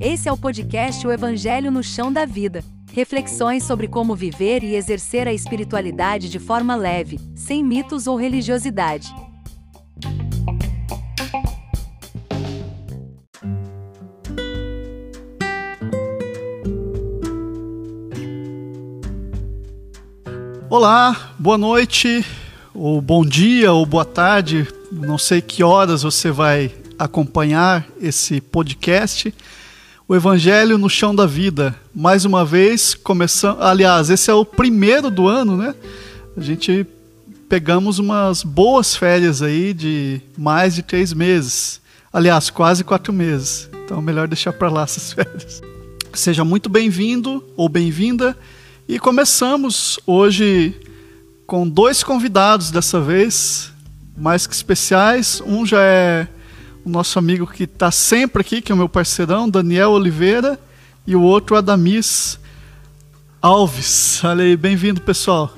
Esse 0.00 0.28
é 0.28 0.32
o 0.32 0.36
podcast 0.36 1.06
O 1.06 1.12
Evangelho 1.12 1.70
no 1.70 1.82
Chão 1.82 2.12
da 2.12 2.24
Vida. 2.24 2.62
Reflexões 2.92 3.64
sobre 3.64 3.88
como 3.88 4.14
viver 4.14 4.64
e 4.64 4.74
exercer 4.74 5.28
a 5.28 5.32
espiritualidade 5.32 6.28
de 6.28 6.38
forma 6.38 6.74
leve, 6.74 7.20
sem 7.34 7.62
mitos 7.62 8.06
ou 8.06 8.16
religiosidade. 8.16 9.14
Olá, 20.70 21.34
boa 21.38 21.56
noite, 21.56 22.24
ou 22.74 23.00
bom 23.00 23.24
dia, 23.24 23.72
ou 23.72 23.86
boa 23.86 24.04
tarde. 24.04 24.75
Não 24.90 25.18
sei 25.18 25.40
que 25.40 25.62
horas 25.62 26.02
você 26.02 26.30
vai 26.30 26.72
acompanhar 26.98 27.86
esse 28.00 28.40
podcast. 28.40 29.34
O 30.08 30.14
Evangelho 30.14 30.78
no 30.78 30.88
Chão 30.88 31.14
da 31.14 31.26
Vida. 31.26 31.74
Mais 31.94 32.24
uma 32.24 32.44
vez, 32.44 32.94
começando. 32.94 33.60
Aliás, 33.60 34.10
esse 34.10 34.30
é 34.30 34.34
o 34.34 34.44
primeiro 34.44 35.10
do 35.10 35.26
ano, 35.26 35.56
né? 35.56 35.74
A 36.36 36.40
gente 36.40 36.86
pegamos 37.48 37.98
umas 37.98 38.42
boas 38.42 38.94
férias 38.94 39.42
aí 39.42 39.74
de 39.74 40.20
mais 40.38 40.76
de 40.76 40.82
três 40.82 41.12
meses. 41.12 41.80
Aliás, 42.12 42.48
quase 42.48 42.84
quatro 42.84 43.12
meses. 43.12 43.68
Então, 43.84 44.00
melhor 44.00 44.28
deixar 44.28 44.52
para 44.52 44.68
lá 44.68 44.82
essas 44.82 45.10
férias. 45.12 45.62
Seja 46.14 46.44
muito 46.44 46.68
bem-vindo 46.68 47.44
ou 47.56 47.68
bem-vinda. 47.68 48.36
E 48.88 49.00
começamos 49.00 49.98
hoje 50.06 50.74
com 51.44 51.68
dois 51.68 52.04
convidados 52.04 52.70
dessa 52.70 53.00
vez, 53.00 53.72
mais 54.16 54.46
que 54.46 54.54
especiais. 54.54 55.42
Um 55.44 55.66
já 55.66 55.82
é 55.82 56.28
o 56.84 56.88
nosso 56.88 57.18
amigo 57.18 57.46
que 57.46 57.64
está 57.64 57.90
sempre 57.90 58.40
aqui, 58.40 58.60
que 58.60 58.72
é 58.72 58.74
o 58.74 58.78
meu 58.78 58.88
parceirão, 58.88 59.48
Daniel 59.48 59.90
Oliveira, 59.90 60.58
e 61.06 61.14
o 61.14 61.22
outro, 61.22 61.56
Adamis 61.56 62.38
Alves. 63.40 64.22
Olha 64.24 64.44
aí, 64.44 64.56
bem-vindo, 64.56 65.00
pessoal. 65.00 65.52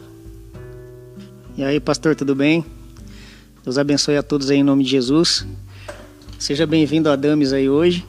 E 1.57 1.63
aí, 1.63 1.81
pastor, 1.81 2.15
tudo 2.15 2.35
bem? 2.35 2.65
Deus 3.65 3.79
abençoe 3.79 4.17
a 4.17 4.23
todos 4.23 4.51
aí 4.51 4.59
em 4.59 4.63
nome 4.63 4.85
de 4.85 4.91
Jesus. 4.91 5.47
Seja 6.39 6.67
bem-vindo 6.67 7.11
Adamis 7.11 7.53
aí 7.53 7.69
hoje. 7.69 8.07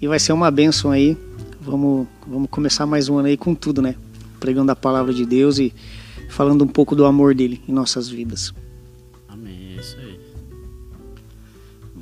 E 0.00 0.06
vai 0.06 0.18
ser 0.18 0.32
uma 0.32 0.50
bênção 0.50 0.90
aí. 0.90 1.16
Vamos, 1.60 2.06
vamos 2.26 2.48
começar 2.50 2.86
mais 2.86 3.08
um 3.08 3.18
ano 3.18 3.28
aí 3.28 3.36
com 3.36 3.54
tudo, 3.54 3.80
né? 3.80 3.96
pregando 4.38 4.70
a 4.70 4.76
palavra 4.76 5.12
de 5.12 5.26
Deus 5.26 5.58
e 5.58 5.72
falando 6.28 6.62
um 6.62 6.68
pouco 6.68 6.94
do 6.94 7.04
amor 7.04 7.34
dele 7.34 7.60
em 7.68 7.72
nossas 7.72 8.08
vidas. 8.08 8.54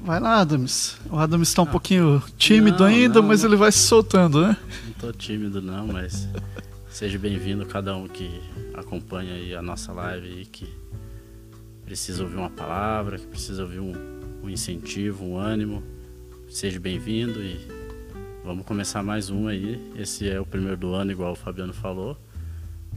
Vai 0.04 0.20
lá, 0.20 0.40
Adams. 0.40 0.98
O 1.10 1.16
Adams 1.16 1.48
está 1.48 1.62
um 1.62 1.66
pouquinho 1.66 2.22
tímido 2.36 2.80
não, 2.80 2.86
ainda, 2.86 3.22
não, 3.22 3.28
mas 3.28 3.42
não. 3.42 3.48
ele 3.48 3.56
vai 3.56 3.72
se 3.72 3.78
soltando, 3.78 4.42
né? 4.42 4.54
Não 4.84 4.90
estou 4.90 5.12
tímido 5.14 5.62
não, 5.62 5.86
mas 5.86 6.28
seja 6.90 7.18
bem-vindo 7.18 7.64
cada 7.64 7.96
um 7.96 8.06
que 8.06 8.38
acompanha 8.74 9.32
aí 9.32 9.54
a 9.54 9.62
nossa 9.62 9.94
live 9.94 10.42
e 10.42 10.44
que 10.44 10.68
precisa 11.86 12.22
ouvir 12.22 12.36
uma 12.36 12.50
palavra, 12.50 13.18
que 13.18 13.26
precisa 13.26 13.62
ouvir 13.62 13.80
um, 13.80 13.94
um 14.42 14.50
incentivo, 14.50 15.24
um 15.24 15.38
ânimo. 15.38 15.82
Seja 16.50 16.78
bem-vindo 16.78 17.42
e 17.42 17.66
vamos 18.44 18.66
começar 18.66 19.02
mais 19.02 19.30
um 19.30 19.48
aí. 19.48 19.90
Esse 19.96 20.28
é 20.28 20.38
o 20.38 20.44
primeiro 20.44 20.76
do 20.76 20.92
ano, 20.92 21.12
igual 21.12 21.32
o 21.32 21.36
Fabiano 21.36 21.72
falou. 21.72 22.14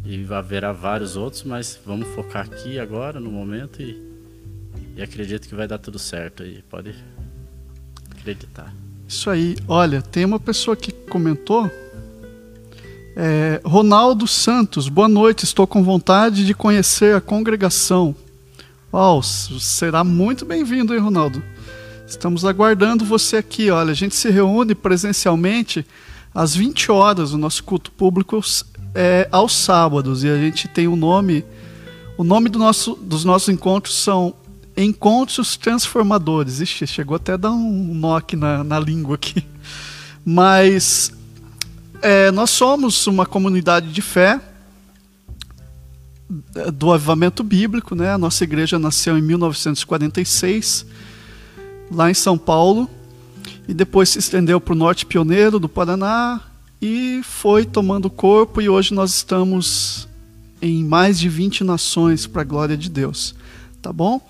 E 0.04 0.28
haverá 0.30 0.74
vários 0.74 1.16
outros, 1.16 1.44
mas 1.44 1.80
vamos 1.86 2.06
focar 2.10 2.48
aqui 2.48 2.78
agora, 2.78 3.18
no 3.18 3.32
momento, 3.32 3.82
e, 3.82 4.07
e 4.98 5.04
acredito 5.04 5.48
que 5.48 5.54
vai 5.54 5.68
dar 5.68 5.78
tudo 5.78 6.00
certo 6.00 6.42
aí. 6.42 6.64
Pode 6.68 6.96
acreditar. 8.10 8.74
Isso 9.08 9.30
aí. 9.30 9.56
Olha, 9.68 10.02
tem 10.02 10.26
uma 10.26 10.40
pessoa 10.40 10.76
que 10.76 10.92
comentou. 10.92 11.72
É, 13.16 13.62
Ronaldo 13.64 14.28
Santos, 14.28 14.90
boa 14.90 15.08
noite. 15.08 15.46
Estou 15.46 15.68
com 15.68 15.84
vontade 15.84 16.46
de 16.46 16.54
conhecer 16.56 17.16
a 17.16 17.22
congregação. 17.22 18.16
Uau, 18.92 19.22
será 19.22 20.04
muito 20.04 20.44
bem-vindo, 20.46 20.96
hein, 20.96 21.00
Ronaldo? 21.00 21.44
Estamos 22.08 22.44
aguardando 22.44 23.06
você 23.06 23.38
aqui. 23.38 23.70
Olha, 23.70 23.92
a 23.92 23.96
gente 23.96 24.16
se 24.16 24.32
reúne 24.32 24.74
presencialmente 24.74 25.86
às 26.34 26.56
20 26.56 26.92
horas. 26.92 27.34
O 27.34 27.38
nosso 27.38 27.64
culto 27.64 27.92
público 27.92 28.40
é 28.96 29.28
aos 29.32 29.56
sábados 29.56 30.24
e 30.24 30.30
a 30.30 30.38
gente 30.38 30.68
tem 30.68 30.88
o 30.88 30.94
um 30.94 30.96
nome. 30.96 31.46
O 32.18 32.24
nome 32.24 32.50
do 32.50 32.58
nosso, 32.58 32.96
dos 32.96 33.24
nossos 33.24 33.50
encontros 33.50 33.96
são 33.96 34.34
Encontros 34.78 35.58
Transformadores. 35.58 36.62
Ixi, 36.62 36.86
chegou 36.86 37.16
até 37.16 37.34
a 37.34 37.38
dar 37.38 37.52
um 37.52 38.16
aqui 38.16 38.36
na, 38.36 38.64
na 38.64 38.80
língua 38.80 39.16
aqui. 39.16 39.44
Mas 40.24 41.12
é, 42.02 42.30
nós 42.32 42.52
somos 42.52 43.08
uma 43.08 43.26
comunidade 43.26 43.92
de 43.92 44.02
fé 44.02 44.40
do 46.74 46.92
avivamento 46.92 47.44
bíblico, 47.44 47.96
né? 47.96 48.12
A 48.12 48.18
nossa 48.18 48.44
igreja 48.44 48.78
nasceu 48.78 49.18
em 49.18 49.22
1946, 49.22 50.86
lá 51.90 52.12
em 52.12 52.14
São 52.14 52.38
Paulo, 52.38 52.90
e 53.68 53.74
depois 53.74 54.10
se 54.10 54.20
estendeu 54.20 54.60
para 54.60 54.74
o 54.74 54.78
norte 54.78 55.06
pioneiro 55.06 55.60
do 55.60 55.70
Paraná, 55.70 56.42
e 56.82 57.22
foi 57.24 57.66
tomando 57.66 58.10
corpo 58.10 58.62
e 58.62 58.70
hoje 58.70 58.94
nós 58.94 59.16
estamos 59.16 60.08
em 60.62 60.84
mais 60.84 61.20
de 61.20 61.28
20 61.28 61.64
nações 61.64 62.28
para 62.28 62.42
a 62.42 62.46
glória 62.46 62.78
de 62.78 62.90
Deus, 62.90 63.34
tá 63.82 63.92
bom? 63.92 64.22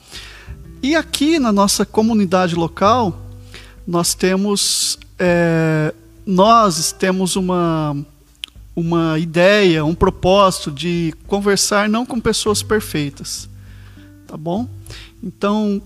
E 0.82 0.96
aqui 0.96 1.40
na 1.40 1.52
nossa 1.52 1.86
comunidade 1.86 2.56
local 2.56 3.22
nós 3.86 4.14
temos 4.14 5.00
é, 5.18 5.94
nós 6.26 6.92
temos 6.92 7.36
uma 7.36 7.96
uma 8.76 9.18
ideia, 9.18 9.84
um 9.84 9.96
propósito 9.96 10.70
de 10.70 11.14
conversar 11.26 11.90
não 11.90 12.06
com 12.06 12.20
pessoas 12.20 12.62
perfeitas, 12.62 13.50
tá 14.28 14.38
bom? 14.38 14.68
Então 15.24 15.82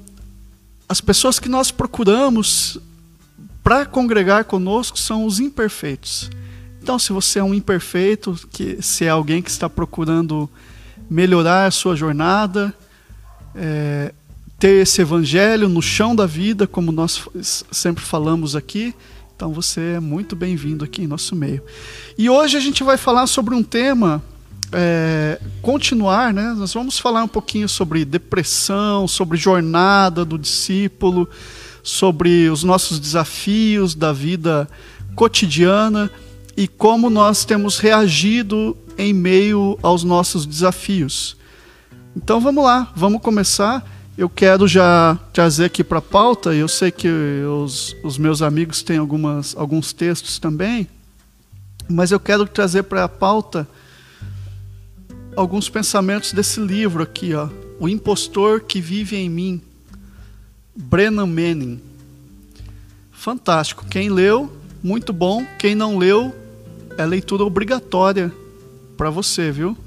as 0.90 1.00
pessoas 1.00 1.40
que 1.40 1.47
nós 1.47 1.72
procuramos 1.72 2.78
para 3.63 3.85
congregar 3.85 4.44
conosco 4.46 5.00
são 5.00 5.25
os 5.25 5.40
imperfeitos 5.40 6.30
então, 6.81 6.97
se 6.97 7.13
você 7.13 7.38
é 7.38 7.44
um 7.44 7.53
imperfeito, 7.53 8.35
que 8.51 8.81
se 8.81 9.06
é 9.06 9.09
alguém 9.09 9.41
que 9.41 9.51
está 9.51 9.69
procurando 9.69 10.50
melhorar 11.09 11.68
a 11.68 11.72
sua 11.72 11.96
jornada, 11.96 12.74
é, 13.53 14.13
ter 14.61 14.83
esse 14.83 15.01
evangelho 15.01 15.67
no 15.67 15.81
chão 15.81 16.16
da 16.16 16.27
vida, 16.27 16.67
como 16.67 16.91
nós 16.91 17.27
sempre 17.72 18.03
falamos 18.05 18.55
aqui, 18.55 18.94
então 19.35 19.51
você 19.51 19.95
é 19.95 19.99
muito 19.99 20.35
bem-vindo 20.35 20.85
aqui 20.85 21.01
em 21.01 21.07
nosso 21.07 21.35
meio. 21.35 21.63
E 22.16 22.29
hoje 22.29 22.57
a 22.57 22.59
gente 22.59 22.83
vai 22.83 22.95
falar 22.95 23.25
sobre 23.25 23.55
um 23.55 23.63
tema, 23.63 24.21
é, 24.71 25.41
continuar, 25.63 26.31
né? 26.31 26.53
Nós 26.55 26.75
vamos 26.75 27.00
falar 27.00 27.23
um 27.23 27.27
pouquinho 27.27 27.67
sobre 27.67 28.05
depressão, 28.05 29.07
sobre 29.07 29.35
jornada 29.35 30.23
do 30.23 30.38
discípulo, 30.38 31.27
sobre 31.81 32.47
os 32.47 32.63
nossos 32.63 33.00
desafios 33.00 33.95
da 33.95 34.13
vida 34.13 34.69
cotidiana 35.16 36.07
e 36.55 36.67
como 36.67 37.09
nós 37.09 37.44
temos 37.44 37.79
reagido 37.79 38.77
em 38.95 39.11
meio 39.11 39.79
aos 39.81 40.03
nossos 40.03 40.45
desafios. 40.45 41.35
Então 42.16 42.39
vamos 42.39 42.63
lá, 42.63 42.94
vamos 42.95 43.23
começar. 43.23 43.83
Eu 44.17 44.29
quero 44.29 44.67
já 44.67 45.17
trazer 45.31 45.66
aqui 45.66 45.83
para 45.83 45.99
a 45.99 46.01
pauta, 46.01 46.53
eu 46.53 46.67
sei 46.67 46.91
que 46.91 47.07
os, 47.07 47.95
os 48.03 48.17
meus 48.17 48.41
amigos 48.41 48.83
têm 48.83 48.97
algumas, 48.97 49.55
alguns 49.55 49.94
textos 49.94 50.38
também, 50.38 50.88
mas 51.89 52.11
eu 52.11 52.19
quero 52.19 52.45
trazer 52.45 52.83
para 52.83 53.05
a 53.05 53.09
pauta 53.09 53.67
alguns 55.35 55.69
pensamentos 55.69 56.33
desse 56.33 56.59
livro 56.59 57.01
aqui, 57.01 57.33
ó, 57.33 57.47
O 57.79 57.88
Impostor 57.88 58.61
que 58.61 58.81
Vive 58.81 59.16
em 59.16 59.29
Mim, 59.29 59.61
Brennan 60.75 61.27
Manning. 61.27 61.81
Fantástico. 63.12 63.86
Quem 63.86 64.09
leu, 64.09 64.51
muito 64.83 65.13
bom. 65.13 65.45
Quem 65.59 65.75
não 65.75 65.97
leu, 65.97 66.36
é 66.97 67.06
leitura 67.06 67.44
obrigatória 67.44 68.31
para 68.97 69.09
você, 69.09 69.51
viu? 69.51 69.77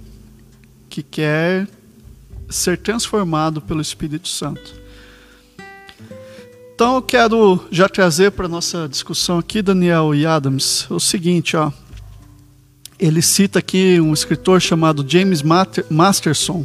Que 0.89 1.03
quer 1.03 1.69
ser 2.55 2.79
transformado 2.79 3.61
pelo 3.61 3.81
Espírito 3.81 4.29
Santo. 4.29 4.75
Então 6.75 6.97
eu 6.97 7.03
quero 7.03 7.65
já 7.71 7.89
trazer 7.89 8.33
para 8.33 8.49
nossa 8.49 8.89
discussão 8.89 9.39
aqui, 9.39 9.63
Daniel 9.63 10.15
e 10.15 10.27
Adams, 10.27 10.87
o 10.91 10.99
seguinte, 10.99 11.57
ó. 11.57 11.71
Ele 12.99 13.23
cita 13.23 13.59
aqui 13.59 14.01
um 14.01 14.13
escritor 14.13 14.61
chamado 14.61 15.05
James 15.07 15.43
Masterson, 15.91 16.65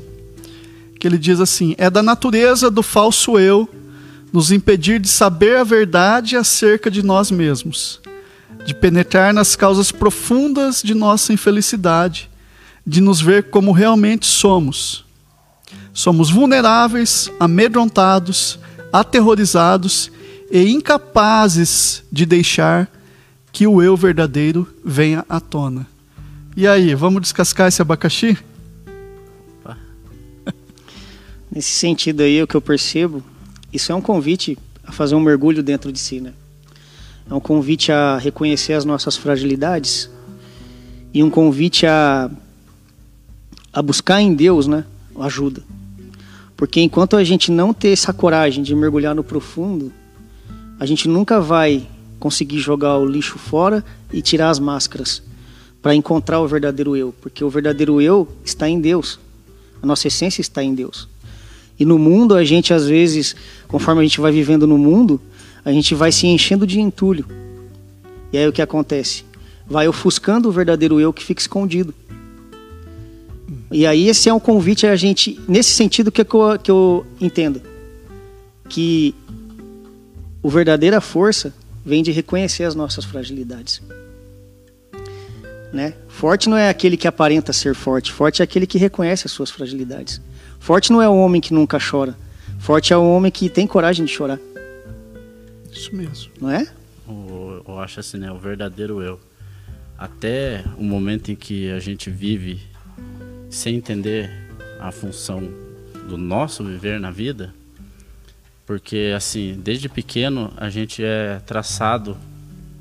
que 1.00 1.08
ele 1.08 1.18
diz 1.18 1.40
assim: 1.40 1.76
"É 1.78 1.90
da 1.90 2.02
natureza 2.02 2.70
do 2.72 2.82
falso 2.82 3.38
eu 3.38 3.70
nos 4.32 4.52
impedir 4.52 5.00
de 5.00 5.08
saber 5.08 5.58
a 5.58 5.64
verdade 5.64 6.36
acerca 6.36 6.90
de 6.90 7.04
nós 7.04 7.32
mesmos 7.32 8.00
de 8.66 8.74
penetrar 8.74 9.34
nas 9.34 9.56
causas 9.56 9.92
profundas 9.92 10.82
de 10.84 10.94
nossa 10.94 11.32
infelicidade, 11.34 12.30
de 12.86 13.02
nos 13.02 13.22
ver 13.22 13.50
como 13.50 13.72
realmente 13.72 14.26
somos. 14.26 15.06
Somos 15.94 16.30
vulneráveis, 16.30 17.32
amedrontados, 17.40 18.60
aterrorizados 18.92 20.12
e 20.52 20.70
incapazes 20.70 22.04
de 22.12 22.26
deixar 22.26 22.90
que 23.52 23.68
o 23.68 23.82
eu 23.82 23.96
verdadeiro 23.96 24.68
venha 24.84 25.26
à 25.28 25.40
tona. 25.40 25.88
E 26.56 26.68
aí, 26.68 26.94
vamos 26.96 27.22
descascar 27.22 27.68
esse 27.68 27.82
abacaxi? 27.82 28.38
Nesse 31.52 31.72
sentido 31.72 32.22
aí, 32.22 32.42
o 32.42 32.48
que 32.48 32.56
eu 32.56 32.62
percebo, 32.62 33.24
isso 33.72 33.92
é 33.92 33.96
um 33.96 34.02
convite 34.02 34.58
a 34.84 34.92
fazer 34.92 35.16
um 35.16 35.20
mergulho 35.20 35.62
dentro 35.62 35.92
de 35.92 36.00
si, 36.00 36.20
né? 36.20 36.34
É 37.30 37.34
um 37.34 37.40
convite 37.40 37.92
a 37.92 38.18
reconhecer 38.18 38.74
as 38.74 38.84
nossas 38.84 39.16
fragilidades 39.16 40.10
e 41.14 41.22
um 41.24 41.30
convite 41.30 41.86
a, 41.86 42.30
a 43.72 43.82
buscar 43.84 44.20
em 44.20 44.34
Deus, 44.34 44.66
né, 44.66 44.84
ajuda. 45.20 45.62
Porque 46.60 46.82
enquanto 46.82 47.16
a 47.16 47.24
gente 47.24 47.54
não 47.54 47.74
ter 47.74 47.88
essa 47.88 48.12
coragem 48.12 48.62
de 48.62 48.76
mergulhar 48.76 49.16
no 49.16 49.24
profundo, 49.24 49.94
a 50.78 50.86
gente 50.86 51.08
nunca 51.08 51.40
vai 51.40 51.88
conseguir 52.20 52.60
jogar 52.60 52.98
o 52.98 53.06
lixo 53.06 53.40
fora 53.40 53.82
e 54.12 54.22
tirar 54.22 54.50
as 54.50 54.60
máscaras 54.60 55.24
para 55.82 55.96
encontrar 55.96 56.42
o 56.42 56.48
verdadeiro 56.50 56.98
eu, 56.98 57.16
porque 57.22 57.46
o 57.46 57.50
verdadeiro 57.50 58.02
eu 58.02 58.28
está 58.44 58.68
em 58.68 58.82
Deus. 58.82 59.18
A 59.82 59.86
nossa 59.86 60.10
essência 60.10 60.42
está 60.42 60.62
em 60.62 60.76
Deus. 60.76 61.08
E 61.80 61.86
no 61.86 61.98
mundo, 61.98 62.36
a 62.36 62.44
gente 62.44 62.74
às 62.74 62.86
vezes, 62.86 63.38
conforme 63.70 64.02
a 64.02 64.04
gente 64.04 64.20
vai 64.20 64.34
vivendo 64.34 64.68
no 64.68 64.78
mundo, 64.78 65.22
a 65.64 65.72
gente 65.72 65.96
vai 65.96 66.12
se 66.12 66.28
enchendo 66.28 66.68
de 66.68 66.82
entulho. 66.82 67.26
E 68.34 68.38
aí 68.38 68.46
o 68.46 68.52
que 68.52 68.62
acontece? 68.62 69.24
Vai 69.66 69.88
ofuscando 69.88 70.50
o 70.50 70.52
verdadeiro 70.52 71.00
eu 71.00 71.14
que 71.14 71.24
fica 71.24 71.40
escondido. 71.40 71.94
E 73.72 73.86
aí 73.86 74.08
esse 74.08 74.28
é 74.28 74.34
um 74.34 74.40
convite 74.40 74.88
a 74.88 74.96
gente, 74.96 75.40
nesse 75.48 75.72
sentido 75.72 76.12
que 76.12 76.22
eu, 76.22 76.60
que 76.62 76.72
eu 76.72 77.06
entendo, 77.22 77.62
que 78.68 79.14
o 80.42 80.50
verdadeira 80.50 81.00
força 81.00 81.54
vem 81.86 82.02
de 82.02 82.12
reconhecer 82.12 82.64
as 82.64 82.74
nossas 82.74 83.06
fragilidades. 83.06 83.82
Né? 85.72 85.94
Forte 86.08 86.50
não 86.50 86.58
é 86.58 86.68
aquele 86.68 86.98
que 86.98 87.08
aparenta 87.08 87.54
ser 87.54 87.76
forte, 87.76 88.12
forte 88.12 88.42
é 88.42 88.44
aquele 88.44 88.66
que 88.66 88.78
reconhece 88.78 89.28
as 89.28 89.32
suas 89.32 89.52
fragilidades. 89.52 90.20
Forte 90.60 90.92
não 90.92 91.02
é 91.02 91.08
o 91.08 91.16
homem 91.16 91.40
que 91.40 91.54
nunca 91.54 91.78
chora, 91.80 92.18
forte 92.60 92.92
é 92.92 92.98
o 92.98 93.04
homem 93.04 93.32
que 93.32 93.50
tem 93.50 93.68
coragem 93.68 94.04
de 94.06 94.12
chorar. 94.12 94.40
Isso 95.72 95.96
mesmo. 95.96 96.32
Não 96.42 96.50
é? 96.50 96.68
Eu, 97.08 97.64
eu 97.68 97.80
acho 97.80 98.00
assim, 98.00 98.18
né? 98.18 98.32
O 98.32 98.38
verdadeiro 98.38 99.02
eu. 99.02 99.20
Até 99.98 100.64
o 100.78 100.84
momento 100.84 101.32
em 101.32 101.36
que 101.36 101.70
a 101.72 101.80
gente 101.80 102.10
vive 102.10 102.62
sem 103.50 103.76
entender 103.76 104.32
a 104.80 104.92
função 104.92 105.42
do 106.08 106.18
nosso 106.18 106.64
viver 106.64 107.00
na 107.00 107.12
vida, 107.12 107.54
porque 108.66 109.14
assim, 109.16 109.60
desde 109.62 109.90
pequeno 109.90 110.54
a 110.58 110.70
gente 110.70 111.04
é 111.04 111.40
traçado 111.46 112.18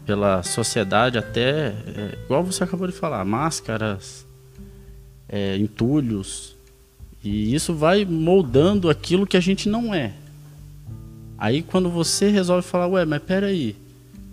pela 0.05 0.43
sociedade 0.43 1.19
até, 1.19 1.69
é, 1.69 2.19
igual 2.25 2.45
você 2.45 2.65
acabou 2.65 2.87
de 2.87 2.93
falar, 2.93 3.25
máscaras, 3.25 4.27
é, 5.29 5.57
entulhos, 5.57 6.57
e 7.23 7.55
isso 7.55 7.75
vai 7.75 8.05
moldando 8.05 8.89
aquilo 8.89 9.27
que 9.27 9.37
a 9.37 9.41
gente 9.41 9.69
não 9.69 9.95
é. 9.95 10.13
Aí 11.37 11.63
quando 11.63 11.91
você 11.91 12.31
resolve 12.31 12.67
falar, 12.67 12.87
ué, 12.89 13.05
mas 13.05 13.23
peraí, 13.23 13.77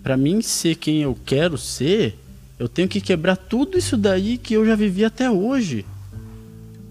para 0.02 0.16
mim 0.16 0.40
ser 0.40 0.76
quem 0.76 1.02
eu 1.02 1.18
quero 1.24 1.58
ser, 1.58 2.18
eu 2.58 2.68
tenho 2.68 2.88
que 2.88 3.00
quebrar 3.00 3.36
tudo 3.36 3.76
isso 3.76 3.96
daí 3.96 4.38
que 4.38 4.54
eu 4.54 4.64
já 4.64 4.74
vivi 4.74 5.04
até 5.04 5.30
hoje. 5.30 5.84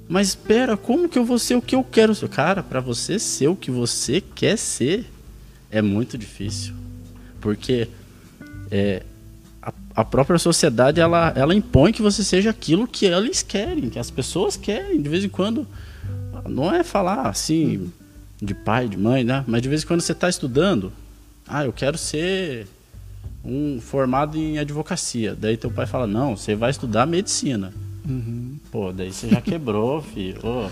Mas 0.08 0.30
espera, 0.30 0.78
como 0.78 1.10
que 1.10 1.18
eu 1.18 1.26
vou 1.26 1.40
ser 1.40 1.56
o 1.56 1.62
que 1.62 1.76
eu 1.76 1.84
quero 1.84 2.14
ser? 2.14 2.30
Cara, 2.30 2.62
para 2.62 2.80
você 2.80 3.18
ser 3.18 3.48
o 3.48 3.56
que 3.56 3.72
você 3.72 4.22
quer 4.22 4.58
ser, 4.58 5.06
é 5.72 5.82
muito 5.82 6.18
difícil. 6.18 6.74
Porque 7.42 7.88
é, 8.70 9.04
a, 9.62 9.74
a, 9.96 10.06
própria 10.06 10.38
sociedade, 10.38 11.02
ela, 11.02 11.34
ela 11.36 11.56
impõe 11.56 11.92
que 11.92 12.02
você 12.02 12.24
seja 12.24 12.52
aquilo 12.52 12.88
que 12.88 13.06
eles 13.06 13.42
querem, 13.42 13.90
que 13.90 13.98
as 13.98 14.12
pessoas 14.12 14.56
querem. 14.56 15.02
De 15.02 15.10
vez 15.10 15.24
em 15.24 15.30
quando, 15.30 15.68
não 16.48 16.74
é 16.74 16.84
falar 16.84 17.28
assim 17.28 17.92
de 18.40 18.54
pai, 18.54 18.88
de 18.88 18.98
mãe, 18.98 19.24
né? 19.24 19.44
Mas 19.48 19.62
de 19.62 19.70
vez 19.70 19.84
em 19.84 19.88
quando 19.88 20.02
você 20.02 20.12
está 20.12 20.30
estudando, 20.30 20.94
ah, 21.48 21.66
eu 21.66 21.74
quero 21.74 21.98
ser 21.98 22.68
um 23.44 23.80
formado 23.82 24.38
em 24.38 24.60
advocacia. 24.60 25.36
Daí 25.36 25.58
teu 25.58 25.72
pai 25.72 25.86
fala, 25.86 26.06
não, 26.06 26.36
você 26.36 26.56
vai 26.56 26.72
estudar 26.72 27.06
medicina. 27.06 27.74
Uhum. 28.08 28.58
Pô, 28.72 28.92
daí 28.92 29.12
você 29.12 29.28
já 29.30 29.42
quebrou, 29.42 30.02
filho. 30.14 30.40
Oh. 30.44 30.70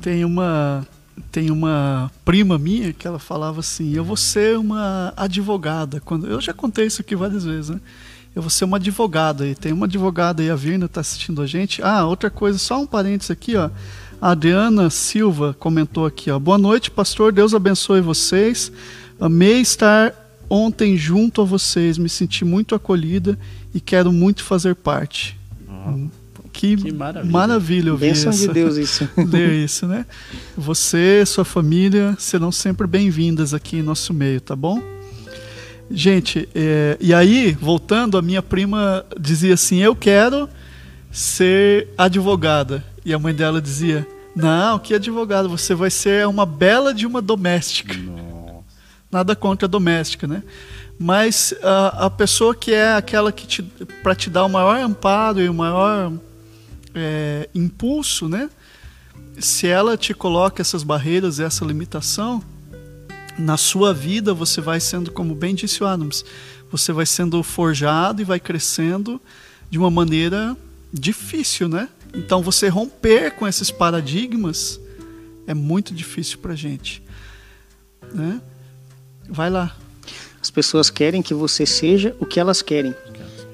Tem 0.00 0.24
uma 0.24 0.86
tem 1.30 1.50
uma 1.50 2.10
prima 2.24 2.58
minha 2.58 2.92
que 2.92 3.06
ela 3.06 3.18
falava 3.18 3.60
assim: 3.60 3.94
eu 3.94 4.04
vou 4.04 4.16
ser 4.16 4.58
uma 4.58 5.12
advogada. 5.16 6.00
Quando 6.00 6.26
eu 6.26 6.40
já 6.40 6.52
contei 6.52 6.86
isso 6.86 7.00
aqui 7.00 7.14
várias 7.14 7.44
vezes, 7.44 7.70
né? 7.70 7.80
Eu 8.34 8.40
vou 8.40 8.50
ser 8.50 8.64
uma 8.64 8.78
advogada 8.78 9.46
e 9.46 9.54
tem 9.54 9.72
uma 9.72 9.84
advogada 9.84 10.42
aí 10.42 10.50
a 10.50 10.56
Virna 10.56 10.86
está 10.86 11.02
assistindo 11.02 11.42
a 11.42 11.46
gente. 11.46 11.82
Ah, 11.82 12.06
outra 12.06 12.30
coisa, 12.30 12.58
só 12.58 12.80
um 12.80 12.86
parênteses 12.86 13.30
aqui, 13.30 13.56
ó. 13.56 13.68
A 14.20 14.30
Adriana 14.30 14.88
Silva 14.88 15.54
comentou 15.58 16.06
aqui, 16.06 16.30
ó. 16.30 16.38
Boa 16.38 16.56
noite, 16.56 16.90
pastor. 16.90 17.30
Deus 17.30 17.54
abençoe 17.54 18.00
vocês. 18.00 18.72
Amei 19.20 19.60
estar 19.60 20.14
ontem 20.48 20.96
junto 20.96 21.42
a 21.42 21.44
vocês. 21.44 21.98
Me 21.98 22.08
senti 22.08 22.42
muito 22.42 22.74
acolhida 22.74 23.38
e 23.74 23.80
quero 23.80 24.10
muito 24.10 24.44
fazer 24.44 24.76
parte. 24.76 25.38
Oh. 25.68 26.21
Que, 26.52 26.76
que 26.76 26.92
maravilha. 26.92 27.32
maravilha 27.32 27.92
ouvir 27.92 28.08
Bênção 28.08 28.30
de 28.30 28.48
Deus 28.48 28.76
isso. 28.76 29.08
ler 29.16 29.52
isso, 29.52 29.86
né? 29.86 30.04
Você, 30.56 31.24
sua 31.24 31.44
família 31.44 32.14
serão 32.18 32.52
sempre 32.52 32.86
bem-vindas 32.86 33.54
aqui 33.54 33.78
em 33.78 33.82
nosso 33.82 34.12
meio, 34.12 34.40
tá 34.40 34.54
bom? 34.54 34.82
Gente, 35.90 36.48
é, 36.54 36.96
e 37.00 37.12
aí, 37.12 37.52
voltando, 37.60 38.16
a 38.16 38.22
minha 38.22 38.42
prima 38.42 39.04
dizia 39.18 39.54
assim: 39.54 39.78
Eu 39.78 39.94
quero 39.94 40.48
ser 41.10 41.88
advogada. 41.96 42.84
E 43.04 43.12
a 43.12 43.18
mãe 43.18 43.34
dela 43.34 43.60
dizia: 43.60 44.06
Não, 44.34 44.78
que 44.78 44.94
advogada? 44.94 45.48
Você 45.48 45.74
vai 45.74 45.90
ser 45.90 46.26
uma 46.26 46.46
bela 46.46 46.94
de 46.94 47.06
uma 47.06 47.20
doméstica. 47.20 47.94
Nossa. 47.94 48.64
Nada 49.10 49.36
contra 49.36 49.66
a 49.66 49.68
doméstica, 49.68 50.26
né? 50.26 50.42
Mas 50.98 51.54
a, 51.62 52.06
a 52.06 52.10
pessoa 52.10 52.54
que 52.54 52.72
é 52.72 52.94
aquela 52.94 53.32
que 53.32 53.46
te, 53.46 53.62
para 54.02 54.14
te 54.14 54.30
dar 54.30 54.44
o 54.44 54.48
maior 54.48 54.76
amparo 54.78 55.40
e 55.40 55.48
o 55.48 55.54
maior 55.54 56.12
é, 56.94 57.48
impulso, 57.54 58.28
né? 58.28 58.50
Se 59.38 59.66
ela 59.66 59.96
te 59.96 60.12
coloca 60.12 60.60
essas 60.60 60.82
barreiras, 60.82 61.40
essa 61.40 61.64
limitação, 61.64 62.42
na 63.38 63.56
sua 63.56 63.94
vida 63.94 64.34
você 64.34 64.60
vai 64.60 64.80
sendo, 64.80 65.10
como 65.10 65.34
bem 65.34 65.54
disse 65.54 65.82
o 65.82 65.86
Adams, 65.86 66.24
você 66.70 66.92
vai 66.92 67.06
sendo 67.06 67.42
forjado 67.42 68.20
e 68.22 68.24
vai 68.24 68.40
crescendo 68.40 69.20
de 69.70 69.78
uma 69.78 69.90
maneira 69.90 70.56
difícil, 70.92 71.68
né? 71.68 71.88
Então 72.14 72.42
você 72.42 72.68
romper 72.68 73.32
com 73.32 73.46
esses 73.48 73.70
paradigmas 73.70 74.78
é 75.46 75.54
muito 75.54 75.94
difícil 75.94 76.38
para 76.38 76.54
gente, 76.54 77.02
né? 78.12 78.40
Vai 79.28 79.48
lá. 79.48 79.74
As 80.40 80.50
pessoas 80.50 80.90
querem 80.90 81.22
que 81.22 81.32
você 81.32 81.64
seja 81.64 82.14
o 82.18 82.26
que 82.26 82.38
elas 82.38 82.60
querem. 82.60 82.94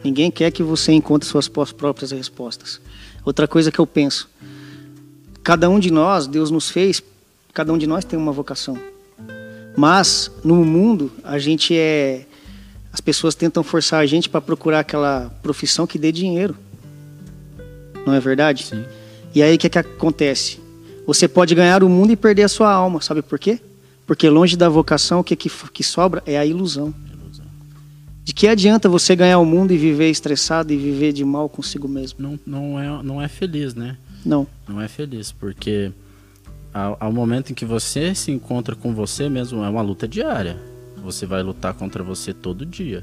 Ninguém 0.03 0.31
quer 0.31 0.51
que 0.51 0.63
você 0.63 0.93
encontre 0.93 1.29
suas 1.29 1.49
próprias 1.49 2.11
respostas. 2.11 2.81
Outra 3.29 3.47
coisa 3.47 3.71
que 3.71 3.79
eu 3.79 3.87
penso, 3.87 4.27
cada 5.43 5.69
um 5.69 5.79
de 5.79 5.91
nós, 5.91 6.27
Deus 6.27 6.51
nos 6.51 6.71
fez, 6.71 7.03
cada 7.53 7.71
um 7.71 7.77
de 7.77 7.87
nós 7.87 8.03
tem 8.03 8.19
uma 8.19 8.33
vocação. 8.33 8.79
Mas 9.77 10.31
no 10.43 10.65
mundo 10.65 11.13
a 11.23 11.39
gente 11.39 11.77
é 11.77 12.25
as 12.91 13.03
pessoas 13.03 13.35
tentam 13.35 13.63
forçar 13.63 14.01
a 14.01 14.07
gente 14.07 14.31
para 14.31 14.41
procurar 14.41 14.81
aquela 14.81 15.31
profissão 15.43 15.87
que 15.87 15.99
dê 15.99 16.11
dinheiro. 16.11 16.57
Não 18.07 18.15
é 18.15 18.19
verdade? 18.19 18.63
Sim. 18.63 18.83
E 19.35 19.43
aí 19.43 19.57
o 19.57 19.59
que, 19.59 19.67
é 19.67 19.71
que 19.71 19.79
acontece? 19.79 20.59
Você 21.07 21.29
pode 21.29 21.55
ganhar 21.55 21.85
o 21.85 21.89
mundo 21.91 22.11
e 22.11 22.17
perder 22.17 22.45
a 22.45 22.49
sua 22.49 22.73
alma, 22.73 23.03
sabe 23.03 23.21
por 23.21 23.39
quê? 23.39 23.61
Porque 24.07 24.27
longe 24.31 24.57
da 24.57 24.71
vocação, 24.71 25.21
o 25.21 25.25
que, 25.25 25.37
que, 25.37 25.51
que 25.51 25.85
sobra 25.85 26.23
é 26.25 26.39
a 26.39 26.47
ilusão. 26.47 26.95
De 28.29 28.35
que 28.35 28.47
adianta 28.47 28.91
você 28.91 29.17
ganhar 29.17 29.39
o 29.39 29.45
mundo 29.47 29.73
e 29.73 29.79
viver 29.79 30.11
estressado 30.11 30.71
e 30.71 30.77
viver 30.77 31.15
de 31.15 31.25
mal 31.25 31.49
consigo 31.49 31.89
mesmo? 31.89 32.19
Não, 32.21 32.39
não, 32.47 32.79
é, 32.79 33.03
não 33.03 33.23
é 33.23 33.27
feliz, 33.27 33.75
né? 33.75 33.97
Não. 34.23 34.47
Não 34.69 34.79
é 34.83 34.87
feliz, 34.87 35.33
porque 35.33 35.91
ao, 36.71 36.99
ao 37.01 37.11
momento 37.11 37.53
em 37.53 37.55
que 37.55 37.65
você 37.65 38.15
se 38.15 38.31
encontra 38.31 38.77
com 38.77 38.93
você 38.93 39.31
mesmo, 39.31 39.65
é 39.65 39.69
uma 39.71 39.81
luta 39.81 40.07
diária. 40.07 40.61
Você 41.03 41.25
vai 41.25 41.43
lutar 41.43 41.73
contra 41.73 42.05
você 42.05 42.35
todo 42.35 42.67
dia, 42.67 43.03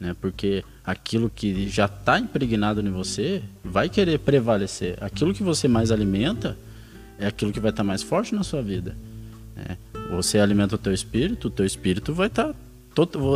né? 0.00 0.16
Porque 0.18 0.64
aquilo 0.82 1.28
que 1.28 1.68
já 1.68 1.84
está 1.84 2.18
impregnado 2.18 2.80
em 2.80 2.90
você 2.90 3.42
vai 3.62 3.90
querer 3.90 4.18
prevalecer. 4.20 4.96
Aquilo 4.98 5.34
que 5.34 5.42
você 5.42 5.68
mais 5.68 5.90
alimenta 5.90 6.56
é 7.18 7.26
aquilo 7.26 7.52
que 7.52 7.60
vai 7.60 7.68
estar 7.68 7.82
tá 7.82 7.86
mais 7.86 8.02
forte 8.02 8.34
na 8.34 8.42
sua 8.42 8.62
vida. 8.62 8.96
Né? 9.54 9.76
Você 10.12 10.38
alimenta 10.38 10.74
o 10.74 10.78
teu 10.78 10.94
espírito, 10.94 11.48
o 11.48 11.50
teu 11.50 11.66
espírito 11.66 12.14
vai 12.14 12.28
estar 12.28 12.54
tá 12.54 12.54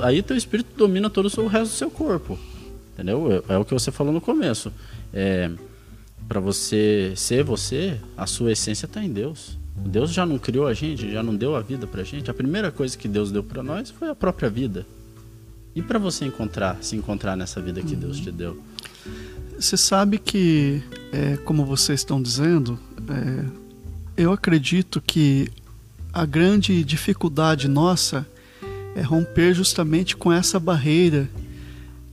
aí 0.03 0.23
teu 0.23 0.37
espírito 0.37 0.71
domina 0.77 1.11
todo 1.11 1.27
o 1.27 1.47
resto 1.47 1.73
do 1.73 1.77
seu 1.77 1.91
corpo. 1.91 2.39
Entendeu? 2.95 3.45
É, 3.49 3.55
é 3.55 3.59
o 3.59 3.65
que 3.65 3.73
você 3.73 3.91
falou 3.91 4.13
no 4.13 4.21
começo. 4.21 4.73
É, 5.13 5.51
para 6.29 6.41
você 6.41 7.13
ser 7.17 7.43
você, 7.43 7.99
a 8.17 8.27
sua 8.27 8.53
essência 8.53 8.87
está 8.87 9.03
em 9.03 9.11
Deus. 9.11 9.57
Deus 9.77 10.13
já 10.13 10.27
não 10.27 10.39
criou 10.39 10.67
a 10.67 10.75
gente, 10.75 11.11
já 11.11 11.23
não 11.23 11.35
deu 11.35 11.55
a 11.55 11.61
vida 11.61 11.87
pra 11.87 12.03
gente. 12.03 12.31
A 12.31 12.35
primeira 12.35 12.71
coisa 12.71 12.99
que 12.99 13.09
Deus 13.09 13.31
deu 13.31 13.43
para 13.43 13.63
nós 13.63 13.91
foi 13.91 14.09
a 14.09 14.15
própria 14.15 14.51
vida. 14.51 14.87
E 15.75 15.83
para 15.83 15.99
você 15.99 16.25
encontrar, 16.25 16.79
se 16.83 16.97
encontrar 16.97 17.37
nessa 17.37 17.61
vida 17.61 17.81
que 17.81 17.95
Deus 17.95 18.19
te 18.19 18.33
deu? 18.33 18.61
Você 19.59 19.77
sabe 19.77 20.19
que, 20.19 20.83
é, 21.13 21.37
como 21.39 21.65
vocês 21.65 22.01
estão 22.01 22.21
dizendo, 22.21 22.79
é, 23.09 23.45
eu 24.17 24.33
acredito 24.33 25.01
que 25.01 25.49
a 26.13 26.27
grande 26.27 26.83
dificuldade 26.83 27.69
nossa 27.69 28.27
é 28.99 29.03
romper 29.03 29.55
justamente 29.55 30.17
com 30.17 30.33
essa 30.33 30.59
barreira 30.59 31.31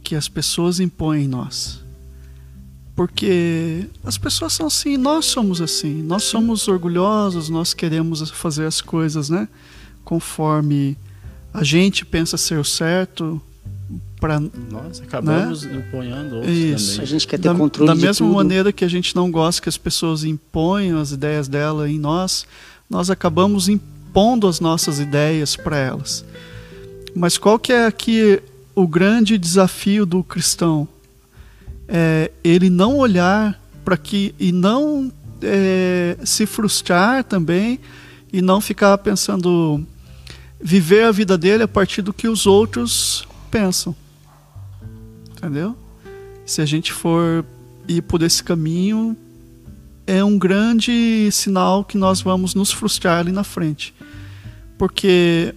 que 0.03 0.15
as 0.15 0.27
pessoas 0.27 0.79
impõem 0.79 1.25
em 1.25 1.27
nós. 1.27 1.83
Porque 2.95 3.87
as 4.03 4.17
pessoas 4.17 4.53
são 4.53 4.67
assim, 4.67 4.95
nós 4.95 5.25
somos 5.25 5.59
assim, 5.59 6.01
nós 6.03 6.23
somos 6.23 6.67
orgulhosos, 6.67 7.49
nós 7.49 7.73
queremos 7.73 8.29
fazer 8.29 8.65
as 8.65 8.79
coisas, 8.79 9.29
né, 9.29 9.49
conforme 10.03 10.95
a 11.53 11.63
gente 11.63 12.05
pensa 12.05 12.37
ser 12.37 12.59
o 12.59 12.63
certo, 12.63 13.41
para 14.19 14.39
nós 14.39 15.01
acabamos 15.01 15.63
né? 15.63 15.77
empunhando 15.77 16.35
outros 16.37 16.55
Isso. 16.55 16.91
também. 16.91 17.03
A 17.03 17.07
gente 17.07 17.27
quer 17.27 17.37
ter 17.37 17.49
da, 17.49 17.55
controle 17.55 17.87
da 17.87 17.95
de 17.95 18.01
mesma 18.01 18.27
tudo. 18.27 18.35
maneira 18.35 18.71
que 18.71 18.85
a 18.85 18.87
gente 18.87 19.15
não 19.15 19.29
gosta 19.29 19.61
que 19.61 19.69
as 19.69 19.77
pessoas 19.77 20.23
imponham 20.23 20.99
as 20.99 21.11
ideias 21.11 21.47
dela 21.47 21.89
em 21.89 21.99
nós, 21.99 22.45
nós 22.89 23.09
acabamos 23.09 23.67
impondo 23.67 24.47
as 24.47 24.59
nossas 24.59 24.99
ideias 24.99 25.55
para 25.55 25.77
elas. 25.77 26.23
Mas 27.15 27.37
qual 27.37 27.57
que 27.57 27.71
é 27.71 27.85
aqui 27.85 28.41
o 28.75 28.85
grande 28.85 29.37
desafio 29.37 30.05
do 30.05 30.21
cristão? 30.21 30.85
É 31.87 32.29
ele 32.43 32.69
não 32.69 32.97
olhar 32.97 33.59
para 33.85 33.95
que 33.95 34.35
e 34.37 34.51
não 34.51 35.11
é, 35.41 36.17
se 36.25 36.45
frustrar 36.45 37.23
também 37.23 37.79
e 38.33 38.41
não 38.41 38.59
ficar 38.59 38.97
pensando 38.97 39.85
viver 40.59 41.03
a 41.03 41.11
vida 41.11 41.37
dele 41.37 41.63
a 41.63 41.67
partir 41.67 42.01
do 42.01 42.11
que 42.11 42.27
os 42.27 42.45
outros 42.45 43.25
pensam. 43.49 43.95
Entendeu? 45.31 45.77
Se 46.45 46.61
a 46.61 46.65
gente 46.65 46.91
for 46.91 47.45
ir 47.87 48.01
por 48.01 48.21
esse 48.23 48.43
caminho, 48.43 49.15
é 50.07 50.23
um 50.23 50.37
grande 50.37 51.29
sinal 51.31 51.83
que 51.83 51.97
nós 51.97 52.21
vamos 52.21 52.55
nos 52.55 52.71
frustrar 52.71 53.19
ali 53.19 53.31
na 53.31 53.43
frente. 53.43 53.93
Porque 54.77 55.53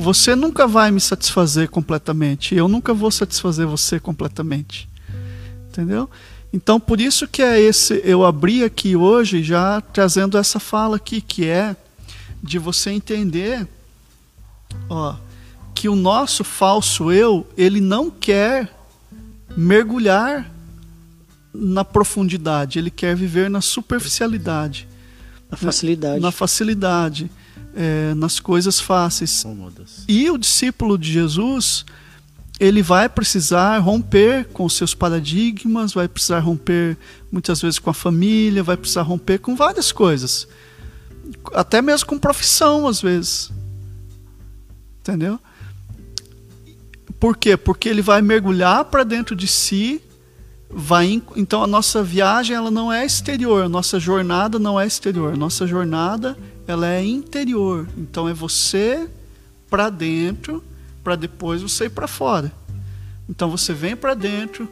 você 0.00 0.34
nunca 0.34 0.66
vai 0.66 0.90
me 0.90 1.00
satisfazer 1.00 1.68
completamente, 1.68 2.54
eu 2.54 2.66
nunca 2.66 2.94
vou 2.94 3.10
satisfazer 3.10 3.66
você 3.66 4.00
completamente. 4.00 4.88
Entendeu? 5.68 6.08
Então, 6.52 6.80
por 6.80 7.00
isso 7.00 7.28
que 7.28 7.42
é 7.42 7.60
esse 7.60 8.00
eu 8.04 8.24
abri 8.24 8.64
aqui 8.64 8.96
hoje 8.96 9.42
já 9.42 9.80
trazendo 9.80 10.36
essa 10.36 10.58
fala 10.58 10.96
aqui 10.96 11.20
que 11.20 11.46
é 11.46 11.76
de 12.42 12.58
você 12.58 12.90
entender, 12.90 13.68
ó, 14.88 15.14
que 15.74 15.88
o 15.88 15.94
nosso 15.94 16.42
falso 16.42 17.12
eu, 17.12 17.46
ele 17.56 17.80
não 17.80 18.10
quer 18.10 18.68
mergulhar 19.56 20.50
na 21.54 21.84
profundidade, 21.84 22.78
ele 22.78 22.90
quer 22.90 23.14
viver 23.14 23.48
na 23.50 23.60
superficialidade, 23.60 24.88
Na 25.50 25.56
facilidade. 25.56 26.20
na 26.20 26.32
facilidade, 26.32 27.30
é, 27.74 28.14
nas 28.14 28.40
coisas 28.40 28.80
fáceis. 28.80 29.42
Cômodas. 29.42 30.04
E 30.08 30.30
o 30.30 30.38
discípulo 30.38 30.98
de 30.98 31.12
Jesus, 31.12 31.84
ele 32.58 32.82
vai 32.82 33.08
precisar 33.08 33.78
romper 33.78 34.46
com 34.46 34.68
seus 34.68 34.94
paradigmas, 34.94 35.92
vai 35.92 36.08
precisar 36.08 36.40
romper 36.40 36.96
muitas 37.30 37.60
vezes 37.60 37.78
com 37.78 37.90
a 37.90 37.94
família, 37.94 38.62
vai 38.62 38.76
precisar 38.76 39.02
romper 39.02 39.38
com 39.38 39.54
várias 39.56 39.92
coisas. 39.92 40.46
Até 41.54 41.80
mesmo 41.80 42.06
com 42.06 42.18
profissão, 42.18 42.86
às 42.86 43.00
vezes. 43.00 43.50
Entendeu? 45.00 45.40
Por 47.18 47.36
quê? 47.36 47.56
Porque 47.56 47.88
ele 47.88 48.02
vai 48.02 48.22
mergulhar 48.22 48.84
para 48.86 49.04
dentro 49.04 49.36
de 49.36 49.46
si, 49.46 50.00
vai 50.70 51.22
então 51.36 51.62
a 51.62 51.66
nossa 51.66 52.02
viagem 52.02 52.56
ela 52.56 52.70
não 52.70 52.92
é 52.92 53.04
exterior, 53.04 53.64
a 53.64 53.68
nossa 53.68 54.00
jornada 54.00 54.58
não 54.58 54.80
é 54.80 54.86
exterior, 54.86 55.34
a 55.34 55.36
nossa 55.36 55.66
jornada 55.66 56.36
ela 56.70 56.88
é 56.88 57.04
interior. 57.04 57.88
Então 57.96 58.28
é 58.28 58.34
você 58.34 59.08
para 59.68 59.90
dentro, 59.90 60.62
para 61.02 61.16
depois 61.16 61.62
você 61.62 61.86
ir 61.86 61.90
para 61.90 62.06
fora. 62.08 62.52
Então 63.28 63.50
você 63.50 63.72
vem 63.72 63.94
para 63.94 64.14
dentro. 64.14 64.68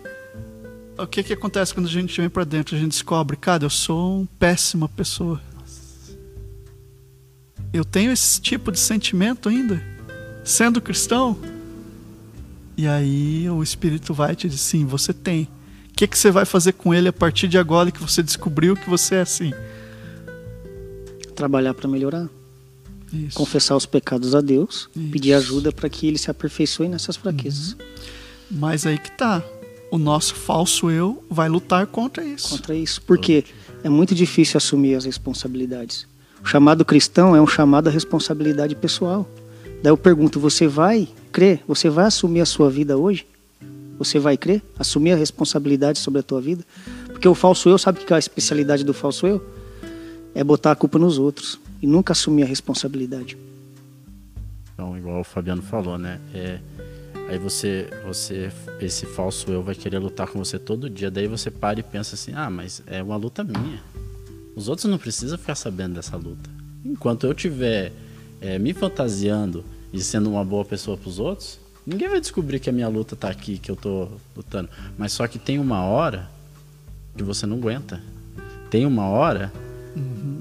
O 0.98 1.06
que 1.06 1.22
que 1.22 1.32
acontece 1.32 1.72
quando 1.72 1.86
a 1.86 1.90
gente 1.90 2.20
vem 2.20 2.28
para 2.28 2.44
dentro? 2.44 2.74
A 2.74 2.78
gente 2.78 2.90
descobre, 2.90 3.36
cara, 3.36 3.64
eu 3.64 3.70
sou 3.70 4.20
uma 4.20 4.28
péssima 4.38 4.88
pessoa. 4.88 5.40
Eu 7.72 7.84
tenho 7.84 8.10
esse 8.10 8.40
tipo 8.40 8.72
de 8.72 8.78
sentimento 8.78 9.48
ainda, 9.48 9.80
sendo 10.42 10.80
cristão. 10.80 11.38
E 12.76 12.86
aí 12.88 13.48
o 13.50 13.62
Espírito 13.62 14.12
vai 14.14 14.34
te 14.34 14.48
dizer, 14.48 14.60
sim, 14.60 14.86
você 14.86 15.12
tem. 15.12 15.48
O 15.90 15.94
que, 15.94 16.06
que 16.06 16.18
você 16.18 16.30
vai 16.30 16.44
fazer 16.44 16.72
com 16.72 16.94
ele 16.94 17.08
a 17.08 17.12
partir 17.12 17.46
de 17.46 17.58
agora 17.58 17.90
que 17.90 18.00
você 18.00 18.22
descobriu 18.22 18.76
que 18.76 18.88
você 18.88 19.16
é 19.16 19.20
assim? 19.20 19.52
Trabalhar 21.38 21.72
para 21.72 21.88
melhorar. 21.88 22.28
Isso. 23.12 23.36
Confessar 23.36 23.76
os 23.76 23.86
pecados 23.86 24.34
a 24.34 24.40
Deus. 24.40 24.90
Isso. 24.96 25.10
Pedir 25.12 25.34
ajuda 25.34 25.70
para 25.70 25.88
que 25.88 26.08
ele 26.08 26.18
se 26.18 26.28
aperfeiçoe 26.28 26.88
nessas 26.88 27.14
fraquezas. 27.14 27.76
Mas 28.50 28.84
aí 28.84 28.98
que 28.98 29.12
tá. 29.12 29.40
O 29.88 29.98
nosso 29.98 30.34
falso 30.34 30.90
eu 30.90 31.22
vai 31.30 31.48
lutar 31.48 31.86
contra 31.86 32.24
isso. 32.24 32.48
Contra 32.48 32.74
isso. 32.74 33.00
Porque 33.02 33.44
é 33.84 33.88
muito 33.88 34.16
difícil 34.16 34.56
assumir 34.56 34.96
as 34.96 35.04
responsabilidades. 35.04 36.08
O 36.42 36.46
chamado 36.46 36.84
cristão 36.84 37.36
é 37.36 37.40
um 37.40 37.46
chamado 37.46 37.86
à 37.86 37.90
responsabilidade 37.92 38.74
pessoal. 38.74 39.24
Daí 39.80 39.92
eu 39.92 39.96
pergunto: 39.96 40.40
você 40.40 40.66
vai 40.66 41.08
crer? 41.30 41.62
Você 41.68 41.88
vai 41.88 42.06
assumir 42.06 42.40
a 42.40 42.46
sua 42.46 42.68
vida 42.68 42.98
hoje? 42.98 43.24
Você 43.96 44.18
vai 44.18 44.36
crer? 44.36 44.60
Assumir 44.76 45.12
a 45.12 45.16
responsabilidade 45.16 46.00
sobre 46.00 46.18
a 46.18 46.22
tua 46.24 46.40
vida? 46.40 46.64
Porque 47.06 47.28
o 47.28 47.34
falso 47.34 47.68
eu, 47.68 47.78
sabe 47.78 48.00
o 48.00 48.04
que 48.04 48.12
é 48.12 48.16
a 48.16 48.18
especialidade 48.18 48.82
do 48.82 48.92
falso 48.92 49.24
eu? 49.24 49.57
É 50.34 50.44
botar 50.44 50.72
a 50.72 50.76
culpa 50.76 50.98
nos 50.98 51.18
outros 51.18 51.58
e 51.82 51.86
nunca 51.86 52.12
assumir 52.12 52.42
a 52.42 52.46
responsabilidade. 52.46 53.36
Então, 54.74 54.96
igual 54.96 55.20
o 55.20 55.24
Fabiano 55.24 55.62
falou, 55.62 55.98
né? 55.98 56.20
É, 56.32 56.60
aí 57.28 57.38
você, 57.38 57.88
você, 58.06 58.52
esse 58.80 59.06
falso 59.06 59.50
eu 59.50 59.62
vai 59.62 59.74
querer 59.74 59.98
lutar 59.98 60.28
com 60.28 60.38
você 60.38 60.58
todo 60.58 60.88
dia. 60.88 61.10
Daí 61.10 61.26
você 61.26 61.50
para 61.50 61.80
e 61.80 61.82
pensa 61.82 62.14
assim: 62.14 62.32
ah, 62.34 62.48
mas 62.48 62.82
é 62.86 63.02
uma 63.02 63.16
luta 63.16 63.42
minha. 63.42 63.82
Os 64.54 64.68
outros 64.68 64.88
não 64.90 64.98
precisam 64.98 65.36
ficar 65.36 65.54
sabendo 65.54 65.94
dessa 65.94 66.16
luta. 66.16 66.48
Enquanto 66.84 67.26
eu 67.26 67.32
estiver 67.32 67.92
é, 68.40 68.58
me 68.58 68.72
fantasiando 68.72 69.64
e 69.92 70.00
sendo 70.00 70.30
uma 70.30 70.44
boa 70.44 70.64
pessoa 70.64 70.96
para 70.96 71.08
os 71.08 71.18
outros, 71.18 71.58
ninguém 71.86 72.08
vai 72.08 72.20
descobrir 72.20 72.60
que 72.60 72.70
a 72.70 72.72
minha 72.72 72.88
luta 72.88 73.16
tá 73.16 73.28
aqui, 73.28 73.58
que 73.58 73.70
eu 73.70 73.76
tô 73.76 74.08
lutando. 74.36 74.68
Mas 74.96 75.12
só 75.12 75.26
que 75.26 75.38
tem 75.38 75.58
uma 75.58 75.82
hora 75.82 76.28
que 77.16 77.22
você 77.22 77.46
não 77.46 77.56
aguenta. 77.56 78.00
Tem 78.70 78.86
uma 78.86 79.08
hora 79.08 79.52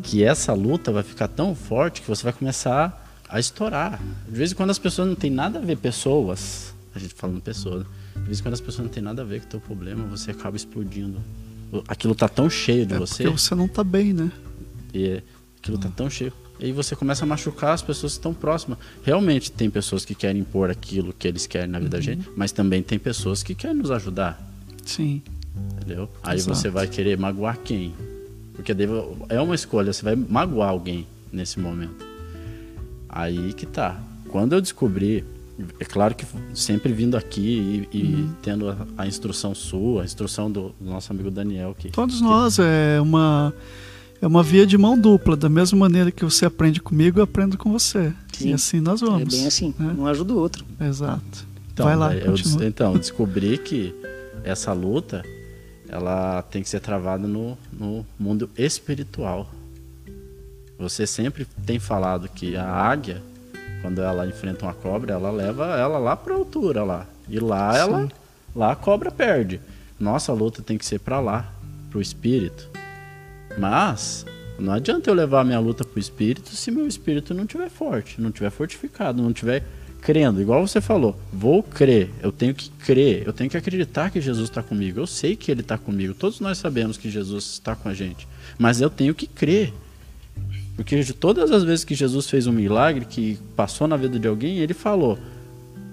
que 0.04 0.24
essa 0.24 0.54
luta 0.54 0.92
vai 0.92 1.04
ficar 1.04 1.27
tão 1.27 1.56
forte 1.56 2.01
que 2.01 2.08
você 2.08 2.24
vai 2.24 2.34
começar 2.34 3.06
a 3.27 3.39
estourar. 3.39 4.01
De 4.27 4.38
vez 4.38 4.51
em 4.51 4.56
quando 4.56 4.70
as 4.70 4.80
pessoas 4.80 5.08
não 5.08 5.16
têm 5.16 5.30
nada 5.30 5.60
a 5.60 5.62
ver, 5.62 5.77
pessoas, 5.77 6.74
a 6.96 7.00
gente 7.00 7.13
falando 7.13 7.42
pessoas, 7.42 7.86
de 8.16 8.22
vez 8.24 8.39
em 8.39 8.44
quando 8.44 8.54
as 8.54 8.62
pessoas 8.62 8.86
não 8.88 8.94
têm 8.94 9.04
nada 9.04 9.22
a 9.22 9.25
ver 9.25 9.42
com 9.42 9.48
o 9.48 9.50
teu 9.50 9.60
problema, 9.60 10.06
você 10.06 10.32
acaba 10.32 10.56
explodindo. 10.56 11.22
Aquilo 11.88 12.16
tá 12.16 12.30
tão 12.30 12.50
cheio 12.50 12.86
de 12.86 12.94
É 12.94 12.98
você, 12.98 13.24
porque 13.24 13.38
você 13.38 13.54
não 13.54 13.68
tá 13.68 13.84
bem, 13.84 14.13
né? 14.13 14.32
e 14.94 15.22
aquilo 15.60 15.77
tá 15.77 15.89
tão 15.89 16.10
cheio. 16.10 16.32
E 16.60 16.66
aí 16.66 16.72
você 16.72 16.96
começa 16.96 17.24
a 17.24 17.27
machucar 17.27 17.74
as 17.74 17.82
pessoas 17.82 18.13
que 18.13 18.20
estão 18.20 18.34
próximas. 18.34 18.80
Realmente 19.04 19.51
tem 19.51 19.70
pessoas 19.70 20.04
que 20.04 20.16
querem 20.16 20.42
impor 20.42 20.72
aquilo 20.72 21.13
que 21.13 21.27
eles 21.27 21.46
querem 21.46 21.68
na 21.68 21.77
vida 21.77 21.92
da 21.92 22.01
gente, 22.01 22.27
mas 22.36 22.51
também 22.51 22.82
tem 22.82 22.98
pessoas 22.98 23.44
que 23.44 23.54
querem 23.54 23.77
nos 23.77 23.92
ajudar. 23.92 24.42
Sim. 24.86 25.22
Entendeu? 25.74 26.10
Aí 26.24 26.38
Exato. 26.38 26.56
você 26.56 26.70
vai 26.70 26.88
querer 26.88 27.18
magoar 27.18 27.60
quem? 27.63 27.94
Porque 28.57 28.73
daí 28.73 28.87
é 29.29 29.39
uma 29.39 29.55
escolha, 29.55 29.93
você 29.93 30.03
vai 30.03 30.15
magoar 30.15 30.69
alguém 30.69 31.07
nesse 31.31 31.59
momento. 31.59 32.05
Aí 33.07 33.53
que 33.53 33.65
tá. 33.65 33.97
Quando 34.29 34.53
eu 34.53 34.59
descobri, 34.59 35.23
é 35.79 35.85
claro 35.85 36.13
que 36.15 36.25
sempre 36.53 36.91
vindo 36.91 37.15
aqui 37.15 37.87
e, 37.93 37.97
e 37.97 38.29
tendo 38.41 38.69
a, 38.69 38.75
a 38.97 39.07
instrução 39.07 39.55
sua, 39.55 40.01
a 40.01 40.05
instrução 40.05 40.51
do, 40.51 40.75
do 40.81 40.89
nosso 40.89 41.13
amigo 41.13 41.31
Daniel, 41.31 41.75
que 41.77 41.89
Todos 41.89 42.19
nós 42.19 42.57
é 42.59 42.99
uma 42.99 43.53
é 44.19 44.25
uma 44.25 44.41
via 44.41 44.65
de 44.65 44.75
mão 44.75 44.99
dupla, 44.99 45.37
da 45.37 45.47
mesma 45.47 45.77
maneira 45.77 46.11
que 46.11 46.25
você 46.25 46.45
aprende 46.45 46.81
comigo, 46.81 47.19
eu 47.19 47.23
aprendo 47.23 47.57
com 47.57 47.71
você. 47.71 48.11
Sim. 48.33 48.49
E 48.49 48.53
assim 48.53 48.79
nós 48.79 49.01
vamos. 49.01 49.33
É 49.33 49.37
bem 49.37 49.47
assim. 49.47 49.73
né? 49.77 49.95
Um 49.97 50.07
ajuda 50.07 50.33
o 50.33 50.37
outro. 50.39 50.65
Exato. 50.81 51.47
Então, 51.71 51.85
Vai 51.85 51.95
lá, 51.95 52.15
eu, 52.15 52.31
continua. 52.31 52.65
então, 52.65 52.93
eu 52.93 52.99
descobri 52.99 53.59
que 53.59 53.93
essa 54.43 54.73
luta 54.73 55.23
ela 55.89 56.41
tem 56.44 56.62
que 56.62 56.70
ser 56.70 56.79
travada 56.79 57.27
no, 57.27 57.58
no 57.72 58.06
mundo 58.20 58.50
espiritual. 58.58 59.50
Você 60.77 61.08
sempre 61.08 61.46
tem 61.65 61.79
falado 61.79 62.29
que 62.29 62.56
a 62.56 62.65
águia, 62.65 63.22
quando 63.82 64.01
ela 64.01 64.27
enfrenta 64.27 64.65
uma 64.65 64.74
cobra, 64.74 65.13
ela 65.13 65.32
leva 65.32 65.77
ela 65.77 65.98
lá 65.98 66.15
para 66.15 66.36
altura 66.36 66.84
lá. 66.84 67.08
E 67.27 67.39
lá 67.39 67.75
ela 67.77 68.08
lá 68.56 68.72
a 68.72 68.75
cobra 68.75 69.12
perde. 69.12 69.60
Nossa 70.00 70.32
luta 70.34 70.62
tem 70.62 70.77
que 70.77 70.86
ser 70.86 71.00
para 71.00 71.20
lá, 71.20 71.51
pro 71.89 72.01
espírito. 72.01 72.70
Mas 73.58 74.25
Não 74.60 74.74
adianta 74.74 75.10
eu 75.10 75.13
levar 75.13 75.41
a 75.41 75.44
minha 75.44 75.60
luta 75.60 75.84
pro 75.84 76.00
espírito 76.00 76.50
se 76.50 76.72
meu 76.72 76.88
espírito 76.88 77.34
não 77.34 77.46
tiver 77.46 77.70
forte, 77.70 78.20
não 78.20 78.32
tiver 78.32 78.50
fortificado, 78.50 79.22
não 79.22 79.32
tiver 79.32 79.63
crendo, 80.01 80.42
igual 80.42 80.66
você 80.66 80.80
falou, 80.80 81.20
vou 81.32 81.62
crer, 81.62 82.10
eu 82.22 82.32
tenho 82.32 82.54
que 82.54 82.70
crer, 82.70 83.24
eu 83.25 83.34
tenho 83.34 83.50
que 83.50 83.58
acreditar 83.58 84.10
que 84.10 84.22
Jesus 84.22 84.50
está 84.50 84.63
comigo. 84.63 85.00
Eu 85.00 85.08
sei 85.08 85.36
que 85.36 85.51
Ele 85.51 85.62
está 85.62 85.77
comigo, 85.77 86.13
todos 86.13 86.39
nós 86.39 86.58
sabemos 86.58 86.98
que 86.98 87.10
Jesus 87.10 87.46
está 87.54 87.75
com 87.75 87.89
a 87.89 87.94
gente, 87.94 88.27
mas 88.58 88.82
eu 88.82 88.89
tenho 88.89 89.13
que 89.13 89.27
crer. 89.27 89.74
Porque 90.75 91.01
de 91.01 91.13
todas 91.13 91.51
as 91.51 91.63
vezes 91.63 91.84
que 91.84 91.96
Jesus 91.96 92.30
fez 92.30 92.46
um 92.46 92.51
milagre, 92.51 93.04
que 93.06 93.39
passou 93.56 93.88
na 93.88 93.98
vida 93.98 94.20
de 94.20 94.27
alguém, 94.27 94.60
Ele 94.60 94.74
falou: 94.74 95.18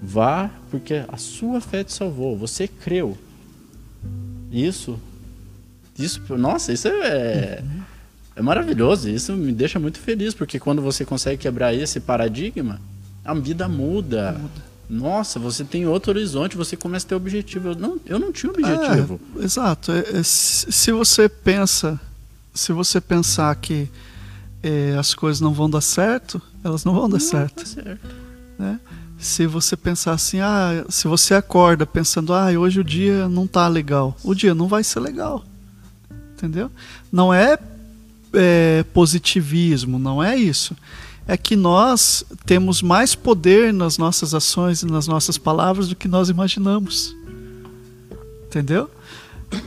vá, 0.03 0.51
porque 0.71 1.03
a 1.09 1.17
sua 1.17 1.61
fé 1.61 1.83
te 1.83 1.93
salvou, 1.93 2.37
você 2.37 2.69
creu. 2.69 3.17
Isso, 4.53 5.01
isso, 5.99 6.21
nossa, 6.37 6.73
isso 6.73 6.87
é, 6.87 7.63
é 8.37 8.43
maravilhoso, 8.43 9.09
isso 9.09 9.33
me 9.33 9.53
deixa 9.53 9.81
muito 9.81 9.99
feliz, 9.99 10.35
porque 10.35 10.61
quando 10.61 10.83
você 10.83 11.05
consegue 11.05 11.39
quebrar 11.43 11.75
esse 11.75 11.99
paradigma, 11.99 12.81
a 13.25 13.35
vida 13.35 13.69
muda. 13.69 14.33
muda. 14.33 14.75
Nossa, 14.89 15.39
você 15.39 15.65
tem 15.65 15.87
outro 15.87 16.11
horizonte, 16.13 16.57
você 16.57 16.77
começa 16.77 17.07
a 17.07 17.09
ter 17.11 17.15
objetivo. 17.15 17.69
Eu 17.69 17.75
não, 17.75 18.01
eu 18.05 18.19
não 18.19 18.31
tinha 18.31 18.53
objetivo. 18.53 19.19
É, 19.39 19.45
exato. 19.45 19.93
É, 19.93 20.01
é, 20.19 20.23
se 20.23 20.93
você 20.93 21.29
pensa, 21.29 21.99
se 22.53 22.73
você 22.73 23.01
pensar 23.01 23.55
que 23.57 23.89
é, 24.63 24.95
as 24.99 25.15
coisas 25.15 25.41
não 25.41 25.55
vão 25.55 25.71
dar 25.71 25.81
certo, 25.81 26.41
elas 26.63 26.85
não 26.85 26.93
vão 26.93 27.09
dar 27.09 27.19
não 27.19 27.21
certo. 27.21 27.67
certo. 27.67 28.15
Né? 28.59 28.79
Se 29.19 29.47
você 29.47 29.75
pensar 29.75 30.13
assim, 30.13 30.41
ah, 30.41 30.85
se 30.91 31.09
você 31.09 31.35
acorda 31.35 31.87
pensando, 31.87 32.35
ah, 32.35 32.51
hoje 32.51 32.81
o 32.81 32.85
dia 32.85 33.27
não 33.27 33.47
tá 33.47 33.67
legal, 33.69 34.15
o 34.23 34.35
dia 34.35 34.55
não 34.55 34.69
vai 34.69 34.85
ser 34.85 35.01
legal, 35.01 35.43
entendeu? 36.35 36.71
Não 37.11 37.33
é, 37.33 37.59
é 38.35 38.85
positivismo, 38.93 39.99
não 39.99 40.23
é 40.23 40.37
isso 40.37 40.77
é 41.27 41.37
que 41.37 41.57
nós 41.57 42.25
temos 42.45 42.83
mais 42.83 43.15
poder 43.15 43.73
nas 43.73 43.97
nossas 43.97 44.35
ações 44.35 44.83
e 44.83 44.87
nas 44.87 45.07
nossas 45.07 45.39
palavras 45.39 45.89
do 45.89 45.97
que 45.97 46.07
nós 46.07 46.29
imaginamos. 46.29 47.15
Entendeu? 48.47 48.91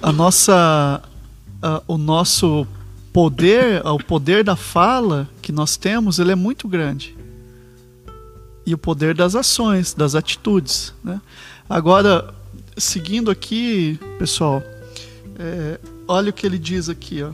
A 0.02 0.12
nossa, 0.12 1.02
o 1.88 1.98
nosso 1.98 2.68
poder, 3.12 3.86
o 3.86 3.98
poder 3.98 4.44
da 4.44 4.56
fala 4.56 5.28
que 5.42 5.52
nós 5.52 5.76
temos, 5.78 6.20
ele 6.20 6.32
é 6.32 6.36
muito 6.36 6.68
grande. 6.68 7.18
E 8.66 8.74
o 8.74 8.78
poder 8.78 9.16
das 9.16 9.34
ações, 9.34 9.94
das 9.94 10.14
atitudes. 10.14 10.94
Né? 11.04 11.20
Agora, 11.68 12.34
seguindo 12.78 13.32
aqui, 13.32 14.00
pessoal, 14.20 14.62
é, 15.40 15.80
olha 16.08 16.30
o 16.30 16.34
que 16.34 16.46
ele 16.46 16.60
diz 16.60 16.90
aqui, 16.90 17.24
ó. 17.24 17.32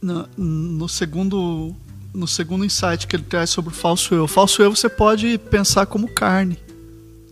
No, 0.00 0.26
no 0.38 0.88
segundo 0.88 1.74
no 2.12 2.26
segundo 2.26 2.64
insight 2.64 3.06
que 3.06 3.16
ele 3.16 3.22
traz 3.22 3.50
sobre 3.50 3.72
o 3.72 3.74
falso 3.74 4.14
eu. 4.14 4.24
O 4.24 4.28
falso 4.28 4.62
eu 4.62 4.74
você 4.74 4.88
pode 4.88 5.38
pensar 5.50 5.86
como 5.86 6.08
carne. 6.08 6.58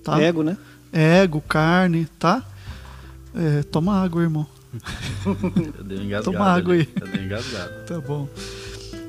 Tá? 0.02 0.20
Ego, 0.20 0.42
né? 0.42 0.56
Ego, 0.92 1.40
carne, 1.40 2.06
tá? 2.18 2.44
É, 3.34 3.62
toma 3.64 4.02
água, 4.02 4.22
irmão. 4.22 4.46
toma 6.24 6.44
água 6.46 6.74
aí. 6.74 6.86
tá 7.86 8.00
bom. 8.00 8.28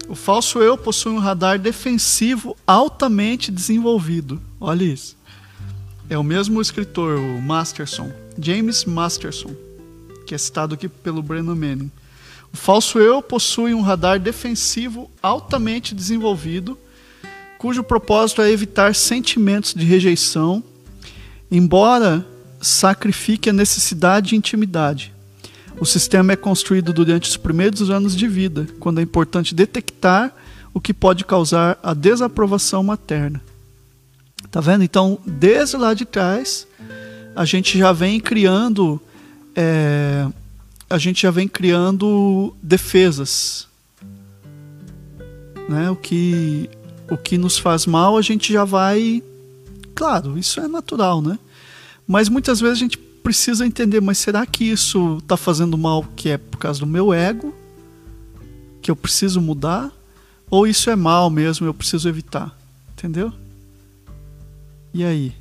O 0.07 0.15
falso 0.15 0.59
eu 0.59 0.77
possui 0.77 1.11
um 1.11 1.19
radar 1.19 1.59
defensivo 1.59 2.57
altamente 2.65 3.51
desenvolvido. 3.51 4.41
Olha 4.59 4.83
isso. 4.83 5.15
É 6.09 6.17
o 6.17 6.23
mesmo 6.23 6.59
escritor, 6.59 7.19
o 7.19 7.39
Masterson, 7.39 8.11
James 8.39 8.85
Masterson, 8.85 9.51
que 10.25 10.33
é 10.33 10.37
citado 10.37 10.73
aqui 10.73 10.89
pelo 10.89 11.21
Brennan 11.21 11.53
Manning. 11.53 11.91
O 12.53 12.57
falso 12.57 12.99
eu 12.99 13.21
possui 13.21 13.73
um 13.73 13.81
radar 13.81 14.19
defensivo 14.19 15.09
altamente 15.21 15.93
desenvolvido, 15.93 16.77
cujo 17.57 17.83
propósito 17.83 18.41
é 18.41 18.51
evitar 18.51 18.95
sentimentos 18.95 19.73
de 19.73 19.85
rejeição, 19.85 20.63
embora 21.51 22.25
sacrifique 22.61 23.49
a 23.49 23.53
necessidade 23.53 24.29
de 24.29 24.35
intimidade. 24.35 25.13
O 25.79 25.85
sistema 25.85 26.33
é 26.33 26.35
construído 26.35 26.91
durante 26.91 27.29
os 27.29 27.37
primeiros 27.37 27.89
anos 27.89 28.15
de 28.15 28.27
vida, 28.27 28.67
quando 28.79 28.99
é 28.99 29.03
importante 29.03 29.55
detectar 29.55 30.33
o 30.73 30.81
que 30.81 30.93
pode 30.93 31.23
causar 31.23 31.79
a 31.81 31.93
desaprovação 31.93 32.83
materna. 32.83 33.41
Tá 34.51 34.59
vendo? 34.59 34.83
Então, 34.83 35.19
desde 35.25 35.77
lá 35.77 35.93
de 35.93 36.05
trás, 36.05 36.67
a 37.35 37.45
gente 37.45 37.77
já 37.77 37.91
vem 37.91 38.19
criando 38.19 39.01
é, 39.55 40.27
a 40.89 40.97
gente 40.97 41.21
já 41.21 41.31
vem 41.31 41.47
criando 41.47 42.55
defesas. 42.61 43.67
Né? 45.67 45.89
O, 45.91 45.95
que, 45.95 46.69
o 47.09 47.17
que 47.17 47.37
nos 47.37 47.57
faz 47.57 47.85
mal, 47.85 48.17
a 48.17 48.21
gente 48.21 48.51
já 48.51 48.65
vai. 48.65 49.21
Claro, 49.93 50.37
isso 50.37 50.59
é 50.59 50.67
natural, 50.67 51.21
né? 51.21 51.37
Mas 52.07 52.27
muitas 52.27 52.59
vezes 52.59 52.77
a 52.77 52.79
gente 52.79 52.97
precisa 52.97 53.65
entender, 53.65 54.01
mas 54.01 54.17
será 54.17 54.45
que 54.45 54.63
isso 54.63 55.17
está 55.21 55.37
fazendo 55.37 55.77
mal 55.77 56.03
que 56.15 56.29
é 56.29 56.37
por 56.37 56.57
causa 56.57 56.79
do 56.79 56.87
meu 56.87 57.13
ego? 57.13 57.53
Que 58.81 58.89
eu 58.89 58.95
preciso 58.95 59.39
mudar? 59.39 59.91
Ou 60.49 60.65
isso 60.65 60.89
é 60.89 60.95
mal 60.95 61.29
mesmo, 61.29 61.67
eu 61.67 61.73
preciso 61.73 62.09
evitar? 62.09 62.57
Entendeu? 62.93 63.31
E 64.91 65.03
aí? 65.03 65.35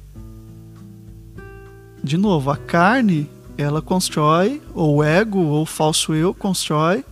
De 2.05 2.19
novo, 2.19 2.51
a 2.51 2.57
carne 2.57 3.29
ela 3.59 3.83
constrói, 3.83 4.63
ou 4.73 5.05
ego, 5.05 5.41
ou 5.41 5.67
falso 5.67 6.15
eu 6.15 6.33
constrói 6.33 7.05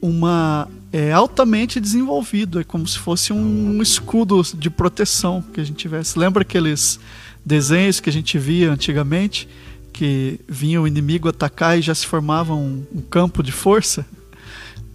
uma 0.00 0.68
é 0.92 1.12
altamente 1.12 1.80
desenvolvido, 1.80 2.60
é 2.60 2.64
como 2.64 2.86
se 2.86 2.98
fosse 2.98 3.32
um 3.32 3.82
escudo 3.82 4.42
de 4.54 4.70
proteção 4.70 5.42
que 5.42 5.60
a 5.60 5.64
gente 5.64 5.76
tivesse. 5.76 6.18
Lembra 6.18 6.42
aqueles 6.42 6.98
desenhos 7.44 8.00
que 8.00 8.08
a 8.08 8.12
gente 8.12 8.38
via 8.38 8.70
antigamente, 8.72 9.48
que 9.92 10.40
vinha 10.48 10.80
o 10.80 10.86
inimigo 10.86 11.28
atacar 11.28 11.78
e 11.78 11.82
já 11.82 11.94
se 11.94 12.06
formava 12.06 12.54
um, 12.54 12.84
um 12.94 13.02
campo 13.02 13.42
de 13.42 13.52
força? 13.52 14.06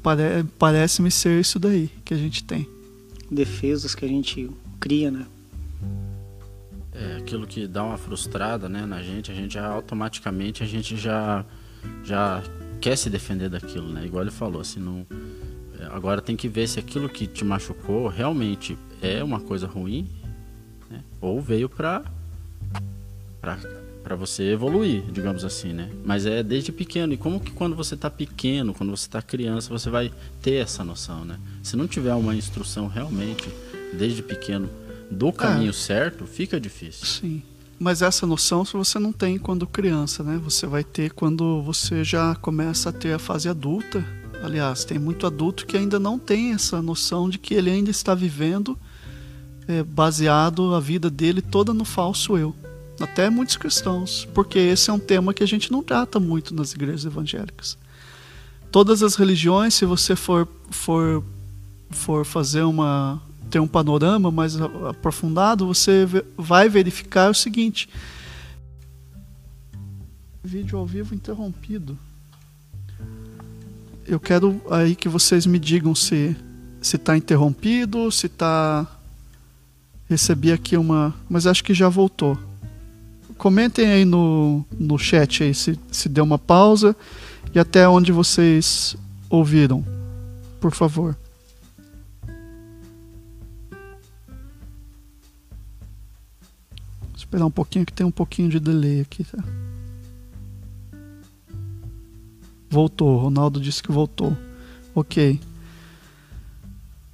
Pare 0.01 0.43
Parece-me 0.58 1.12
ser 1.12 1.39
isso 1.39 1.60
daí 1.60 1.89
que 2.03 2.13
a 2.13 2.17
gente 2.17 2.43
tem. 2.43 2.67
Defesas 3.29 3.93
que 3.93 4.06
a 4.06 4.08
gente 4.08 4.49
cria, 4.79 5.12
né? 5.12 5.25
É, 6.93 7.17
aquilo 7.17 7.47
que 7.47 7.67
dá 7.67 7.84
uma 7.84 7.97
frustrada 7.97 8.69
né, 8.69 8.86
na 8.86 9.01
gente, 9.01 9.32
a 9.32 9.34
gente 9.34 9.53
já 9.53 9.65
automaticamente 9.65 10.62
a 10.63 10.65
gente 10.65 10.95
já, 10.95 11.43
já 12.03 12.43
quer 12.79 12.97
se 12.97 13.10
defender 13.10 13.49
daquilo, 13.49 13.88
né? 13.88 14.06
Igual 14.06 14.23
ele 14.23 14.32
falou, 14.32 14.62
assim, 14.62 14.79
não, 14.79 15.06
é, 15.79 15.86
agora 15.86 16.21
tem 16.21 16.36
que 16.36 16.47
ver 16.47 16.67
se 16.67 16.79
aquilo 16.79 17.10
que 17.10 17.25
te 17.25 17.43
machucou 17.43 18.08
realmente 18.08 18.77
é 19.01 19.23
uma 19.23 19.39
coisa 19.39 19.65
ruim, 19.65 20.08
né? 20.89 21.01
Ou 21.19 21.41
veio 21.41 21.67
pra 21.67 22.03
você 24.17 24.51
evoluir, 24.51 25.01
digamos 25.12 25.43
assim, 25.43 25.73
né? 25.73 25.89
Mas 26.06 26.25
é 26.25 26.43
desde 26.43 26.71
pequeno. 26.71 27.13
E 27.13 27.17
como 27.17 27.39
que 27.39 27.51
quando 27.51 27.75
você 27.75 27.97
tá 27.97 28.10
pequeno, 28.10 28.73
quando 28.73 28.91
você 28.91 29.10
tá 29.10 29.21
criança, 29.21 29.69
você 29.69 29.89
vai 29.89 30.12
ter 30.41 30.56
essa 30.56 30.84
noção, 30.84 31.25
né? 31.25 31.39
Se 31.63 31.75
não 31.75 31.88
tiver 31.88 32.13
uma 32.13 32.36
instrução 32.36 32.88
realmente 32.88 33.49
desde 33.97 34.21
pequeno 34.21 34.69
do 35.13 35.32
caminho 35.32 35.69
é. 35.69 35.73
certo, 35.73 36.26
fica 36.26 36.60
difícil. 36.60 37.06
Sim. 37.06 37.43
Mas 37.80 38.02
essa 38.02 38.26
noção 38.26 38.63
você 38.63 38.97
não 38.97 39.12
tem 39.12 39.38
quando 39.38 39.67
criança, 39.67 40.23
né? 40.23 40.39
Você 40.43 40.65
vai 40.65 40.84
ter 40.84 41.12
quando 41.12 41.62
você 41.62 42.04
já 42.04 42.36
começa 42.36 42.89
a 42.89 42.93
ter 42.93 43.13
a 43.13 43.19
fase 43.19 43.49
adulta. 43.49 44.06
Aliás, 44.43 44.84
tem 44.84 44.99
muito 44.99 45.26
adulto 45.26 45.65
que 45.65 45.78
ainda 45.78 45.99
não 45.99 46.19
tem 46.19 46.54
essa 46.54 46.82
noção 46.82 47.30
de 47.30 47.38
que 47.38 47.54
ele 47.54 47.69
ainda 47.69 47.89
está 47.89 48.13
vivendo 48.13 48.78
é, 49.67 49.84
baseado 49.84 50.73
a 50.76 50.80
vida 50.80 51.10
dele 51.10 51.41
toda 51.41 51.73
no 51.73 51.86
falso 51.86 52.38
eu. 52.38 52.56
Até 52.99 53.30
muitos 53.30 53.58
cristãos, 53.58 54.28
porque 54.34 54.60
esse 54.60 54.89
é 54.89 54.93
um 54.93 54.99
tema 54.99 55.34
que 55.34 55.43
a 55.43 55.47
gente 55.47 55.71
não 55.71 55.82
trata 55.82 56.19
muito 56.19 56.54
nas 56.54 56.73
igrejas 56.73 57.06
evangélicas. 57.06 57.78
Todas 58.71 59.04
as 59.04 59.15
religiões, 59.15 59.73
se 59.73 59.86
você 59.86 60.15
for, 60.15 60.47
for, 60.69 61.23
for 61.89 62.26
fazer 62.26 62.63
uma, 62.63 63.21
ter 63.53 63.59
um 63.59 63.67
panorama 63.67 64.31
mais 64.31 64.59
aprofundado, 64.59 65.67
você 65.67 66.07
vai 66.35 66.67
verificar 66.67 67.29
o 67.29 67.35
seguinte: 67.35 67.87
vídeo 70.43 70.79
ao 70.79 70.87
vivo 70.87 71.13
interrompido. 71.13 71.95
Eu 74.07 74.19
quero 74.19 74.59
aí 74.71 74.95
que 74.95 75.07
vocês 75.07 75.45
me 75.45 75.59
digam 75.59 75.93
se 75.93 76.35
se 76.81 76.95
está 76.95 77.15
interrompido, 77.15 78.11
se 78.11 78.25
está 78.25 78.87
recebi 80.09 80.51
aqui 80.51 80.75
uma, 80.75 81.13
mas 81.29 81.45
acho 81.45 81.63
que 81.63 81.75
já 81.75 81.87
voltou. 81.87 82.37
Comentem 83.37 83.85
aí 83.85 84.03
no, 84.03 84.65
no 84.77 84.97
chat 84.97 85.43
aí 85.43 85.53
se, 85.53 85.79
se 85.91 86.09
deu 86.09 86.23
uma 86.23 86.39
pausa 86.39 86.95
e 87.53 87.59
até 87.59 87.87
onde 87.87 88.11
vocês 88.11 88.97
ouviram, 89.29 89.85
por 90.59 90.73
favor. 90.73 91.15
Esperar 97.34 97.46
um 97.48 97.52
pouquinho 97.52 97.86
que 97.86 97.93
tem 97.93 98.06
um 98.06 98.12
pouquinho 98.12 98.48
de 98.48 98.60
delay 98.60 99.02
aqui, 99.02 99.24
tá? 99.24 99.43
Voltou, 102.69 103.17
Ronaldo 103.17 103.60
disse 103.60 103.82
que 103.82 103.91
voltou. 103.91 104.38
Ok. 104.93 105.39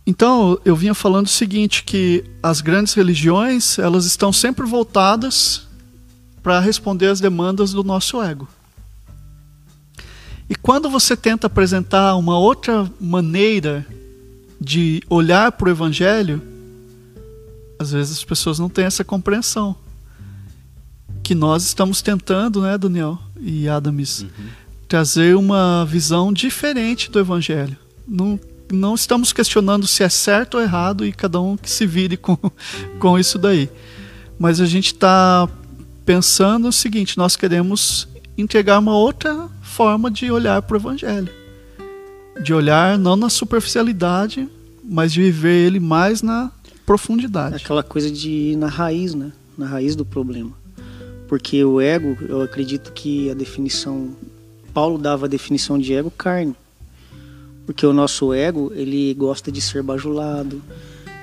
Então, 0.05 0.59
eu 0.65 0.75
vinha 0.75 0.93
falando 0.93 1.27
o 1.27 1.29
seguinte, 1.29 1.83
que 1.83 2.25
as 2.43 2.59
grandes 2.59 2.93
religiões, 2.93 3.79
elas 3.79 4.05
estão 4.05 4.33
sempre 4.33 4.65
voltadas 4.65 5.67
para 6.43 6.59
responder 6.59 7.07
às 7.07 7.21
demandas 7.21 7.71
do 7.71 7.83
nosso 7.83 8.21
ego. 8.21 8.47
E 10.49 10.55
quando 10.55 10.89
você 10.89 11.15
tenta 11.15 11.47
apresentar 11.47 12.15
uma 12.15 12.37
outra 12.37 12.91
maneira 12.99 13.85
de 14.59 15.01
olhar 15.09 15.51
para 15.53 15.67
o 15.67 15.71
evangelho, 15.71 16.41
às 17.77 17.91
vezes 17.91 18.17
as 18.17 18.23
pessoas 18.25 18.59
não 18.59 18.67
têm 18.67 18.85
essa 18.85 19.03
compreensão. 19.03 19.75
Que 21.29 21.35
nós 21.35 21.61
estamos 21.61 22.01
tentando, 22.01 22.63
né, 22.63 22.75
Daniel 22.75 23.19
e 23.39 23.69
Adamis, 23.69 24.21
uhum. 24.21 24.29
trazer 24.87 25.35
uma 25.35 25.85
visão 25.85 26.33
diferente 26.33 27.11
do 27.11 27.19
evangelho. 27.19 27.77
Não 28.07 28.39
não 28.73 28.95
estamos 28.95 29.31
questionando 29.31 29.85
se 29.85 30.01
é 30.01 30.09
certo 30.09 30.55
ou 30.55 30.63
errado 30.63 31.05
e 31.05 31.11
cada 31.11 31.39
um 31.39 31.55
que 31.55 31.69
se 31.69 31.85
vire 31.85 32.17
com, 32.17 32.35
com 32.99 33.19
isso 33.19 33.37
daí. 33.37 33.69
Mas 34.39 34.59
a 34.59 34.65
gente 34.65 34.87
está 34.87 35.47
pensando 36.03 36.69
o 36.69 36.73
seguinte: 36.73 37.15
nós 37.15 37.35
queremos 37.35 38.07
entregar 38.35 38.79
uma 38.79 38.97
outra 38.97 39.47
forma 39.61 40.09
de 40.09 40.31
olhar 40.31 40.59
para 40.63 40.77
o 40.77 40.79
Evangelho. 40.79 41.29
De 42.41 42.55
olhar 42.55 42.97
não 42.97 43.15
na 43.15 43.29
superficialidade, 43.29 44.49
mas 44.83 45.13
de 45.13 45.21
viver 45.21 45.67
ele 45.67 45.79
mais 45.79 46.23
na 46.23 46.51
profundidade. 46.87 47.57
Aquela 47.57 47.83
coisa 47.83 48.09
de 48.09 48.31
ir 48.31 48.55
na 48.55 48.67
raiz, 48.67 49.13
né? 49.13 49.31
Na 49.55 49.67
raiz 49.67 49.95
do 49.95 50.03
problema. 50.03 50.57
Porque 51.29 51.63
o 51.63 51.79
ego, 51.79 52.17
eu 52.27 52.41
acredito 52.41 52.91
que 52.91 53.29
a 53.29 53.35
definição. 53.35 54.09
Paulo 54.73 54.97
dava 54.97 55.27
a 55.27 55.29
definição 55.29 55.77
de 55.77 55.93
ego 55.93 56.09
carne. 56.09 56.55
Porque 57.67 57.85
o 57.85 57.93
nosso 57.93 58.33
ego, 58.33 58.71
ele 58.73 59.13
gosta 59.13 59.51
de 59.51 59.61
ser 59.61 59.83
bajulado, 59.83 60.59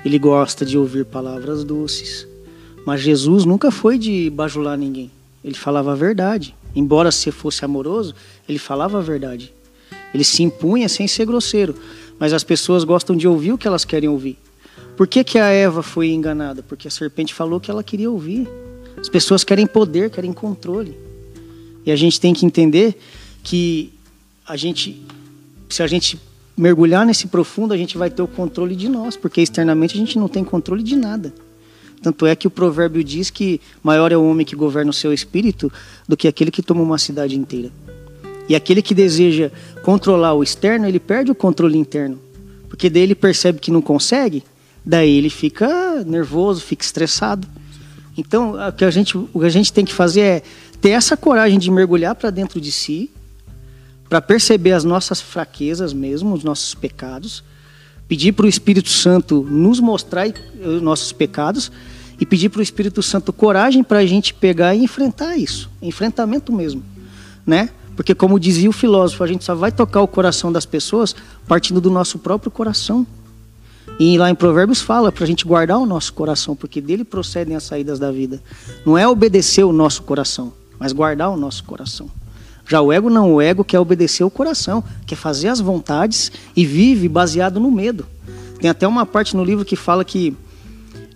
ele 0.05 0.17
gosta 0.17 0.65
de 0.65 0.77
ouvir 0.77 1.03
palavras 1.03 1.65
doces. 1.65 2.25
Mas 2.85 3.01
Jesus 3.01 3.43
nunca 3.43 3.69
foi 3.69 3.97
de 3.97 4.29
bajular 4.29 4.77
ninguém. 4.77 5.11
Ele 5.43 5.55
falava 5.55 5.91
a 5.91 5.95
verdade. 5.95 6.55
Embora 6.73 7.11
se 7.11 7.29
fosse 7.29 7.65
amoroso, 7.65 8.15
ele 8.47 8.57
falava 8.57 8.99
a 8.99 9.01
verdade. 9.01 9.53
Ele 10.13 10.23
se 10.23 10.41
impunha 10.41 10.87
sem 10.87 11.05
ser 11.05 11.25
grosseiro. 11.25 11.75
Mas 12.17 12.31
as 12.31 12.45
pessoas 12.45 12.85
gostam 12.85 13.13
de 13.13 13.27
ouvir 13.27 13.51
o 13.51 13.57
que 13.57 13.67
elas 13.67 13.83
querem 13.83 14.07
ouvir. 14.07 14.37
Por 14.95 15.05
que, 15.05 15.21
que 15.21 15.37
a 15.37 15.47
Eva 15.47 15.83
foi 15.83 16.11
enganada? 16.11 16.63
Porque 16.63 16.87
a 16.87 16.91
serpente 16.91 17.33
falou 17.33 17.59
que 17.59 17.69
ela 17.69 17.83
queria 17.83 18.09
ouvir. 18.09 18.47
As 19.07 19.09
pessoas 19.09 19.41
querem 19.45 19.65
poder, 19.65 20.09
querem 20.09 20.33
controle. 20.33 20.93
E 21.85 21.91
a 21.93 21.95
gente 21.95 22.19
tem 22.19 22.33
que 22.33 22.45
entender 22.45 22.99
que 23.41 23.93
a 24.45 24.57
gente, 24.57 25.01
se 25.69 25.81
a 25.81 25.87
gente 25.87 26.19
mergulhar 26.57 27.05
nesse 27.05 27.27
profundo, 27.27 27.73
a 27.73 27.77
gente 27.77 27.97
vai 27.97 28.09
ter 28.09 28.21
o 28.21 28.27
controle 28.27 28.75
de 28.75 28.89
nós, 28.89 29.15
porque 29.15 29.39
externamente 29.39 29.95
a 29.95 29.97
gente 29.97 30.19
não 30.19 30.27
tem 30.27 30.43
controle 30.43 30.83
de 30.83 30.97
nada. 30.97 31.33
Tanto 32.01 32.25
é 32.25 32.35
que 32.35 32.47
o 32.47 32.51
provérbio 32.51 33.01
diz 33.01 33.29
que 33.29 33.61
maior 33.81 34.11
é 34.11 34.17
o 34.17 34.29
homem 34.29 34.45
que 34.45 34.57
governa 34.57 34.91
o 34.91 34.93
seu 34.93 35.13
espírito 35.13 35.71
do 36.05 36.17
que 36.17 36.27
aquele 36.27 36.51
que 36.51 36.61
toma 36.61 36.81
uma 36.81 36.97
cidade 36.97 37.37
inteira. 37.37 37.71
E 38.49 38.57
aquele 38.57 38.81
que 38.81 38.93
deseja 38.93 39.51
controlar 39.83 40.33
o 40.33 40.43
externo, 40.43 40.85
ele 40.85 40.99
perde 40.99 41.31
o 41.31 41.35
controle 41.35 41.77
interno. 41.77 42.19
Porque 42.67 42.89
daí 42.89 43.03
ele 43.03 43.15
percebe 43.15 43.59
que 43.59 43.71
não 43.71 43.81
consegue, 43.81 44.43
daí 44.85 45.15
ele 45.15 45.29
fica 45.29 46.03
nervoso, 46.03 46.59
fica 46.59 46.83
estressado. 46.83 47.47
Então, 48.17 48.55
o 48.55 48.71
que 48.73 48.83
a 48.83 48.89
gente, 48.91 49.15
o 49.15 49.39
que 49.39 49.45
a 49.45 49.49
gente 49.49 49.71
tem 49.71 49.85
que 49.85 49.93
fazer 49.93 50.21
é 50.21 50.43
ter 50.81 50.89
essa 50.89 51.15
coragem 51.15 51.59
de 51.59 51.69
mergulhar 51.69 52.15
para 52.15 52.29
dentro 52.29 52.59
de 52.59 52.71
si 52.71 53.11
para 54.09 54.21
perceber 54.21 54.71
as 54.71 54.83
nossas 54.83 55.19
fraquezas 55.19 55.93
mesmo, 55.93 56.33
os 56.33 56.43
nossos 56.43 56.73
pecados, 56.73 57.43
pedir 58.07 58.31
para 58.31 58.45
o 58.45 58.49
Espírito 58.49 58.89
Santo 58.89 59.45
nos 59.49 59.79
mostrar 59.79 60.27
os 60.63 60.81
nossos 60.81 61.11
pecados 61.11 61.71
e 62.19 62.25
pedir 62.25 62.49
para 62.49 62.59
o 62.59 62.63
Espírito 62.63 63.03
Santo 63.03 63.33
coragem 63.33 63.83
para 63.83 63.99
a 63.99 64.05
gente 64.05 64.33
pegar 64.33 64.73
e 64.73 64.83
enfrentar 64.83 65.35
isso, 65.37 65.69
enfrentamento 65.81 66.53
mesmo, 66.53 66.83
né? 67.45 67.69
Porque 67.95 68.15
como 68.15 68.39
dizia 68.39 68.69
o 68.69 68.73
filósofo, 68.73 69.23
a 69.23 69.27
gente 69.27 69.43
só 69.43 69.55
vai 69.55 69.71
tocar 69.71 70.01
o 70.01 70.07
coração 70.07 70.51
das 70.51 70.65
pessoas 70.65 71.15
partindo 71.47 71.81
do 71.81 71.89
nosso 71.89 72.19
próprio 72.19 72.51
coração. 72.51 73.05
E 73.99 74.17
lá 74.17 74.29
em 74.29 74.35
Provérbios 74.35 74.79
fala 74.79 75.11
para 75.11 75.23
a 75.23 75.27
gente 75.27 75.43
guardar 75.43 75.79
o 75.79 75.85
nosso 75.85 76.13
coração, 76.13 76.55
porque 76.55 76.79
dele 76.79 77.03
procedem 77.03 77.55
as 77.55 77.63
saídas 77.63 77.97
da 77.97 78.11
vida. 78.11 78.41
Não 78.85 78.95
é 78.97 79.07
obedecer 79.07 79.63
o 79.63 79.73
nosso 79.73 80.03
coração, 80.03 80.53
mas 80.79 80.93
guardar 80.93 81.31
o 81.31 81.37
nosso 81.37 81.63
coração. 81.63 82.09
Já 82.67 82.79
o 82.81 82.91
ego 82.91 83.09
não, 83.09 83.33
o 83.33 83.41
ego 83.41 83.63
quer 83.63 83.79
obedecer 83.79 84.23
o 84.23 84.29
coração, 84.29 84.83
quer 85.05 85.15
fazer 85.15 85.47
as 85.47 85.59
vontades 85.59 86.31
e 86.55 86.65
vive 86.65 87.07
baseado 87.07 87.59
no 87.59 87.71
medo. 87.71 88.05
Tem 88.59 88.69
até 88.69 88.87
uma 88.87 89.05
parte 89.05 89.35
no 89.35 89.43
livro 89.43 89.65
que 89.65 89.75
fala 89.75 90.05
que 90.05 90.35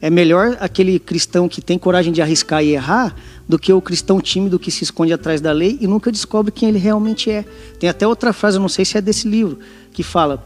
é 0.01 0.09
melhor 0.09 0.57
aquele 0.59 0.97
cristão 0.97 1.47
que 1.47 1.61
tem 1.61 1.77
coragem 1.77 2.11
de 2.11 2.21
arriscar 2.21 2.63
e 2.63 2.73
errar 2.73 3.15
do 3.47 3.59
que 3.59 3.71
o 3.71 3.81
cristão 3.81 4.19
tímido 4.19 4.57
que 4.57 4.71
se 4.71 4.83
esconde 4.83 5.13
atrás 5.13 5.39
da 5.39 5.51
lei 5.51 5.77
e 5.79 5.85
nunca 5.85 6.11
descobre 6.11 6.51
quem 6.51 6.69
ele 6.69 6.79
realmente 6.79 7.29
é. 7.29 7.45
Tem 7.79 7.87
até 7.87 8.07
outra 8.07 8.33
frase, 8.33 8.57
eu 8.57 8.61
não 8.61 8.69
sei 8.69 8.85
se 8.85 8.97
é 8.97 9.01
desse 9.01 9.27
livro, 9.27 9.59
que 9.93 10.01
fala: 10.01 10.43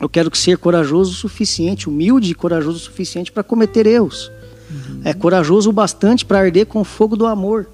Eu 0.00 0.08
quero 0.08 0.34
ser 0.36 0.58
corajoso 0.58 1.12
o 1.12 1.14
suficiente, 1.14 1.88
humilde 1.88 2.30
e 2.30 2.34
corajoso 2.34 2.76
o 2.76 2.80
suficiente 2.80 3.32
para 3.32 3.42
cometer 3.42 3.86
erros. 3.86 4.30
Uhum. 4.70 5.00
É 5.04 5.12
corajoso 5.12 5.70
o 5.70 5.72
bastante 5.72 6.24
para 6.24 6.38
arder 6.38 6.66
com 6.66 6.80
o 6.80 6.84
fogo 6.84 7.16
do 7.16 7.26
amor 7.26 7.68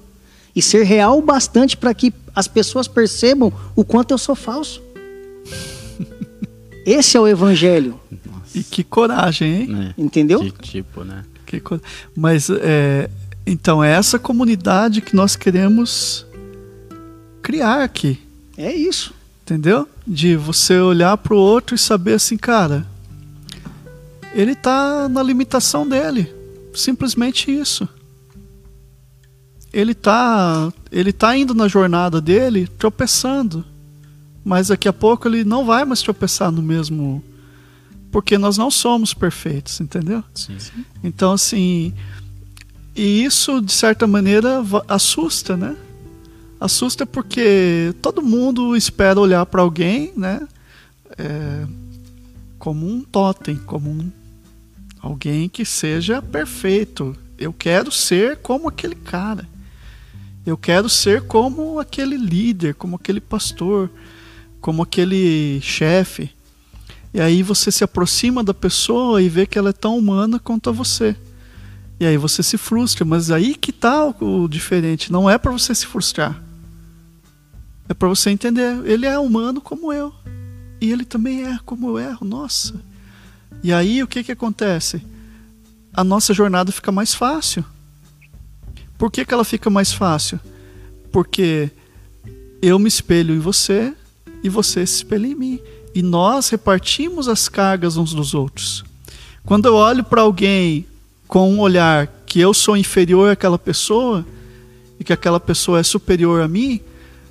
e 0.55 0.61
ser 0.61 0.83
real 0.83 1.19
o 1.19 1.21
bastante 1.21 1.75
para 1.75 1.93
que 1.93 2.13
as 2.33 2.47
pessoas 2.47 2.87
percebam 2.87 3.51
o 3.75 3.83
quanto 3.83 4.11
eu 4.11 4.17
sou 4.17 4.35
falso. 4.35 4.81
Esse 6.85 7.17
é 7.17 7.19
o 7.19 7.27
evangelho. 7.27 7.99
Nossa. 8.25 8.57
E 8.57 8.63
que 8.63 8.83
coragem, 8.83 9.61
hein? 9.61 9.93
É. 9.97 10.01
Entendeu? 10.01 10.39
Que 10.39 10.51
tipo, 10.61 11.03
né? 11.03 11.25
Que 11.45 11.59
cor... 11.59 11.81
Mas 12.15 12.49
é, 12.49 13.09
então 13.45 13.83
é 13.83 13.91
essa 13.91 14.17
comunidade 14.17 15.01
que 15.01 15.15
nós 15.15 15.35
queremos 15.35 16.25
criar 17.41 17.83
aqui. 17.83 18.19
É 18.57 18.73
isso. 18.73 19.13
Entendeu? 19.45 19.87
De 20.07 20.35
você 20.35 20.79
olhar 20.79 21.15
para 21.17 21.35
o 21.35 21.37
outro 21.37 21.75
e 21.75 21.79
saber 21.79 22.15
assim, 22.15 22.35
cara, 22.35 22.85
ele 24.33 24.53
está 24.53 25.07
na 25.07 25.21
limitação 25.21 25.87
dele. 25.87 26.33
Simplesmente 26.73 27.51
isso 27.51 27.87
ele 29.75 29.93
tá, 29.93 30.71
ele 30.89 31.11
tá 31.11 31.35
indo 31.35 31.53
na 31.53 31.67
jornada 31.67 32.21
dele 32.21 32.65
tropeçando. 32.65 33.65
Mas 34.41 34.69
daqui 34.69 34.87
a 34.87 34.93
pouco 34.93 35.27
ele 35.27 35.43
não 35.43 35.65
vai 35.65 35.83
mais 35.83 36.01
tropeçar 36.01 36.49
no 36.49 36.61
mesmo 36.61 37.21
porque 38.09 38.37
nós 38.37 38.57
não 38.57 38.71
somos 38.71 39.13
perfeitos, 39.13 39.81
entendeu? 39.81 40.23
Sim, 40.33 40.57
sim. 40.57 40.85
Então 41.03 41.33
assim, 41.33 41.93
e 42.95 43.25
isso 43.25 43.59
de 43.59 43.73
certa 43.73 44.07
maneira 44.07 44.63
assusta, 44.87 45.57
né? 45.57 45.75
Assusta 46.65 47.05
porque 47.05 47.93
todo 48.01 48.23
mundo 48.23 48.75
espera 48.75 49.19
olhar 49.19 49.45
para 49.45 49.61
alguém, 49.61 50.11
né? 50.17 50.47
É, 51.15 51.67
como 52.57 52.87
um 52.87 53.01
totem, 53.01 53.55
como 53.55 53.91
um, 53.91 54.11
alguém 54.99 55.47
que 55.47 55.63
seja 55.63 56.23
perfeito. 56.23 57.15
Eu 57.37 57.53
quero 57.53 57.91
ser 57.91 58.37
como 58.37 58.67
aquele 58.67 58.95
cara. 58.95 59.47
Eu 60.43 60.57
quero 60.57 60.89
ser 60.89 61.21
como 61.21 61.79
aquele 61.79 62.17
líder, 62.17 62.73
como 62.73 62.95
aquele 62.95 63.21
pastor, 63.21 63.87
como 64.59 64.81
aquele 64.81 65.61
chefe. 65.61 66.31
E 67.13 67.21
aí 67.21 67.43
você 67.43 67.71
se 67.71 67.83
aproxima 67.83 68.43
da 68.43 68.55
pessoa 68.55 69.21
e 69.21 69.29
vê 69.29 69.45
que 69.45 69.59
ela 69.59 69.69
é 69.69 69.73
tão 69.73 69.95
humana 69.95 70.39
quanto 70.39 70.71
a 70.71 70.73
você. 70.73 71.15
E 71.99 72.07
aí 72.07 72.17
você 72.17 72.41
se 72.41 72.57
frustra, 72.57 73.05
mas 73.05 73.29
aí 73.29 73.53
que 73.53 73.71
tá 73.71 74.07
o 74.19 74.47
diferente, 74.47 75.11
não 75.11 75.29
é 75.29 75.37
para 75.37 75.51
você 75.51 75.75
se 75.75 75.85
frustrar. 75.85 76.44
É 77.87 77.93
para 77.93 78.07
você 78.07 78.29
entender, 78.29 78.83
ele 78.85 79.05
é 79.05 79.17
humano 79.17 79.61
como 79.61 79.93
eu. 79.93 80.13
E 80.81 80.91
ele 80.91 81.05
também 81.05 81.45
é 81.45 81.59
como 81.65 81.89
eu 81.89 81.99
erro, 81.99 82.25
nossa. 82.25 82.73
E 83.63 83.71
aí 83.71 84.03
o 84.03 84.07
que 84.07 84.23
que 84.23 84.31
acontece? 84.31 85.01
A 85.93 86.03
nossa 86.03 86.33
jornada 86.33 86.71
fica 86.71 86.91
mais 86.91 87.13
fácil. 87.13 87.63
Por 88.97 89.11
que, 89.11 89.25
que 89.25 89.33
ela 89.33 89.43
fica 89.43 89.69
mais 89.69 89.93
fácil? 89.93 90.39
Porque 91.11 91.69
eu 92.61 92.79
me 92.79 92.87
espelho 92.87 93.35
em 93.35 93.39
você 93.39 93.93
e 94.43 94.49
você 94.49 94.85
se 94.85 94.97
espelha 94.97 95.27
em 95.27 95.35
mim. 95.35 95.59
E 95.93 96.01
nós 96.01 96.49
repartimos 96.49 97.27
as 97.27 97.47
cargas 97.47 97.97
uns 97.97 98.13
dos 98.13 98.33
outros. 98.33 98.83
Quando 99.45 99.67
eu 99.67 99.75
olho 99.75 100.03
para 100.03 100.21
alguém 100.21 100.85
com 101.27 101.51
um 101.53 101.59
olhar 101.59 102.07
que 102.25 102.39
eu 102.39 102.53
sou 102.53 102.75
inferior 102.75 103.31
àquela 103.31 103.57
pessoa 103.57 104.25
e 104.99 105.03
que 105.03 105.13
aquela 105.13 105.39
pessoa 105.39 105.79
é 105.79 105.83
superior 105.83 106.41
a 106.41 106.47
mim, 106.47 106.81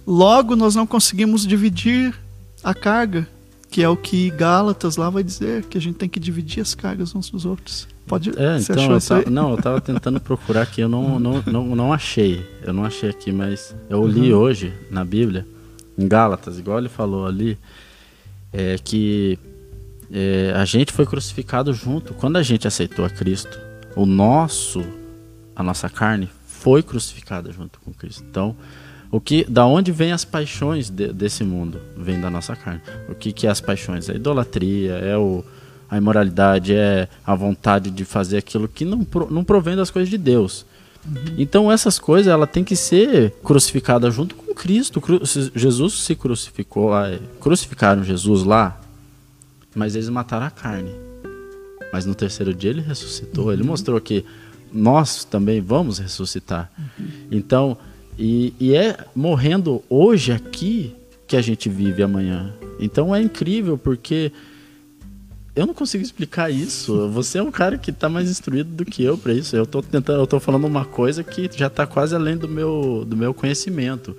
logo 0.07 0.57
nós 0.57 0.75
não 0.75 0.87
conseguimos 0.87 1.47
dividir 1.47 2.15
a 2.63 2.75
carga, 2.75 3.27
que 3.71 3.83
é 3.83 3.89
o 3.89 3.97
que 3.97 4.31
Gálatas 4.31 4.97
lá 4.97 5.11
vai 5.11 5.23
dizer, 5.23 5.65
que 5.65 5.77
a 5.77 5.81
gente 5.81 5.97
tem 5.97 6.09
que 6.09 6.21
dividir 6.21 6.61
as 6.61 6.75
cargas 6.75 7.15
uns 7.15 7.31
dos 7.31 7.45
outros. 7.45 7.89
Pode 8.07 8.31
É, 8.39 8.59
Você 8.59 8.73
então, 8.73 8.93
eu 8.93 9.01
tava, 9.01 9.31
não, 9.31 9.51
eu 9.53 9.57
tava 9.57 9.81
tentando 9.81 10.21
procurar 10.21 10.63
aqui, 10.63 10.81
eu 10.81 10.89
não, 10.89 11.19
não, 11.19 11.43
não, 11.47 11.77
não 11.77 11.93
achei. 11.93 12.47
Eu 12.63 12.73
não 12.73 12.85
achei 12.85 13.11
aqui, 13.11 13.33
mas 13.33 13.75
eu 13.89 14.07
li 14.07 14.33
uhum. 14.33 14.41
hoje 14.41 14.73
na 14.91 15.05
Bíblia, 15.05 15.47
em 15.97 16.07
Gálatas, 16.07 16.59
igual 16.59 16.79
ele 16.79 16.89
falou 16.89 17.27
ali. 17.27 17.59
é 18.53 18.77
que 18.83 19.39
é, 20.13 20.53
a 20.55 20.65
gente 20.65 20.93
foi 20.93 21.07
crucificado 21.07 21.73
junto. 21.73 22.15
Quando 22.15 22.37
a 22.37 22.43
gente 22.43 22.69
aceitou 22.69 23.05
a 23.05 23.11
Cristo, 23.11 23.59
o 23.97 24.05
nosso, 24.05 24.85
a 25.57 25.63
nossa 25.63 25.89
carne 25.89 26.29
foi 26.47 26.83
crucificada 26.83 27.51
junto 27.53 27.81
com 27.81 27.93
Cristo. 27.93 28.25
Então, 28.29 28.55
o 29.15 29.21
que, 29.21 29.45
da 29.49 29.65
onde 29.65 29.93
vem 29.93 30.11
as 30.11 30.25
paixões 30.25 30.91
de, 30.91 31.13
desse 31.13 31.45
mundo? 31.45 31.81
Vem 31.97 32.21
da 32.21 32.29
nossa 32.29 32.57
carne. 32.57 32.81
O 33.09 33.15
que, 33.15 33.33
que 33.33 33.47
é 33.47 33.51
as 33.51 33.61
paixões? 33.61 34.09
É 34.09 34.13
a 34.13 34.17
idolatria, 34.17 34.95
é 34.95 35.17
o, 35.17 35.45
a 35.89 35.97
imoralidade, 35.97 36.75
é 36.75 37.09
a 37.25 37.33
vontade 37.33 37.93
de 37.93 38.05
fazer 38.05 38.39
aquilo 38.39 38.67
que 38.67 38.85
não, 38.85 39.07
não 39.31 39.45
provém 39.45 39.77
das 39.77 39.89
coisas 39.89 40.11
de 40.11 40.19
Deus. 40.19 40.67
Uhum. 41.07 41.35
Então 41.39 41.71
essas 41.71 41.97
coisas 41.97 42.27
ela 42.27 42.45
tem 42.45 42.65
que 42.65 42.75
ser 42.75 43.31
crucificada 43.45 44.11
junto 44.11 44.35
com 44.35 44.53
Cristo. 44.53 45.01
Cru, 45.01 45.21
Jesus 45.55 46.01
se 46.01 46.17
crucificou 46.17 46.89
lá, 46.89 47.17
crucificaram 47.39 48.03
Jesus 48.03 48.43
lá, 48.43 48.81
mas 49.77 49.95
eles 49.95 50.09
mataram 50.09 50.47
a 50.47 50.51
carne. 50.51 50.91
Mas 51.93 52.05
no 52.05 52.17
terceiro 52.17 52.53
dia 52.53 52.71
ele 52.71 52.81
ressuscitou. 52.81 53.45
Uhum. 53.45 53.53
Ele 53.53 53.63
mostrou 53.63 54.01
que 54.01 54.25
nós 54.73 55.25
também 55.25 55.61
vamos 55.61 56.01
ressuscitar. 56.01 56.69
Uhum. 56.77 57.07
Então, 57.31 57.79
e, 58.19 58.53
e 58.59 58.75
é 58.75 58.97
morrendo 59.15 59.83
hoje 59.89 60.33
aqui 60.33 60.95
que 61.27 61.37
a 61.37 61.43
gente 61.43 61.69
vive 61.69 62.03
amanhã. 62.03 62.53
Então 62.79 63.15
é 63.15 63.21
incrível 63.21 63.79
porque 63.79 64.33
eu 65.55 65.67
não 65.67 65.75
consigo 65.75 66.03
explicar 66.03 66.51
isso. 66.51 67.09
Você 67.11 67.39
é 67.39 67.43
um 67.43 67.51
cara 67.51 67.79
que 67.79 67.91
está 67.91 68.09
mais 68.09 68.29
instruído 68.29 68.71
do 68.71 68.85
que 68.85 69.05
eu 69.05 69.17
para 69.17 69.33
isso. 69.33 69.55
Eu 69.55 69.65
estou 69.65 69.83
tentando, 69.83 70.21
eu 70.21 70.27
tô 70.27 70.41
falando 70.41 70.67
uma 70.67 70.85
coisa 70.85 71.23
que 71.23 71.49
já 71.55 71.69
está 71.69 71.87
quase 71.87 72.15
além 72.15 72.37
do 72.37 72.49
meu, 72.49 73.05
do 73.07 73.17
meu 73.17 73.33
conhecimento. 73.33 74.17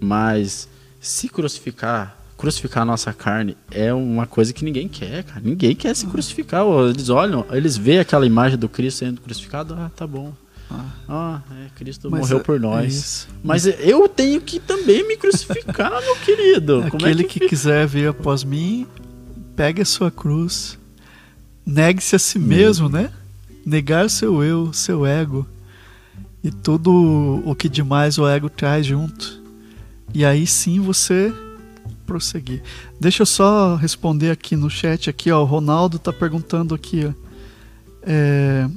Mas 0.00 0.68
se 1.00 1.28
crucificar, 1.28 2.18
crucificar 2.36 2.82
a 2.82 2.86
nossa 2.86 3.12
carne 3.12 3.56
é 3.70 3.92
uma 3.92 4.26
coisa 4.26 4.52
que 4.52 4.64
ninguém 4.64 4.88
quer, 4.88 5.24
cara. 5.24 5.40
Ninguém 5.42 5.74
quer 5.74 5.94
se 5.96 6.06
crucificar. 6.06 6.64
Eles 6.88 7.08
olham, 7.08 7.46
eles 7.50 7.76
veem 7.76 7.98
aquela 7.98 8.26
imagem 8.26 8.58
do 8.58 8.68
Cristo 8.68 8.98
sendo 8.98 9.20
crucificado, 9.20 9.74
ah, 9.74 9.90
tá 9.96 10.06
bom. 10.06 10.34
Ah, 10.70 10.92
ah 11.08 11.42
é, 11.64 11.68
Cristo 11.74 12.10
Mas 12.10 12.20
morreu 12.20 12.38
é, 12.38 12.42
por 12.42 12.60
nós. 12.60 13.26
É 13.28 13.34
Mas 13.42 13.66
eu 13.66 14.08
tenho 14.08 14.40
que 14.40 14.60
também 14.60 15.06
me 15.06 15.16
crucificar, 15.16 15.90
meu 16.02 16.16
querido. 16.16 16.82
É 16.82 16.86
Aquele 16.88 17.24
que, 17.24 17.40
que 17.40 17.48
quiser 17.48 17.86
vir 17.86 18.08
após 18.08 18.44
mim, 18.44 18.86
pegue 19.56 19.82
a 19.82 19.84
sua 19.84 20.10
cruz, 20.10 20.78
negue-se 21.64 22.16
a 22.16 22.18
si 22.18 22.38
mesmo, 22.38 22.88
né? 22.88 23.10
Negar 23.64 24.08
seu 24.10 24.42
eu, 24.42 24.72
seu 24.72 25.04
ego 25.04 25.46
e 26.42 26.50
tudo 26.50 27.42
o 27.44 27.54
que 27.54 27.68
demais 27.68 28.18
o 28.18 28.26
ego 28.26 28.48
traz 28.48 28.86
junto. 28.86 29.42
E 30.14 30.24
aí 30.24 30.46
sim 30.46 30.80
você 30.80 31.32
prosseguir. 32.06 32.62
Deixa 32.98 33.22
eu 33.22 33.26
só 33.26 33.76
responder 33.76 34.30
aqui 34.30 34.56
no 34.56 34.70
chat 34.70 35.10
aqui, 35.10 35.30
ó. 35.30 35.42
O 35.42 35.44
Ronaldo 35.44 35.98
tá 35.98 36.12
perguntando 36.12 36.74
aqui, 36.74 37.04
ó. 37.04 37.12
É, 38.02 38.68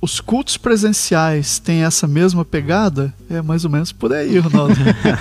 os 0.00 0.20
cultos 0.20 0.56
presenciais 0.56 1.58
têm 1.58 1.82
essa 1.82 2.06
mesma 2.06 2.44
pegada? 2.44 3.12
É 3.28 3.42
mais 3.42 3.64
ou 3.64 3.70
menos 3.70 3.90
por 3.90 4.12
aí, 4.12 4.38
Ronaldo. 4.38 4.74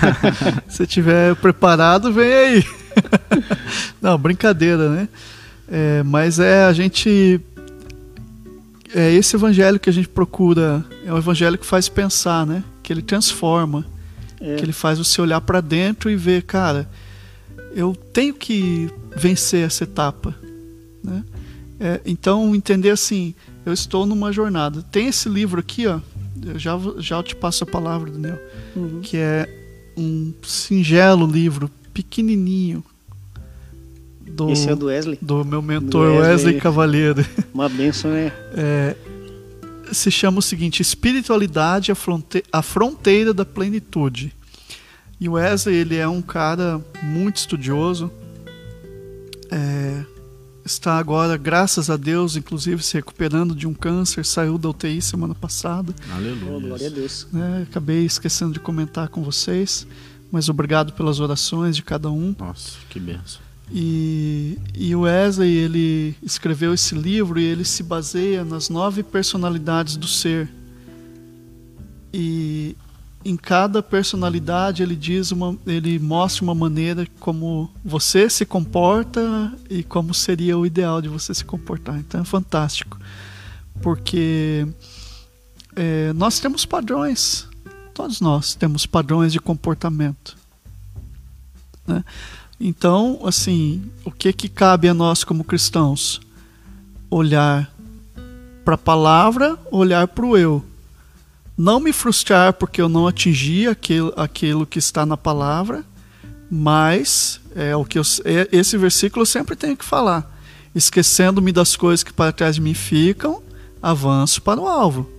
Se 0.70 0.86
tiver 0.86 1.36
preparado, 1.36 2.14
vem 2.14 2.32
aí. 2.32 2.64
Não, 4.02 4.18
brincadeira, 4.18 4.90
né? 4.90 5.10
É, 5.68 6.04
mas 6.04 6.40
é 6.40 6.64
a 6.66 6.74
gente. 6.74 7.42
É 8.94 9.12
esse 9.12 9.36
evangelho 9.36 9.80
que 9.80 9.90
a 9.90 9.94
gente 9.94 10.08
procura. 10.08 10.86
É 11.06 11.12
um 11.12 11.18
evangelho 11.18 11.58
que 11.58 11.66
faz 11.66 11.90
pensar, 11.90 12.46
né? 12.46 12.64
Que 12.84 12.94
ele 12.94 13.02
transforma. 13.02 13.86
É. 14.40 14.56
Que 14.56 14.64
ele 14.64 14.74
faz 14.74 15.00
você 15.00 15.20
olhar 15.20 15.42
para 15.42 15.60
dentro 15.60 16.10
e 16.12 16.16
ver, 16.16 16.44
cara, 16.44 16.88
eu 17.74 17.96
tenho 18.14 18.34
que 18.34 18.90
vencer 19.16 19.66
essa 19.66 19.84
etapa. 19.84 20.36
Né? 21.04 21.24
É, 21.80 22.02
então, 22.06 22.56
entender 22.56 22.92
assim, 22.92 23.34
eu 23.68 23.74
estou 23.74 24.06
numa 24.06 24.32
jornada. 24.32 24.82
Tem 24.82 25.08
esse 25.08 25.28
livro 25.28 25.60
aqui, 25.60 25.88
ó. 25.88 26.00
Eu 26.46 26.58
já, 26.58 26.80
já 27.00 27.22
te 27.22 27.36
passo 27.36 27.64
a 27.64 27.68
palavra, 27.68 28.10
Daniel. 28.10 28.40
Uhum. 28.76 29.02
Que 29.02 29.18
é 29.18 29.50
um 29.98 30.34
singelo 30.44 31.28
livro, 31.28 31.70
pequenininho, 31.94 32.84
do, 34.38 34.52
Esse 34.52 34.70
é 34.70 34.76
do 34.76 34.86
Wesley? 34.86 35.18
Do 35.22 35.44
meu 35.44 35.62
mentor 35.62 35.90
do 35.90 36.14
Wesley, 36.14 36.30
Wesley 36.30 36.62
Cavaleiro. 36.62 37.26
Uma 37.54 37.68
benção, 37.68 38.12
né? 38.12 38.32
É, 38.54 38.96
se 39.92 40.12
chama 40.12 40.40
o 40.40 40.42
seguinte: 40.42 40.82
Espiritualidade, 40.82 41.92
a, 41.92 41.96
fronte 41.96 42.44
a 42.52 42.62
fronteira 42.62 43.34
da 43.34 43.44
plenitude. 43.44 44.34
E 45.20 45.28
o 45.28 45.34
Wesley, 45.34 45.76
ele 45.76 45.96
é 45.96 46.08
um 46.08 46.22
cara 46.22 46.80
muito 47.02 47.38
estudioso. 47.38 48.12
Está 50.68 50.98
agora, 50.98 51.38
graças 51.38 51.90
a 51.90 51.96
Deus, 51.96 52.36
inclusive 52.36 52.84
se 52.84 52.96
recuperando 52.96 53.56
de 53.56 53.66
um 53.66 53.74
câncer, 53.74 54.26
saiu 54.26 54.58
da 54.58 54.68
UTI 54.68 55.02
semana 55.02 55.34
passada. 55.34 55.96
Aleluia. 56.12 56.58
Oh, 56.58 56.60
glória 56.60 56.88
a 56.88 56.90
Deus. 56.90 57.26
É, 57.34 57.62
acabei 57.62 58.04
esquecendo 58.04 58.52
de 58.52 58.60
comentar 58.60 59.08
com 59.08 59.24
vocês, 59.24 59.88
mas 60.30 60.50
obrigado 60.50 60.92
pelas 60.92 61.22
orações 61.22 61.74
de 61.74 61.84
cada 61.84 62.12
um. 62.12 62.36
Nossa, 62.38 62.80
que 62.90 63.00
benção. 63.00 63.40
E, 63.72 64.58
e 64.76 64.94
o 64.94 65.04
Wesley 65.04 65.56
ele 65.56 66.16
escreveu 66.22 66.74
esse 66.74 66.96
livro 66.96 67.40
e 67.40 67.46
ele 67.46 67.64
se 67.64 67.82
baseia 67.82 68.44
nas 68.44 68.68
nove 68.68 69.04
personalidades 69.04 69.96
do 69.96 70.06
ser. 70.06 70.50
E 72.14 72.76
em 73.30 73.36
cada 73.36 73.84
personalidade 73.84 74.82
ele 74.82 74.96
diz 74.96 75.32
uma, 75.32 75.58
ele 75.68 76.00
mostra 76.00 76.44
uma 76.44 76.56
maneira 76.56 77.06
como 77.20 77.70
você 77.84 78.30
se 78.30 78.46
comporta 78.46 79.54
e 79.70 79.84
como 79.84 80.14
seria 80.14 80.58
o 80.58 80.66
ideal 80.66 81.02
de 81.02 81.10
você 81.10 81.34
se 81.34 81.44
comportar. 81.44 81.98
Então 81.98 82.22
é 82.22 82.24
fantástico, 82.24 82.98
porque 83.82 84.66
é, 85.76 86.14
nós 86.14 86.40
temos 86.40 86.66
padrões, 86.66 87.48
todos 87.94 88.22
nós 88.22 88.56
temos 88.56 88.86
padrões 88.86 89.34
de 89.34 89.40
comportamento. 89.40 90.38
Né? 91.86 92.04
Então, 92.60 93.20
assim, 93.24 93.84
o 94.06 94.12
que 94.12 94.32
que 94.32 94.48
cabe 94.48 94.88
a 94.88 94.94
nós 94.94 95.24
como 95.24 95.44
cristãos? 95.44 96.22
Olhar 97.10 97.72
para 98.64 98.76
a 98.76 98.78
palavra, 98.78 99.58
olhar 99.70 100.08
para 100.08 100.26
o 100.26 100.38
eu. 100.38 100.64
Não 101.58 101.80
me 101.80 101.92
frustrar 101.92 102.54
porque 102.54 102.80
eu 102.80 102.88
não 102.88 103.08
atingi 103.08 103.68
aquilo, 103.68 104.14
aquilo 104.16 104.66
que 104.66 104.78
está 104.78 105.06
na 105.06 105.18
palavra, 105.18 105.84
mas 106.52 107.42
é 107.56 107.76
o 107.76 107.84
que 107.84 107.98
eu, 107.98 108.04
é, 108.24 108.48
esse 108.52 108.78
versículo 108.78 109.24
eu 109.24 109.26
sempre 109.26 109.56
tenho 109.56 109.76
que 109.76 109.84
falar. 109.84 110.40
Esquecendo-me 110.76 111.52
das 111.52 111.76
coisas 111.76 112.04
que 112.04 112.14
para 112.14 112.32
trás 112.32 112.56
de 112.56 112.62
mim 112.62 112.76
ficam, 112.76 113.42
avanço 113.82 114.42
para 114.42 114.62
o 114.62 114.68
alvo. 114.68 115.10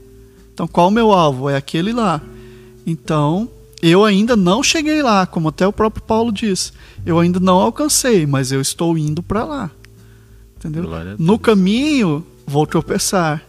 Então, 0.55 0.69
qual 0.69 0.89
o 0.89 0.93
meu 0.93 1.13
alvo? 1.13 1.49
É 1.49 1.57
aquele 1.57 1.93
lá. 1.93 2.21
Então, 2.87 3.51
eu 3.83 4.05
ainda 4.05 4.37
não 4.37 4.63
cheguei 4.63 5.03
lá, 5.03 5.27
como 5.27 5.49
até 5.49 5.67
o 5.67 5.73
próprio 5.73 6.03
Paulo 6.05 6.33
diz. 6.33 6.73
Eu 7.05 7.19
ainda 7.19 7.41
não 7.41 7.57
alcancei, 7.57 8.27
mas 8.27 8.53
eu 8.53 8.61
estou 8.61 8.97
indo 8.97 9.23
para 9.23 9.45
lá. 9.45 9.71
Entendeu? 10.57 10.85
No 11.19 11.39
caminho, 11.39 12.25
vou 12.47 12.67
tropeçar. 12.67 13.43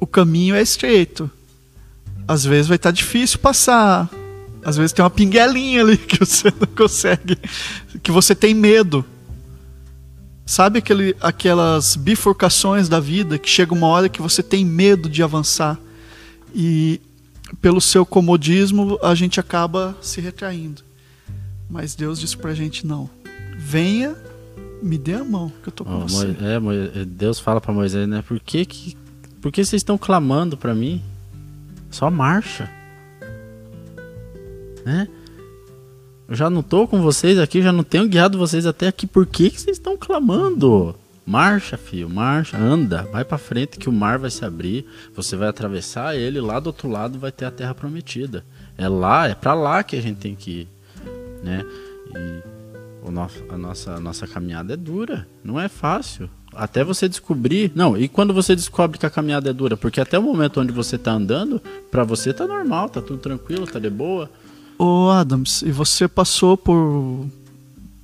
O 0.00 0.06
caminho 0.06 0.54
é 0.54 0.62
estreito. 0.62 1.30
Às 2.28 2.44
vezes 2.44 2.68
vai 2.68 2.76
estar 2.76 2.90
tá 2.90 2.94
difícil 2.94 3.38
passar. 3.38 4.10
Às 4.62 4.76
vezes 4.76 4.92
tem 4.92 5.02
uma 5.02 5.10
pinguelinha 5.10 5.80
ali 5.80 5.96
que 5.98 6.18
você 6.18 6.52
não 6.60 6.68
consegue, 6.76 7.36
que 8.02 8.12
você 8.12 8.34
tem 8.34 8.52
medo. 8.52 9.02
Sabe 10.44 10.78
aquele, 10.78 11.16
aquelas 11.20 11.96
bifurcações 11.96 12.88
da 12.88 13.00
vida 13.00 13.38
que 13.38 13.48
chega 13.48 13.74
uma 13.74 13.86
hora 13.86 14.08
que 14.08 14.20
você 14.20 14.42
tem 14.42 14.64
medo 14.64 15.08
de 15.08 15.22
avançar 15.22 15.78
e 16.54 17.00
pelo 17.60 17.80
seu 17.80 18.04
comodismo, 18.04 18.98
a 19.02 19.14
gente 19.14 19.40
acaba 19.40 19.96
se 20.00 20.20
retraindo. 20.20 20.82
Mas 21.68 21.94
Deus 21.94 22.20
disse 22.20 22.36
pra 22.36 22.54
gente: 22.54 22.86
não. 22.86 23.08
Venha, 23.58 24.16
me 24.82 24.96
dê 24.96 25.14
a 25.14 25.24
mão, 25.24 25.52
que 25.62 25.68
eu 25.68 25.72
tô 25.72 25.84
com 25.84 25.96
oh, 25.96 26.00
você. 26.00 26.28
É, 26.28 27.04
Deus 27.04 27.38
fala 27.40 27.60
para 27.60 27.72
Moisés, 27.72 28.08
né? 28.08 28.22
Por 28.26 28.38
que, 28.40 28.64
que, 28.64 28.96
por 29.40 29.50
que 29.50 29.64
vocês 29.64 29.80
estão 29.80 29.98
clamando 29.98 30.56
para 30.56 30.74
mim? 30.74 31.02
Só 31.90 32.10
marcha. 32.10 32.68
Né? 34.84 35.08
Eu 36.28 36.34
já 36.34 36.50
não 36.50 36.62
tô 36.62 36.86
com 36.86 37.00
vocês 37.00 37.38
aqui, 37.38 37.62
já 37.62 37.72
não 37.72 37.82
tenho 37.82 38.06
guiado 38.06 38.38
vocês 38.38 38.66
até 38.66 38.88
aqui. 38.88 39.06
Por 39.06 39.26
que, 39.26 39.50
que 39.50 39.60
vocês 39.60 39.76
estão 39.78 39.96
clamando? 39.96 40.94
Marcha, 41.24 41.76
filho, 41.76 42.08
marcha, 42.08 42.56
anda, 42.56 43.02
vai 43.12 43.22
para 43.22 43.36
frente 43.36 43.78
que 43.78 43.88
o 43.88 43.92
mar 43.92 44.18
vai 44.18 44.30
se 44.30 44.42
abrir, 44.46 44.86
você 45.14 45.36
vai 45.36 45.48
atravessar 45.48 46.16
ele, 46.16 46.40
lá 46.40 46.58
do 46.58 46.68
outro 46.68 46.88
lado 46.88 47.18
vai 47.18 47.30
ter 47.30 47.44
a 47.44 47.50
terra 47.50 47.74
prometida. 47.74 48.44
É 48.78 48.88
lá, 48.88 49.28
é 49.28 49.34
para 49.34 49.52
lá 49.52 49.82
que 49.82 49.94
a 49.94 50.00
gente 50.00 50.18
tem 50.18 50.34
que 50.34 50.50
ir, 50.62 50.68
né? 51.42 51.66
E 52.14 53.06
o 53.06 53.10
nosso, 53.10 53.44
a 53.50 53.58
nossa, 53.58 53.94
a 53.94 54.00
nossa 54.00 54.26
caminhada 54.26 54.72
é 54.72 54.76
dura, 54.76 55.28
não 55.44 55.60
é 55.60 55.68
fácil. 55.68 56.30
Até 56.54 56.82
você 56.82 57.08
descobrir. 57.08 57.70
Não, 57.74 57.96
e 57.96 58.08
quando 58.08 58.34
você 58.34 58.56
descobre 58.56 58.98
que 58.98 59.06
a 59.06 59.10
caminhada 59.10 59.50
é 59.50 59.52
dura? 59.52 59.76
Porque 59.76 60.00
até 60.00 60.18
o 60.18 60.22
momento 60.22 60.60
onde 60.60 60.72
você 60.72 60.98
tá 60.98 61.12
andando, 61.12 61.60
para 61.90 62.04
você 62.04 62.32
tá 62.32 62.46
normal, 62.46 62.88
tá 62.88 63.00
tudo 63.00 63.18
tranquilo, 63.18 63.66
tá 63.66 63.78
de 63.78 63.90
boa. 63.90 64.30
Ô 64.78 65.10
Adams, 65.10 65.62
e 65.62 65.70
você 65.70 66.06
passou 66.08 66.56
por 66.56 67.26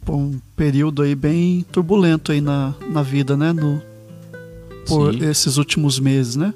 por 0.04 0.14
um 0.14 0.38
período 0.54 1.02
aí 1.02 1.14
bem 1.14 1.64
turbulento 1.72 2.30
aí 2.30 2.40
na, 2.40 2.74
na 2.90 3.02
vida, 3.02 3.36
né? 3.36 3.52
No, 3.52 3.82
por 4.86 5.14
Sim. 5.14 5.24
esses 5.24 5.56
últimos 5.56 5.98
meses, 5.98 6.36
né? 6.36 6.52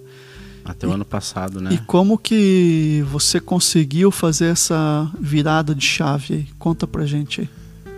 Até 0.65 0.87
o 0.87 0.93
ano 0.93 1.05
passado, 1.05 1.61
né? 1.61 1.73
E 1.73 1.79
como 1.79 2.19
que 2.19 3.03
você 3.11 3.41
conseguiu 3.41 4.11
fazer 4.11 4.47
essa 4.47 5.11
virada 5.19 5.75
de 5.75 5.85
chave 5.85 6.35
aí? 6.35 6.47
Conta 6.59 6.87
pra 6.87 7.07
gente 7.07 7.41
aí. 7.41 7.49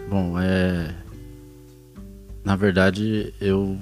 Bom, 0.08 0.38
é. 0.38 0.94
Na 2.44 2.56
verdade, 2.56 3.32
eu. 3.40 3.76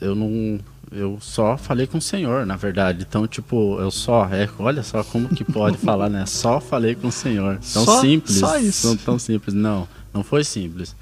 Eu 0.00 0.14
não. 0.14 0.58
Eu 0.90 1.18
só 1.20 1.58
falei 1.58 1.86
com 1.86 1.98
o 1.98 2.02
Senhor, 2.02 2.46
na 2.46 2.56
verdade. 2.56 3.04
Então, 3.06 3.26
tipo, 3.26 3.78
eu 3.78 3.90
só. 3.90 4.26
É, 4.32 4.48
olha 4.58 4.82
só 4.82 5.04
como 5.04 5.28
que 5.28 5.44
pode 5.44 5.76
falar, 5.76 6.08
né? 6.08 6.24
Só 6.24 6.60
falei 6.60 6.94
com 6.94 7.08
o 7.08 7.12
Senhor. 7.12 7.58
Tão 7.72 7.84
Só- 7.84 8.00
simples. 8.00 8.36
só 8.38 8.56
isso. 8.58 8.88
Tão, 8.88 8.96
tão 8.96 9.18
simples. 9.18 9.54
Não, 9.54 9.86
não 10.14 10.22
foi 10.22 10.44
simples. 10.44 10.96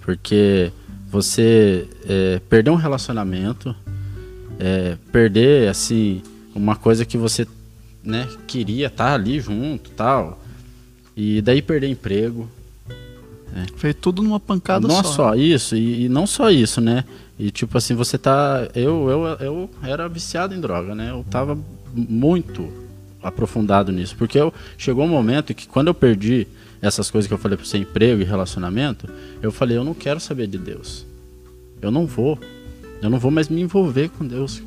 Porque 0.00 0.72
você 1.08 1.88
é, 2.04 2.40
perder 2.50 2.70
um 2.70 2.74
relacionamento, 2.76 3.74
é, 4.58 4.96
perder, 5.12 5.68
assim, 5.68 6.20
uma 6.54 6.74
coisa 6.74 7.04
que 7.04 7.16
você 7.16 7.46
né, 8.02 8.26
queria 8.46 8.88
estar 8.88 9.14
ali 9.14 9.38
junto 9.40 9.90
tal. 9.90 10.42
E 11.16 11.40
daí 11.42 11.62
perder 11.62 11.88
emprego. 11.88 12.48
Veio 13.76 13.94
tudo 13.94 14.22
numa 14.22 14.38
pancada 14.38 14.86
não 14.86 15.02
só. 15.02 15.02
só 15.02 15.34
isso, 15.34 15.76
e, 15.76 16.04
e 16.04 16.08
não 16.08 16.26
só 16.26 16.50
isso, 16.50 16.80
né? 16.80 17.04
E 17.38 17.50
tipo 17.50 17.78
assim, 17.78 17.94
você 17.94 18.18
tá. 18.18 18.68
Eu, 18.74 19.08
eu, 19.08 19.24
eu 19.40 19.70
era 19.82 20.08
viciado 20.08 20.54
em 20.54 20.60
droga, 20.60 20.94
né? 20.94 21.10
Eu 21.10 21.24
tava 21.30 21.58
muito 21.94 22.68
aprofundado 23.22 23.92
nisso. 23.92 24.16
Porque 24.16 24.38
eu, 24.38 24.52
chegou 24.76 25.04
um 25.04 25.08
momento 25.08 25.54
que 25.54 25.66
quando 25.66 25.88
eu 25.88 25.94
perdi 25.94 26.46
essas 26.80 27.10
coisas 27.10 27.26
que 27.26 27.34
eu 27.34 27.38
falei 27.38 27.56
pra 27.56 27.66
você, 27.66 27.78
emprego 27.78 28.22
e 28.22 28.24
relacionamento, 28.24 29.08
eu 29.42 29.50
falei, 29.50 29.76
eu 29.76 29.84
não 29.84 29.94
quero 29.94 30.20
saber 30.20 30.46
de 30.46 30.58
Deus. 30.58 31.06
Eu 31.80 31.90
não 31.90 32.06
vou. 32.06 32.38
Eu 33.00 33.10
não 33.10 33.18
vou 33.18 33.30
mais 33.30 33.48
me 33.48 33.60
envolver 33.60 34.08
com 34.10 34.26
Deus. 34.26 34.62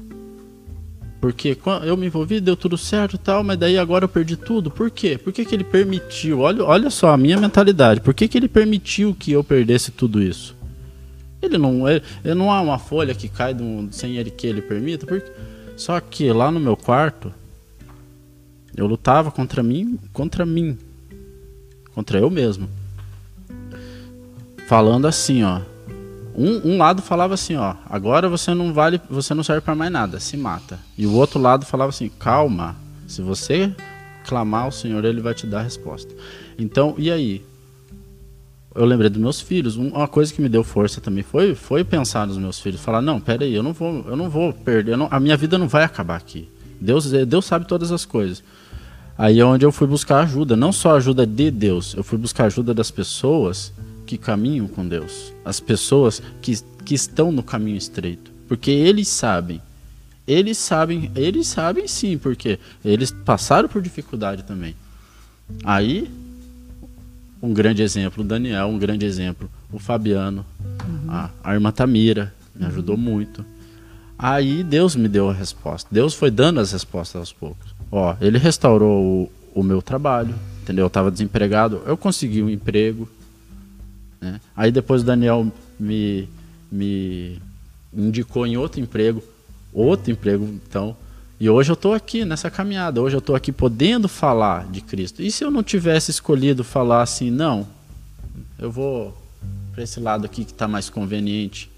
Porque 1.21 1.55
eu 1.85 1.95
me 1.95 2.07
envolvi, 2.07 2.41
deu 2.41 2.57
tudo 2.57 2.75
certo 2.75 3.13
e 3.13 3.19
tal, 3.19 3.43
mas 3.43 3.55
daí 3.59 3.77
agora 3.77 4.05
eu 4.05 4.09
perdi 4.09 4.35
tudo. 4.35 4.71
Por 4.71 4.89
quê? 4.89 5.19
Por 5.19 5.31
que, 5.31 5.45
que 5.45 5.53
ele 5.53 5.63
permitiu? 5.63 6.39
Olha, 6.39 6.63
olha 6.65 6.89
só 6.89 7.09
a 7.11 7.17
minha 7.17 7.37
mentalidade. 7.37 8.01
Por 8.01 8.11
que, 8.11 8.27
que 8.27 8.35
ele 8.39 8.47
permitiu 8.47 9.15
que 9.17 9.31
eu 9.31 9.43
perdesse 9.43 9.91
tudo 9.91 10.19
isso? 10.19 10.55
Ele 11.39 11.59
não, 11.59 11.87
ele, 11.87 12.01
não 12.35 12.51
há 12.51 12.59
uma 12.59 12.79
folha 12.79 13.13
que 13.13 13.29
cai 13.29 13.53
um- 13.53 13.91
sem 13.91 14.17
ele 14.17 14.31
que 14.31 14.47
ele 14.47 14.63
permita. 14.63 15.05
Porque, 15.05 15.31
só 15.77 15.99
que 15.99 16.31
lá 16.33 16.49
no 16.49 16.59
meu 16.59 16.75
quarto, 16.75 17.31
eu 18.75 18.87
lutava 18.87 19.29
contra 19.29 19.61
mim, 19.61 19.99
contra 20.11 20.43
mim, 20.43 20.75
contra 21.93 22.17
eu 22.17 22.31
mesmo. 22.31 22.67
Falando 24.67 25.05
assim, 25.05 25.43
ó. 25.43 25.61
Um, 26.35 26.73
um 26.73 26.77
lado 26.77 27.01
falava 27.01 27.33
assim, 27.33 27.55
ó, 27.55 27.75
agora 27.89 28.29
você 28.29 28.53
não 28.53 28.73
vale, 28.73 29.01
você 29.09 29.33
não 29.33 29.43
serve 29.43 29.61
para 29.61 29.75
mais 29.75 29.91
nada, 29.91 30.19
se 30.19 30.37
mata. 30.37 30.79
E 30.97 31.05
o 31.05 31.13
outro 31.13 31.39
lado 31.39 31.65
falava 31.65 31.89
assim, 31.89 32.09
calma, 32.19 32.75
se 33.07 33.21
você 33.21 33.73
clamar 34.25 34.63
ao 34.65 34.71
Senhor, 34.71 35.03
ele 35.03 35.19
vai 35.21 35.33
te 35.33 35.45
dar 35.45 35.59
a 35.59 35.63
resposta. 35.63 36.13
Então, 36.57 36.95
e 36.97 37.11
aí? 37.11 37.43
Eu 38.73 38.85
lembrei 38.85 39.09
dos 39.09 39.21
meus 39.21 39.41
filhos. 39.41 39.75
Um- 39.75 39.89
Uma 39.89 40.07
coisa 40.07 40.33
que 40.33 40.41
me 40.41 40.47
deu 40.47 40.63
força 40.63 41.01
também 41.01 41.23
foi, 41.23 41.53
foi 41.55 41.83
pensar 41.83 42.25
nos 42.25 42.37
meus 42.37 42.59
filhos, 42.59 42.79
falar 42.79 43.01
não, 43.01 43.19
pera 43.19 43.43
aí, 43.43 43.53
eu 43.53 43.61
não 43.63 43.73
vou, 43.73 44.05
eu 44.07 44.15
não 44.15 44.29
vou 44.29 44.53
perder, 44.53 44.95
não- 44.97 45.09
a 45.11 45.19
minha 45.19 45.35
vida 45.35 45.57
não 45.57 45.67
vai 45.67 45.83
acabar 45.83 46.15
aqui. 46.15 46.47
Deus, 46.79 47.11
Deus 47.11 47.45
sabe 47.45 47.67
todas 47.67 47.91
as 47.91 48.05
coisas. 48.05 48.41
Aí 49.17 49.39
é 49.39 49.45
onde 49.45 49.65
eu 49.65 49.71
fui 49.71 49.85
buscar 49.87 50.21
ajuda, 50.21 50.55
não 50.55 50.71
só 50.71 50.95
ajuda 50.95 51.27
de 51.27 51.51
Deus, 51.51 51.93
eu 51.95 52.03
fui 52.03 52.17
buscar 52.17 52.45
ajuda 52.45 52.73
das 52.73 52.89
pessoas 52.89 53.73
que 54.11 54.17
caminham 54.17 54.67
com 54.67 54.85
Deus, 54.85 55.31
as 55.45 55.61
pessoas 55.61 56.21
que, 56.41 56.59
que 56.83 56.93
estão 56.93 57.31
no 57.31 57.41
caminho 57.41 57.77
estreito, 57.77 58.29
porque 58.45 58.69
eles 58.69 59.07
sabem, 59.07 59.61
eles 60.27 60.57
sabem, 60.57 61.09
eles 61.15 61.47
sabem 61.47 61.87
sim, 61.87 62.17
porque 62.17 62.59
eles 62.83 63.09
passaram 63.09 63.69
por 63.69 63.81
dificuldade 63.81 64.43
também. 64.43 64.75
Aí, 65.63 66.11
um 67.41 67.53
grande 67.53 67.81
exemplo, 67.81 68.21
o 68.21 68.27
Daniel, 68.27 68.67
um 68.67 68.77
grande 68.77 69.05
exemplo, 69.05 69.49
o 69.71 69.79
Fabiano, 69.79 70.45
a, 71.07 71.29
a 71.41 71.53
irmã 71.53 71.71
Tamira, 71.71 72.33
me 72.53 72.65
ajudou 72.65 72.97
muito. 72.97 73.45
Aí 74.19 74.61
Deus 74.61 74.93
me 74.93 75.07
deu 75.07 75.29
a 75.29 75.33
resposta. 75.33 75.87
Deus 75.89 76.13
foi 76.13 76.29
dando 76.29 76.59
as 76.59 76.73
respostas 76.73 77.17
aos 77.17 77.31
poucos. 77.31 77.73
Ó, 77.89 78.13
ele 78.19 78.37
restaurou 78.37 79.31
o, 79.55 79.61
o 79.61 79.63
meu 79.63 79.81
trabalho, 79.81 80.35
entendeu? 80.61 80.83
Eu 80.83 80.87
estava 80.87 81.09
desempregado, 81.09 81.81
eu 81.85 81.95
consegui 81.95 82.43
um 82.43 82.49
emprego. 82.49 83.07
Né? 84.21 84.39
Aí 84.55 84.71
depois 84.71 85.01
o 85.01 85.05
Daniel 85.05 85.51
me, 85.79 86.29
me 86.71 87.41
indicou 87.93 88.45
em 88.45 88.55
outro 88.55 88.79
emprego, 88.79 89.23
outro 89.73 90.11
emprego, 90.11 90.45
então. 90.45 90.95
E 91.39 91.49
hoje 91.49 91.71
eu 91.71 91.73
estou 91.73 91.93
aqui 91.93 92.23
nessa 92.23 92.51
caminhada, 92.51 93.01
hoje 93.01 93.15
eu 93.15 93.19
estou 93.19 93.35
aqui 93.35 93.51
podendo 93.51 94.07
falar 94.07 94.67
de 94.67 94.79
Cristo. 94.79 95.23
E 95.23 95.31
se 95.31 95.43
eu 95.43 95.49
não 95.49 95.63
tivesse 95.63 96.11
escolhido 96.11 96.63
falar 96.63 97.01
assim, 97.01 97.31
não, 97.31 97.67
eu 98.59 98.71
vou 98.71 99.17
para 99.73 99.83
esse 99.83 99.99
lado 99.99 100.25
aqui 100.25 100.45
que 100.45 100.51
está 100.51 100.67
mais 100.67 100.87
conveniente. 100.87 101.71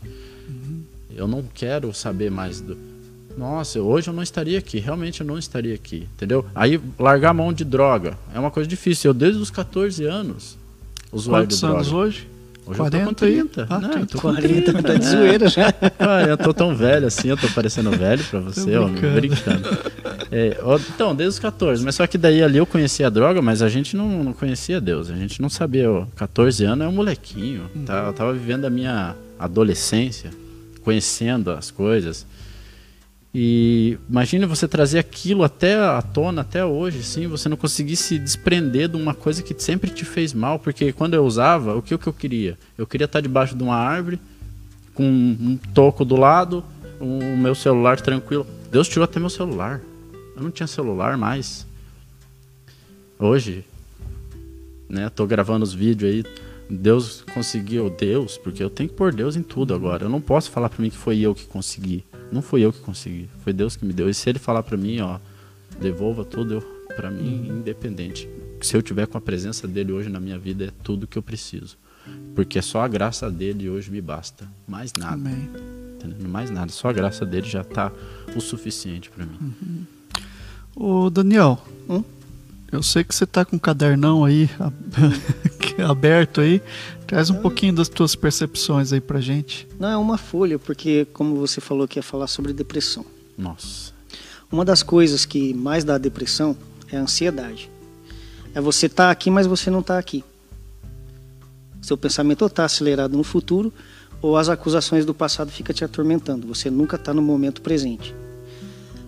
Eu 1.16 1.28
não 1.28 1.44
quero 1.54 1.94
saber 1.94 2.30
mais 2.30 2.60
do. 2.60 2.78
Nossa, 3.38 3.80
hoje 3.80 4.10
eu 4.10 4.14
não 4.14 4.22
estaria 4.22 4.60
aqui, 4.60 4.80
realmente 4.80 5.22
eu 5.22 5.26
não 5.26 5.40
estaria 5.40 5.74
aqui, 5.74 6.08
entendeu? 6.14 6.46
Aí 6.54 6.80
largar 7.00 7.30
a 7.30 7.34
mão 7.34 7.54
de 7.54 7.64
droga 7.64 8.18
é 8.34 8.40
uma 8.40 8.52
coisa 8.52 8.68
difícil. 8.68 9.10
Eu 9.10 9.14
desde 9.14 9.42
os 9.42 9.50
14 9.50 10.04
anos 10.06 10.58
usuário 11.12 11.46
Quantos 11.46 11.58
de 11.58 11.62
droga. 11.62 11.78
anos 11.78 11.92
hoje? 11.92 12.33
Hoje 12.66 12.80
eu 12.80 12.86
tô 12.90 12.98
com 12.98 13.14
40 13.14 13.26
aí? 13.26 13.34
30. 13.34 13.68
Ah, 13.70 13.80
né? 13.80 13.88
Eu 13.88 13.92
30. 13.92 14.06
tô 14.08 14.22
com 14.22 14.34
40 14.34 14.84
tá 14.84 14.94
de 14.96 15.06
zoeira 15.06 15.48
já. 15.50 15.74
Ah, 16.00 16.22
eu 16.24 16.38
tô 16.38 16.54
tão 16.54 16.76
velho 16.76 17.08
assim, 17.08 17.30
eu 17.30 17.38
tô 17.38 17.48
parecendo 17.50 17.92
velho 17.92 18.24
pra 18.26 18.40
você, 18.40 18.76
ó, 18.76 18.88
brincando. 18.88 19.14
brincando. 19.14 19.70
É, 20.32 20.58
ó, 20.62 20.78
então, 20.78 21.16
desde 21.16 21.36
os 21.36 21.40
14, 21.40 21.84
mas 21.84 21.96
só 21.96 22.08
que 22.08 22.18
daí 22.18 22.42
ali 22.42 22.58
eu 22.58 22.66
conhecia 22.66 23.08
a 23.08 23.10
droga, 23.10 23.42
mas 23.42 23.62
a 23.62 23.70
gente 23.70 23.96
não, 23.96 24.24
não 24.24 24.34
conhecia 24.34 24.82
Deus, 24.82 25.10
a 25.10 25.16
gente 25.16 25.42
não 25.42 25.50
sabia, 25.50 25.92
ó, 25.92 26.06
14 26.16 26.64
anos 26.66 26.86
é 26.86 26.90
um 26.90 26.94
molequinho, 26.94 27.70
tá? 27.86 28.06
eu 28.08 28.14
tava 28.14 28.34
vivendo 28.34 28.66
a 28.66 28.70
minha 28.70 29.16
adolescência, 29.38 30.32
conhecendo 30.84 31.52
as 31.52 31.70
coisas. 31.70 32.26
E 33.34 33.98
imagine 34.08 34.46
você 34.46 34.68
trazer 34.68 35.00
aquilo 35.00 35.44
até 35.44 35.76
à 35.76 36.02
tona, 36.04 36.42
até 36.42 36.64
hoje, 36.64 37.02
sim, 37.02 37.26
você 37.26 37.50
não 37.50 37.58
conseguir 37.58 37.96
se 37.96 38.20
desprender 38.20 38.88
de 38.88 38.96
uma 38.96 39.16
coisa 39.16 39.42
que 39.42 39.56
sempre 39.60 39.90
te 39.90 40.06
fez 40.06 40.34
mal, 40.34 40.60
porque 40.60 40.94
quando 40.94 41.16
eu 41.16 41.26
usava, 41.26 41.76
o 41.76 41.82
que, 41.82 41.96
o 41.96 42.00
que 42.00 42.06
eu 42.06 42.14
queria? 42.14 42.60
Eu 42.78 42.86
queria 42.86 43.06
estar 43.06 43.22
debaixo 43.22 43.56
de 43.56 43.64
uma 43.64 43.76
árvore, 43.76 44.20
com 44.94 45.04
um 45.04 45.58
toco 45.74 46.06
do 46.06 46.16
lado, 46.16 46.64
o 47.00 47.36
meu 47.36 47.56
celular 47.56 48.00
tranquilo. 48.00 48.46
Deus 48.72 48.88
tirou 48.88 49.04
até 49.04 49.20
meu 49.20 49.32
celular. 49.32 49.82
Eu 50.36 50.44
não 50.44 50.52
tinha 50.52 50.68
celular 50.68 51.18
mais. 51.18 51.66
Hoje, 53.18 53.66
né, 54.88 55.10
tô 55.10 55.26
gravando 55.26 55.64
os 55.64 55.74
vídeos 55.74 56.12
aí. 56.12 56.24
Deus 56.70 57.24
conseguiu, 57.34 57.90
Deus, 57.90 58.38
porque 58.38 58.64
eu 58.64 58.70
tenho 58.70 58.90
que 58.90 58.96
pôr 58.96 59.12
Deus 59.12 59.36
em 59.36 59.42
tudo 59.42 59.74
agora. 59.74 60.06
Eu 60.06 60.10
não 60.10 60.22
posso 60.22 60.52
falar 60.52 60.70
para 60.70 60.82
mim 60.82 60.92
que 60.92 60.98
foi 60.98 61.20
eu 61.20 61.34
que 61.34 61.46
consegui. 61.46 62.04
Não 62.34 62.42
fui 62.42 62.62
eu 62.62 62.74
que 62.74 62.80
consegui, 62.80 63.30
foi 63.44 63.54
Deus 63.54 63.76
que 63.76 63.86
me 63.86 63.94
deu. 63.94 64.10
E 64.10 64.14
se 64.14 64.30
ele 64.30 64.40
falar 64.40 64.64
para 64.64 64.76
mim, 64.78 65.00
ó, 65.02 65.20
devolva 65.80 66.26
tudo 66.26 66.62
para 66.96 67.10
mim 67.10 67.48
independente. 67.50 68.28
Se 68.62 68.76
eu 68.76 68.82
tiver 68.82 69.08
com 69.08 69.18
a 69.18 69.22
presença 69.22 69.68
dele 69.68 69.92
hoje 69.92 70.10
na 70.10 70.20
minha 70.20 70.38
vida 70.40 70.66
é 70.66 70.72
tudo 70.84 71.06
que 71.08 71.18
eu 71.18 71.22
preciso. 71.24 71.78
Porque 72.36 72.62
só 72.62 72.82
a 72.82 72.88
graça 72.88 73.30
dele 73.32 73.70
hoje 73.70 73.90
me 73.92 74.02
basta. 74.02 74.48
Mais 74.68 74.92
nada. 74.94 75.14
Amém. 75.14 75.50
Entendeu? 75.96 76.28
Mais 76.28 76.50
nada. 76.50 76.72
Só 76.72 76.90
a 76.90 76.94
graça 76.94 77.26
dele 77.26 77.48
já 77.48 77.64
tá 77.64 77.92
o 78.36 78.42
suficiente 78.42 79.10
para 79.10 79.26
mim. 79.26 79.86
Ô 80.76 81.10
Daniel, 81.10 81.62
Hum? 81.90 82.04
eu 82.72 82.82
sei 82.82 83.04
que 83.04 83.14
você 83.14 83.26
tá 83.26 83.46
com 83.46 83.56
um 83.56 83.60
cadernão 83.60 84.26
aí 84.26 84.50
aberto 85.88 86.42
aí. 86.42 86.62
Traz 87.08 87.30
um 87.30 87.36
pouquinho 87.36 87.74
das 87.74 87.90
tuas 87.90 88.16
percepções 88.16 88.92
aí 88.92 89.02
pra 89.02 89.20
gente. 89.20 89.68
Não, 89.80 89.90
é 89.90 89.98
uma 89.98 90.18
folha, 90.18 90.58
porque 90.58 91.06
como 91.14 91.36
você 91.36 91.62
falou 91.62 91.88
que 91.88 92.00
ia 92.00 92.04
falar 92.04 92.28
sobre 92.28 92.54
depressão. 92.54 93.06
Nossa. 93.38 93.94
Uma 94.52 94.64
das 94.64 94.84
coisas 94.84 95.26
que 95.26 95.54
mais 95.54 95.84
dá 95.84 95.98
depressão 95.98 96.56
é 96.92 96.98
a 96.98 97.02
ansiedade. 97.02 97.70
É 98.54 98.62
você 98.62 98.86
estar 98.86 99.10
aqui, 99.10 99.32
mas 99.32 99.48
você 99.48 99.70
não 99.70 99.80
está 99.80 99.98
aqui. 99.98 100.24
Seu 101.82 101.98
pensamento 101.98 102.46
está 102.46 102.64
acelerado 102.64 103.18
no 103.18 103.24
futuro 103.24 103.74
ou 104.22 104.38
as 104.38 104.48
acusações 104.48 105.06
do 105.06 105.14
passado 105.14 105.52
ficam 105.52 105.76
te 105.76 105.84
atormentando. 105.84 106.48
Você 106.48 106.70
nunca 106.70 106.96
está 106.96 107.14
no 107.14 107.22
momento 107.22 107.62
presente. 107.62 108.16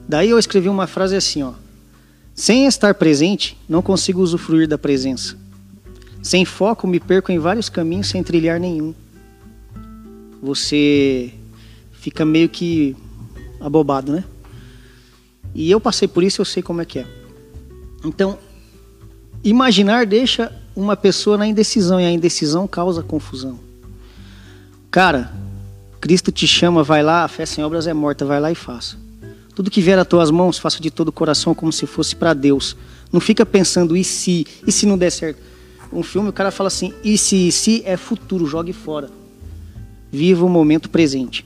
Daí 0.07 0.29
eu 0.29 0.37
escrevi 0.37 0.67
uma 0.67 0.87
frase 0.87 1.15
assim, 1.15 1.41
ó. 1.41 1.53
Sem 2.33 2.67
estar 2.67 2.93
presente, 2.95 3.57
não 3.67 3.81
consigo 3.81 4.21
usufruir 4.21 4.67
da 4.67 4.77
presença. 4.77 5.37
Sem 6.25 6.43
foco, 6.43 6.87
me 6.87 6.99
perco 6.99 7.31
em 7.31 7.37
vários 7.37 7.69
caminhos 7.69 8.07
sem 8.07 8.23
trilhar 8.23 8.59
nenhum. 8.59 8.95
Você 10.41 11.31
fica 11.91 12.25
meio 12.25 12.49
que 12.49 12.95
abobado, 13.61 14.11
né? 14.11 14.23
E 15.53 15.69
eu 15.69 15.79
passei 15.79 16.07
por 16.07 16.23
isso, 16.23 16.41
eu 16.41 16.45
sei 16.45 16.63
como 16.63 16.81
é 16.81 16.85
que 16.85 16.97
é. 16.97 17.05
Então, 18.03 18.39
imaginar 19.43 20.07
deixa 20.07 20.51
uma 20.75 20.97
pessoa 20.97 21.37
na 21.37 21.45
indecisão 21.45 22.01
e 22.01 22.05
a 22.05 22.11
indecisão 22.11 22.67
causa 22.67 23.03
confusão. 23.03 23.59
Cara, 24.89 25.31
Cristo 26.01 26.31
te 26.31 26.47
chama, 26.47 26.81
vai 26.81 27.03
lá, 27.03 27.23
a 27.23 27.27
fé 27.27 27.45
sem 27.45 27.63
obras 27.63 27.85
é 27.85 27.93
morta, 27.93 28.25
vai 28.25 28.39
lá 28.39 28.51
e 28.51 28.55
faça. 28.55 28.97
Tudo 29.53 29.69
que 29.69 29.79
vier 29.79 29.99
às 29.99 30.07
tuas 30.07 30.31
mãos, 30.31 30.57
faça 30.57 30.81
de 30.81 30.89
todo 30.89 31.09
o 31.09 31.13
coração 31.13 31.53
como 31.53 31.71
se 31.71 31.85
fosse 31.85 32.15
para 32.15 32.33
Deus. 32.33 32.75
Não 33.13 33.19
fica 33.19 33.45
pensando 33.45 33.95
e 33.95 34.03
se, 34.03 34.47
e 34.65 34.71
se 34.71 34.87
não 34.87 34.97
der 34.97 35.11
certo. 35.11 35.53
Um 35.91 36.03
filme 36.03 36.29
o 36.29 36.33
cara 36.33 36.51
fala 36.51 36.67
assim, 36.67 36.93
e 37.03 37.17
se, 37.17 37.51
se 37.51 37.83
é 37.85 37.97
futuro, 37.97 38.45
jogue 38.45 38.73
fora. 38.73 39.09
Viva 40.11 40.45
o 40.45 40.49
momento 40.49 40.89
presente. 40.89 41.45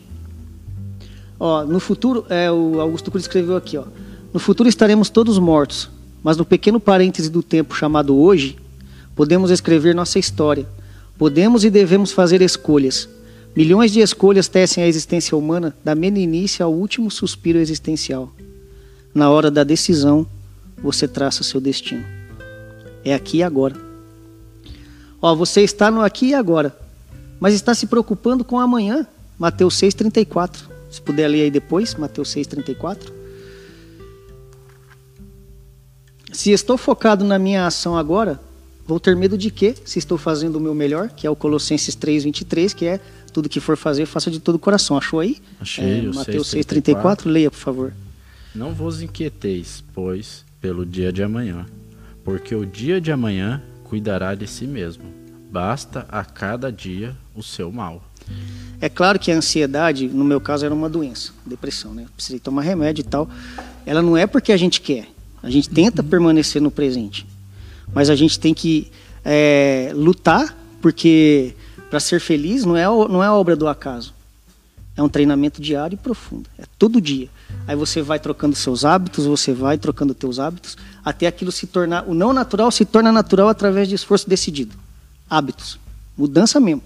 Ó, 1.40 1.64
no 1.64 1.80
futuro, 1.80 2.26
é, 2.30 2.52
o 2.52 2.80
Augusto 2.82 3.10
Cruz 3.10 3.24
escreveu 3.24 3.56
aqui, 3.56 3.78
ó. 3.78 3.86
No 4.34 4.40
futuro 4.40 4.68
estaremos 4.68 5.10
todos 5.10 5.40
mortos, 5.40 5.90
mas 6.22 6.38
no 6.38 6.46
pequeno 6.46 6.80
parêntese 6.80 7.30
do 7.30 7.42
tempo 7.42 7.76
chamado 7.76 8.16
hoje, 8.16 8.58
podemos 9.16 9.50
escrever 9.50 9.96
nossa 9.96 10.20
história. 10.20 10.68
Podemos 11.18 11.64
e 11.64 11.70
devemos 11.70 12.12
fazer 12.12 12.42
escolhas. 12.42 13.10
Milhões 13.56 13.92
de 13.92 14.00
escolhas 14.00 14.48
tecem 14.48 14.84
a 14.84 14.88
existência 14.88 15.38
humana, 15.38 15.76
da 15.84 15.96
meninice 15.96 16.62
ao 16.62 16.72
último 16.72 17.10
suspiro 17.10 17.60
existencial. 17.60 18.32
Na 19.14 19.30
hora 19.30 19.50
da 19.50 19.64
decisão, 19.64 20.26
você 20.82 21.08
traça 21.08 21.44
seu 21.44 21.60
destino. 21.60 22.06
É 23.04 23.14
aqui 23.14 23.38
e 23.38 23.44
agora. 23.44 23.89
Ó, 25.22 25.36
você 25.36 25.62
está 25.62 25.92
no 25.92 26.02
aqui 26.02 26.28
e 26.28 26.34
agora, 26.34 26.76
mas 27.40 27.54
está 27.54 27.74
se 27.74 27.88
preocupando 27.88 28.44
com 28.44 28.60
amanhã. 28.60 29.06
Mateus 29.38 29.76
6,34. 29.76 30.62
Se 30.90 31.02
puder 31.02 31.28
ler 31.28 31.44
aí 31.44 31.52
depois, 31.52 31.96
Mateus 31.96 32.34
6,34. 32.36 33.12
Se 36.32 36.52
estou 36.52 36.78
focado 36.78 37.26
na 37.26 37.40
minha 37.40 37.66
ação 37.66 37.98
agora, 37.98 38.40
vou 38.86 39.00
ter 39.00 39.16
medo 39.16 39.38
de 39.38 39.50
quê? 39.50 39.76
Se 39.86 40.00
estou 40.00 40.18
fazendo 40.18 40.58
o 40.58 40.60
meu 40.60 40.74
melhor, 40.74 41.10
que 41.10 41.26
é 41.26 41.30
o 41.30 41.36
Colossenses 41.36 41.96
3,23, 41.96 42.74
que 42.74 42.86
é 42.86 43.00
tudo 43.34 43.50
que 43.50 43.60
for 43.60 43.78
fazer, 43.78 44.06
faça 44.06 44.30
de 44.32 44.40
todo 44.40 44.56
o 44.56 44.60
coração. 44.60 44.98
Achou 44.98 45.20
aí? 45.20 45.38
Achei. 45.60 46.00
É, 46.00 46.02
Mateus 46.04 46.54
6,34. 46.54 47.26
Leia, 47.26 47.52
por 47.52 47.58
favor. 47.58 47.94
Não 48.54 48.74
vos 48.74 49.02
inquieteis, 49.02 49.84
pois, 49.94 50.44
pelo 50.60 50.86
dia 50.86 51.12
de 51.14 51.22
amanhã, 51.22 51.66
porque 52.24 52.56
o 52.56 52.66
dia 52.66 53.00
de 53.00 53.12
amanhã 53.12 53.62
cuidará 53.90 54.36
de 54.36 54.48
si 54.48 54.68
mesmo. 54.68 55.04
Basta 55.52 56.06
a 56.10 56.24
cada 56.24 56.72
dia 56.72 57.18
o 57.36 57.42
seu 57.42 57.72
mal. 57.72 58.04
É 58.80 58.88
claro 58.88 59.18
que 59.18 59.32
a 59.32 59.36
ansiedade, 59.36 60.08
no 60.08 60.24
meu 60.24 60.40
caso, 60.40 60.64
era 60.64 60.74
uma 60.74 60.88
doença, 60.88 61.34
depressão, 61.44 61.94
né? 61.94 62.06
Precisei 62.16 62.40
tomar 62.40 62.62
remédio 62.62 63.02
e 63.02 63.06
tal. 63.06 63.28
Ela 63.86 64.02
não 64.04 64.16
é 64.16 64.28
porque 64.28 64.52
a 64.52 64.58
gente 64.58 64.80
quer. 64.80 65.08
A 65.42 65.50
gente 65.50 65.70
tenta 65.70 66.04
permanecer 66.04 66.62
no 66.62 66.70
presente. 66.70 67.26
Mas 67.92 68.12
a 68.12 68.16
gente 68.16 68.40
tem 68.40 68.54
que 68.54 68.92
é, 69.26 69.92
lutar, 69.96 70.56
porque 70.82 71.56
para 71.90 72.00
ser 72.00 72.20
feliz 72.20 72.64
não 72.64 72.78
é, 72.78 72.86
não 72.86 73.24
é 73.24 73.32
obra 73.32 73.56
do 73.56 73.68
acaso. 73.68 74.14
É 74.96 75.02
um 75.02 75.10
treinamento 75.10 75.60
diário 75.60 75.96
e 75.96 75.98
profundo. 75.98 76.48
É 76.60 76.64
todo 76.78 77.02
dia. 77.02 77.28
Aí 77.68 77.76
você 77.76 78.02
vai 78.02 78.20
trocando 78.20 78.56
seus 78.56 78.84
hábitos, 78.84 79.26
você 79.26 79.54
vai 79.54 79.78
trocando 79.78 80.14
teus 80.14 80.40
hábitos, 80.40 80.76
até 81.06 81.28
aquilo 81.28 81.52
se 81.52 81.68
tornar. 81.68 82.04
O 82.08 82.14
não 82.14 82.34
natural 82.34 82.72
se 82.72 82.84
torna 82.84 83.12
natural 83.12 83.48
através 83.48 83.88
de 83.88 83.96
esforço 83.96 84.28
decidido. 84.28 84.76
Hábitos. 85.30 85.80
Mudança 86.18 86.60
mesmo. 86.60 86.82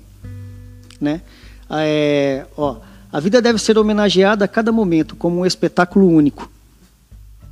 Né? 1.00 1.22
É, 1.70 2.46
ó, 2.58 2.78
a 3.12 3.20
vida 3.20 3.42
deve 3.42 3.60
ser 3.60 3.78
homenageada 3.78 4.46
a 4.46 4.48
cada 4.48 4.72
momento 4.72 5.16
como 5.16 5.40
um 5.40 5.46
espetáculo 5.46 6.08
único. 6.08 6.52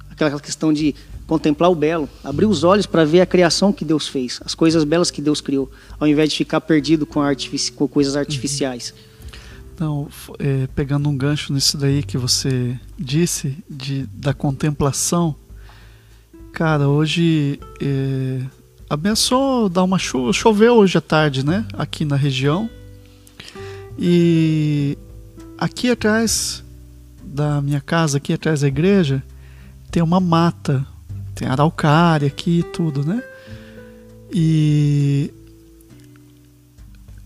Aquela 0.09 0.39
questão 0.39 0.73
de 0.73 0.93
contemplar 1.25 1.71
o 1.71 1.75
belo, 1.75 2.09
abrir 2.23 2.45
os 2.45 2.63
olhos 2.63 2.85
para 2.85 3.05
ver 3.05 3.21
a 3.21 3.25
criação 3.25 3.71
que 3.71 3.85
Deus 3.85 4.07
fez, 4.07 4.41
as 4.43 4.53
coisas 4.53 4.83
belas 4.83 5.09
que 5.09 5.21
Deus 5.21 5.39
criou, 5.39 5.71
ao 5.97 6.05
invés 6.05 6.29
de 6.29 6.35
ficar 6.35 6.59
perdido 6.59 7.05
com, 7.05 7.21
artifici 7.21 7.71
com 7.71 7.87
coisas 7.87 8.17
artificiais. 8.17 8.93
Não, 9.81 10.07
é, 10.37 10.67
pegando 10.75 11.09
um 11.09 11.17
gancho 11.17 11.51
nisso 11.51 11.75
daí 11.75 12.03
que 12.03 12.15
você 12.15 12.79
disse, 12.99 13.57
de, 13.67 14.05
da 14.13 14.31
contemplação, 14.31 15.35
cara, 16.53 16.87
hoje 16.87 17.59
é, 17.81 18.41
abençoou 18.87 19.67
dar 19.67 19.83
uma 19.83 19.97
chuva, 19.97 20.31
choveu 20.33 20.75
hoje 20.75 20.99
à 20.99 21.01
tarde, 21.01 21.43
né, 21.43 21.65
aqui 21.73 22.05
na 22.05 22.15
região, 22.15 22.69
e 23.97 24.95
aqui 25.57 25.89
atrás 25.89 26.63
da 27.23 27.59
minha 27.59 27.81
casa, 27.81 28.17
aqui 28.17 28.33
atrás 28.33 28.61
da 28.61 28.67
igreja, 28.67 29.23
tem 29.89 30.03
uma 30.03 30.19
mata 30.19 30.85
tem 31.33 31.47
araucária 31.47 32.27
aqui 32.27 32.59
e 32.59 32.63
tudo, 32.63 33.03
né? 33.03 33.23
E 34.31 35.33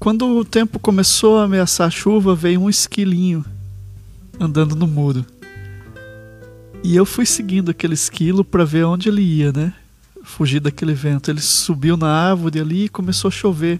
quando 0.05 0.37
o 0.37 0.45
tempo 0.45 0.77
começou 0.77 1.39
a 1.39 1.45
ameaçar 1.45 1.87
a 1.87 1.89
chuva, 1.89 2.35
veio 2.35 2.61
um 2.61 2.69
esquilinho 2.69 3.43
andando 4.39 4.75
no 4.75 4.85
muro. 4.85 5.25
E 6.83 6.95
eu 6.95 7.07
fui 7.07 7.25
seguindo 7.25 7.71
aquele 7.71 7.95
esquilo 7.95 8.45
para 8.45 8.63
ver 8.63 8.83
onde 8.83 9.09
ele 9.09 9.23
ia, 9.23 9.51
né? 9.51 9.73
Fugir 10.23 10.59
daquele 10.59 10.93
vento. 10.93 11.31
Ele 11.31 11.41
subiu 11.41 11.97
na 11.97 12.07
árvore 12.07 12.59
ali 12.59 12.83
e 12.83 12.89
começou 12.89 13.29
a 13.29 13.31
chover. 13.31 13.79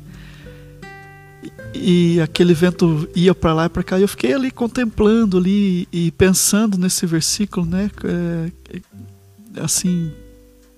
E, 1.76 2.20
aquele 2.20 2.56
vento 2.56 3.08
ia 3.16 3.36
para 3.36 3.54
lá 3.54 3.66
e 3.68 3.70
para 3.70 3.84
cá. 3.84 4.00
E 4.00 4.02
eu 4.02 4.08
fiquei 4.08 4.34
ali 4.34 4.50
contemplando 4.50 5.38
ali 5.38 5.88
e 5.94 6.10
pensando 6.10 6.76
nesse 6.76 7.06
versículo, 7.06 7.68
né? 7.68 7.92
É, 8.04 8.82
assim, 9.62 10.12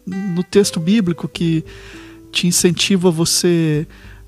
no 0.05 0.43
texto 0.43 0.77
bíblico 0.77 1.25
que 1.25 1.63
te 2.33 2.47
incentiva 2.47 3.09
você 3.09 3.87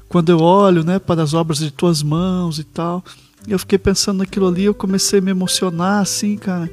quando 0.09 0.31
eu 0.31 0.39
olho, 0.39 0.83
né, 0.83 0.97
para 0.97 1.21
as 1.21 1.33
obras 1.33 1.59
de 1.59 1.71
tuas 1.71 2.01
mãos 2.03 2.57
e 2.57 2.63
tal. 2.63 3.03
Eu 3.47 3.59
fiquei 3.59 3.77
pensando 3.77 4.17
naquilo 4.17 4.47
ali, 4.47 4.65
eu 4.65 4.73
comecei 4.73 5.19
a 5.19 5.21
me 5.21 5.31
emocionar 5.31 6.01
assim, 6.01 6.35
cara, 6.35 6.69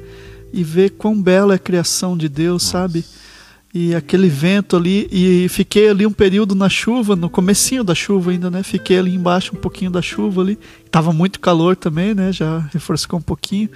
e 0.51 0.63
ver 0.63 0.89
quão 0.91 1.21
bela 1.21 1.53
é 1.53 1.55
a 1.55 1.59
criação 1.59 2.17
de 2.17 2.27
Deus, 2.27 2.63
Nossa. 2.63 2.71
sabe? 2.79 3.05
E 3.73 3.93
aquele 3.93 4.27
vento 4.27 4.75
ali, 4.75 5.07
e 5.11 5.47
fiquei 5.49 5.89
ali 5.89 6.05
um 6.05 6.11
período 6.11 6.55
na 6.55 6.67
chuva, 6.67 7.15
no 7.15 7.29
comecinho 7.29 7.83
da 7.83 7.93
chuva 7.93 8.31
ainda, 8.31 8.49
né? 8.49 8.63
Fiquei 8.63 8.97
ali 8.97 9.13
embaixo 9.13 9.55
um 9.55 9.59
pouquinho 9.59 9.91
da 9.91 10.01
chuva 10.01 10.41
ali. 10.41 10.57
Tava 10.89 11.13
muito 11.13 11.39
calor 11.39 11.75
também, 11.75 12.15
né? 12.15 12.31
Já 12.31 12.59
refrescou 12.73 13.19
um 13.19 13.21
pouquinho 13.21 13.69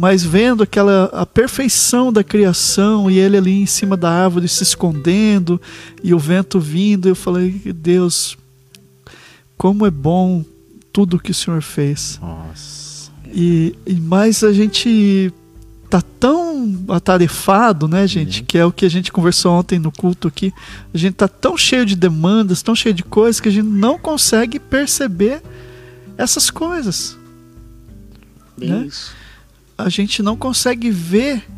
mas 0.00 0.22
vendo 0.22 0.62
aquela 0.62 1.06
a 1.06 1.26
perfeição 1.26 2.12
da 2.12 2.22
criação 2.22 3.10
e 3.10 3.18
ele 3.18 3.36
ali 3.36 3.62
em 3.62 3.66
cima 3.66 3.96
da 3.96 4.08
árvore 4.08 4.46
se 4.46 4.62
escondendo 4.62 5.60
e 6.04 6.14
o 6.14 6.18
vento 6.20 6.60
vindo, 6.60 7.08
eu 7.08 7.16
falei, 7.16 7.50
Deus, 7.74 8.38
como 9.58 9.84
é 9.84 9.90
bom 9.90 10.42
tudo 10.92 11.18
que 11.18 11.30
o 11.30 11.34
Senhor 11.34 11.60
fez. 11.60 12.18
Nossa. 12.22 13.10
E, 13.26 13.74
e 13.86 13.94
mais 13.94 14.42
a 14.42 14.52
gente 14.52 15.32
tá 15.90 16.00
tão 16.00 16.84
atarefado, 16.88 17.86
né, 17.86 18.06
gente, 18.06 18.40
uhum. 18.40 18.46
que 18.46 18.58
é 18.58 18.64
o 18.64 18.72
que 18.72 18.86
a 18.86 18.90
gente 18.90 19.12
conversou 19.12 19.52
ontem 19.52 19.78
no 19.78 19.92
culto 19.92 20.28
aqui. 20.28 20.54
A 20.94 20.96
gente 20.96 21.14
tá 21.14 21.28
tão 21.28 21.56
cheio 21.56 21.84
de 21.84 21.96
demandas, 21.96 22.62
tão 22.62 22.74
cheio 22.74 22.94
de 22.94 23.02
coisas 23.02 23.40
que 23.40 23.48
a 23.48 23.52
gente 23.52 23.66
não 23.66 23.98
consegue 23.98 24.58
perceber 24.58 25.42
essas 26.16 26.50
coisas. 26.50 27.18
Bem 28.56 28.70
né? 28.70 28.86
Isso 28.86 29.18
a 29.78 29.88
gente 29.88 30.22
não 30.24 30.36
consegue 30.36 30.90
ver 30.90 31.48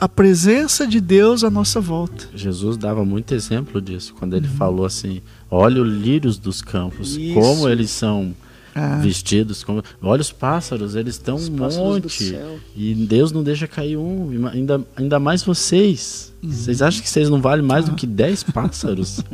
a 0.00 0.08
presença 0.08 0.86
de 0.86 0.98
Deus 0.98 1.44
à 1.44 1.50
nossa 1.50 1.78
volta. 1.78 2.26
Jesus 2.34 2.78
dava 2.78 3.04
muito 3.04 3.34
exemplo 3.34 3.82
disso 3.82 4.14
quando 4.18 4.34
ele 4.34 4.48
uhum. 4.48 4.54
falou 4.54 4.86
assim: 4.86 5.20
olha 5.50 5.82
os 5.82 5.92
lírios 5.92 6.38
dos 6.38 6.62
campos, 6.62 7.16
Isso. 7.16 7.34
como 7.34 7.68
eles 7.68 7.90
são 7.90 8.34
ah. 8.74 8.96
vestidos, 8.96 9.62
como... 9.62 9.82
olha 10.00 10.22
os 10.22 10.32
pássaros, 10.32 10.94
eles 10.94 11.16
estão 11.16 11.36
um 11.36 11.50
monte 11.50 12.34
e 12.74 12.94
Deus 12.94 13.30
não 13.30 13.42
deixa 13.42 13.68
cair 13.68 13.98
um, 13.98 14.48
ainda, 14.50 14.82
ainda 14.96 15.20
mais 15.20 15.42
vocês. 15.42 16.32
Uhum. 16.42 16.50
Vocês 16.50 16.80
acham 16.80 17.02
que 17.02 17.10
vocês 17.10 17.28
não 17.28 17.42
valem 17.42 17.64
mais 17.64 17.84
do 17.84 17.94
que 17.94 18.06
dez 18.06 18.42
pássaros? 18.42 19.22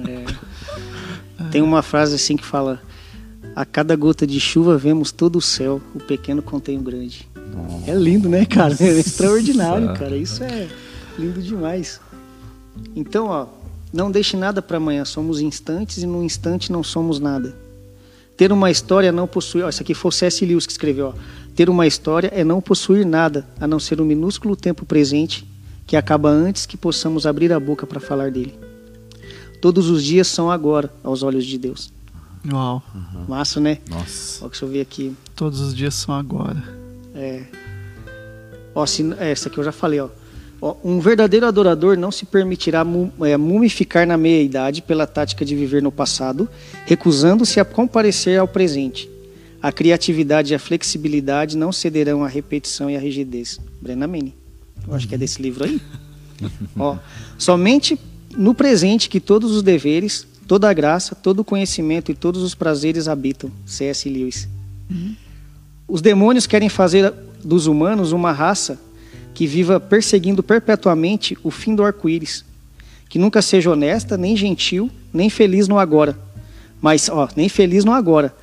É. 1.38 1.46
Tem 1.52 1.60
uma 1.62 1.82
frase 1.82 2.14
assim 2.14 2.36
que 2.36 2.44
fala: 2.44 2.82
a 3.54 3.64
cada 3.64 3.94
gota 3.94 4.26
de 4.26 4.40
chuva 4.40 4.76
vemos 4.76 5.12
todo 5.12 5.36
o 5.36 5.42
céu, 5.42 5.80
o 5.94 6.00
pequeno 6.00 6.42
contém 6.42 6.78
o 6.78 6.82
grande. 6.82 7.28
É 7.86 7.94
lindo, 7.94 8.28
né, 8.28 8.44
cara? 8.44 8.74
É 8.80 8.98
extraordinário, 8.98 9.94
cara. 9.94 10.16
Isso 10.16 10.42
é 10.42 10.68
lindo 11.18 11.40
demais. 11.40 12.00
Então, 12.94 13.26
ó, 13.26 13.46
não 13.92 14.10
deixe 14.10 14.36
nada 14.36 14.60
para 14.60 14.76
amanhã. 14.76 15.04
Somos 15.04 15.40
instantes 15.40 16.02
e 16.02 16.06
no 16.06 16.22
instante 16.22 16.72
não 16.72 16.82
somos 16.82 17.20
nada. 17.20 17.54
Ter 18.36 18.52
uma 18.52 18.70
história 18.70 19.08
é 19.08 19.12
não 19.12 19.26
possuir. 19.26 19.64
Ó, 19.64 19.68
isso 19.68 19.82
aqui 19.82 19.94
foi 19.94 20.08
o 20.08 20.12
C.S. 20.12 20.44
Lewis 20.44 20.66
que 20.66 20.72
escreveu. 20.72 21.08
Ó. 21.08 21.12
Ter 21.54 21.70
uma 21.70 21.86
história 21.86 22.30
é 22.34 22.44
não 22.44 22.60
possuir 22.60 23.06
nada, 23.06 23.46
a 23.58 23.66
não 23.66 23.78
ser 23.78 24.00
o 24.00 24.02
um 24.02 24.06
minúsculo 24.06 24.54
tempo 24.54 24.84
presente 24.84 25.46
que 25.86 25.96
acaba 25.96 26.28
antes 26.28 26.66
que 26.66 26.76
possamos 26.76 27.26
abrir 27.26 27.52
a 27.52 27.60
boca 27.60 27.86
para 27.86 28.00
falar 28.00 28.30
dele. 28.30 28.58
Todos 29.62 29.88
os 29.88 30.02
dias 30.02 30.26
são 30.26 30.50
agora, 30.50 30.92
aos 31.02 31.22
olhos 31.22 31.46
de 31.46 31.56
Deus. 31.56 31.92
Uau. 32.52 32.82
Uhum. 32.94 33.24
Massa, 33.28 33.60
né? 33.60 33.78
Nossa. 33.88 34.44
Ó, 34.44 34.48
deixa 34.48 34.64
eu 34.64 34.68
ver 34.68 34.80
aqui. 34.80 35.16
Todos 35.34 35.60
os 35.60 35.74
dias 35.74 35.94
são 35.94 36.14
agora. 36.14 36.62
É. 37.16 37.42
Ó, 38.74 38.84
se, 38.84 39.02
é, 39.18 39.30
essa 39.30 39.48
aqui 39.48 39.58
eu 39.58 39.64
já 39.64 39.72
falei, 39.72 40.00
ó. 40.00 40.08
ó. 40.60 40.76
Um 40.84 41.00
verdadeiro 41.00 41.46
adorador 41.46 41.96
não 41.96 42.12
se 42.12 42.26
permitirá 42.26 42.84
é, 43.22 43.36
mumificar 43.36 44.06
na 44.06 44.16
meia-idade 44.16 44.82
pela 44.82 45.06
tática 45.06 45.44
de 45.44 45.56
viver 45.56 45.82
no 45.82 45.90
passado, 45.90 46.48
recusando-se 46.84 47.58
a 47.58 47.64
comparecer 47.64 48.38
ao 48.38 48.46
presente. 48.46 49.08
a 49.62 49.72
criatividade 49.72 50.52
e 50.52 50.54
a 50.54 50.58
flexibilidade 50.58 51.56
não 51.56 51.72
cederão 51.72 52.22
à 52.22 52.28
repetição 52.28 52.88
e 52.88 52.96
à 52.96 53.00
rigidez. 53.00 53.58
Brena 53.80 54.06
Mini. 54.06 54.34
Eu 54.86 54.94
acho 54.94 55.08
que 55.08 55.14
é 55.14 55.18
desse 55.18 55.42
livro 55.42 55.64
aí. 55.64 55.80
Ó, 56.78 56.96
somente 57.38 57.98
no 58.36 58.54
presente 58.54 59.08
que 59.08 59.18
todos 59.18 59.50
os 59.52 59.62
deveres, 59.62 60.26
toda 60.46 60.68
a 60.68 60.72
graça, 60.72 61.14
todo 61.14 61.40
o 61.40 61.44
conhecimento 61.44 62.12
e 62.12 62.14
todos 62.14 62.42
os 62.42 62.54
prazeres 62.54 63.08
habitam. 63.08 63.50
C.S. 63.64 64.08
Lewis. 64.08 64.48
Os 65.88 66.00
demônios 66.02 66.46
querem 66.46 66.68
fazer 66.68 67.12
dos 67.44 67.66
humanos 67.66 68.12
uma 68.12 68.32
raça 68.32 68.78
que 69.34 69.46
viva 69.46 69.78
perseguindo 69.78 70.42
perpetuamente 70.42 71.36
o 71.42 71.50
fim 71.50 71.74
do 71.74 71.84
arco-íris, 71.84 72.44
que 73.08 73.18
nunca 73.18 73.40
seja 73.42 73.70
honesta, 73.70 74.16
nem 74.16 74.36
gentil, 74.36 74.90
nem 75.12 75.28
feliz 75.30 75.68
no 75.68 75.78
agora. 75.78 76.18
Mas, 76.80 77.08
ó, 77.08 77.28
nem 77.36 77.48
feliz 77.48 77.84
no 77.84 77.92
agora, 77.92 78.34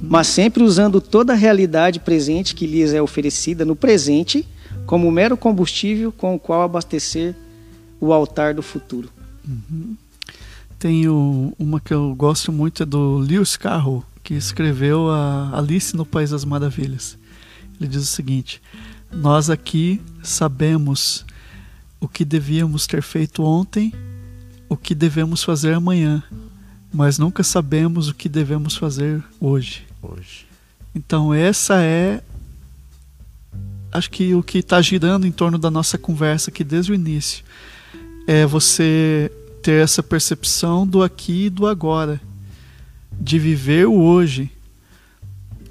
mas 0.00 0.26
sempre 0.28 0.62
usando 0.62 1.00
toda 1.00 1.32
a 1.32 1.36
realidade 1.36 1.98
presente 2.00 2.54
que 2.54 2.66
lhes 2.66 2.92
é 2.92 3.02
oferecida 3.02 3.64
no 3.64 3.74
presente 3.76 4.46
como 4.86 5.10
mero 5.10 5.36
combustível 5.36 6.12
com 6.12 6.34
o 6.34 6.38
qual 6.38 6.62
abastecer 6.62 7.34
o 8.00 8.12
altar 8.12 8.54
do 8.54 8.62
futuro. 8.62 9.08
Tem 10.78 11.08
o- 11.08 11.52
uma 11.58 11.80
que 11.80 11.92
eu 11.94 12.14
gosto 12.14 12.50
muito 12.52 12.82
é 12.82 12.86
do 12.86 13.18
Lewis 13.18 13.56
Carroll, 13.56 14.04
que 14.22 14.34
escreveu 14.34 15.10
a 15.10 15.56
Alice 15.56 15.96
no 15.96 16.06
País 16.06 16.30
das 16.30 16.44
Maravilhas. 16.44 17.18
Ele 17.80 17.88
diz 17.88 18.02
o 18.02 18.06
seguinte: 18.06 18.62
Nós 19.10 19.50
aqui 19.50 20.00
sabemos 20.22 21.24
o 22.00 22.08
que 22.08 22.24
devíamos 22.24 22.86
ter 22.86 23.02
feito 23.02 23.42
ontem, 23.42 23.92
o 24.68 24.76
que 24.76 24.94
devemos 24.94 25.42
fazer 25.42 25.74
amanhã, 25.74 26.22
mas 26.92 27.18
nunca 27.18 27.42
sabemos 27.42 28.08
o 28.08 28.14
que 28.14 28.28
devemos 28.28 28.76
fazer 28.76 29.22
hoje. 29.40 29.86
Hoje. 30.02 30.46
Então 30.94 31.32
essa 31.32 31.80
é 31.82 32.22
acho 33.92 34.10
que 34.10 34.34
o 34.34 34.42
que 34.42 34.58
está 34.58 34.80
girando 34.80 35.26
em 35.26 35.32
torno 35.32 35.58
da 35.58 35.70
nossa 35.70 35.98
conversa 35.98 36.50
aqui 36.50 36.64
desde 36.64 36.92
o 36.92 36.94
início 36.94 37.44
é 38.26 38.46
você 38.46 39.30
ter 39.62 39.82
essa 39.82 40.02
percepção 40.02 40.86
do 40.86 41.02
aqui 41.02 41.46
e 41.46 41.50
do 41.50 41.66
agora, 41.66 42.20
de 43.20 43.38
viver 43.38 43.86
o 43.86 43.94
hoje. 43.94 44.50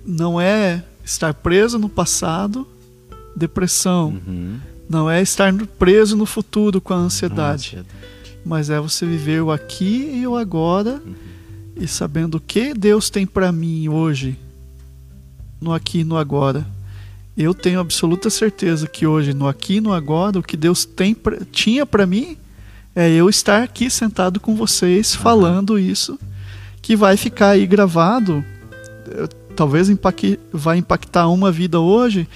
Não 0.05 0.39
é 0.39 0.83
estar 1.03 1.33
preso 1.33 1.77
no 1.77 1.89
passado, 1.89 2.67
depressão. 3.35 4.19
Uhum. 4.27 4.59
Não 4.89 5.09
é 5.09 5.21
estar 5.21 5.53
preso 5.79 6.17
no 6.17 6.25
futuro 6.25 6.81
com 6.81 6.93
a 6.93 6.97
ansiedade, 6.97 7.77
Ansiedade. 7.77 7.89
mas 8.45 8.69
é 8.69 8.79
você 8.79 9.05
viver 9.05 9.41
o 9.41 9.51
aqui 9.51 10.11
e 10.13 10.27
o 10.27 10.35
agora 10.35 11.01
e 11.75 11.87
sabendo 11.87 12.35
o 12.35 12.41
que 12.41 12.73
Deus 12.73 13.09
tem 13.09 13.25
para 13.25 13.51
mim 13.51 13.87
hoje, 13.87 14.37
no 15.59 15.73
aqui 15.73 15.99
e 15.99 16.03
no 16.03 16.17
agora. 16.17 16.65
Eu 17.37 17.53
tenho 17.53 17.79
absoluta 17.79 18.29
certeza 18.29 18.87
que 18.87 19.07
hoje, 19.07 19.33
no 19.33 19.47
aqui 19.47 19.75
e 19.75 19.81
no 19.81 19.93
agora, 19.93 20.39
o 20.39 20.43
que 20.43 20.57
Deus 20.57 20.83
tem 20.83 21.13
pra, 21.15 21.37
tinha 21.51 21.85
para 21.85 22.05
mim 22.05 22.37
é 22.93 23.09
eu 23.09 23.29
estar 23.29 23.63
aqui 23.63 23.89
sentado 23.89 24.39
com 24.39 24.55
vocês 24.55 25.15
falando 25.15 25.79
isso, 25.79 26.19
que 26.81 26.95
vai 26.95 27.15
ficar 27.17 27.49
aí 27.49 27.65
gravado. 27.65 28.43
Talvez 29.55 29.89
impacte, 29.89 30.39
vai 30.51 30.77
impactar 30.77 31.27
uma 31.27 31.51
vida 31.51 31.79
hoje, 31.79 32.27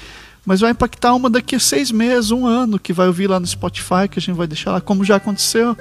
mas 0.45 0.59
vai 0.59 0.71
impactar 0.71 1.13
uma 1.13 1.29
daqui 1.29 1.55
a 1.55 1.59
seis 1.59 1.91
meses, 1.91 2.29
um 2.31 2.45
ano, 2.45 2.77
que 2.77 2.93
vai 2.93 3.07
ouvir 3.07 3.27
lá 3.27 3.39
no 3.39 3.47
Spotify, 3.47 4.07
que 4.09 4.19
a 4.19 4.21
gente 4.21 4.35
vai 4.35 4.45
deixar 4.47 4.71
lá, 4.73 4.81
como 4.81 5.03
já 5.03 5.15
aconteceu, 5.15 5.75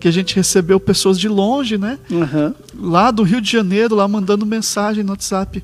que 0.00 0.08
a 0.08 0.10
gente 0.10 0.34
recebeu 0.34 0.78
pessoas 0.80 1.18
de 1.18 1.28
longe, 1.28 1.78
né? 1.78 1.98
Aham. 2.12 2.54
lá 2.78 3.10
do 3.10 3.22
Rio 3.22 3.40
de 3.40 3.50
Janeiro, 3.50 3.94
lá 3.94 4.06
mandando 4.08 4.44
mensagem 4.44 5.02
no 5.04 5.12
WhatsApp. 5.12 5.62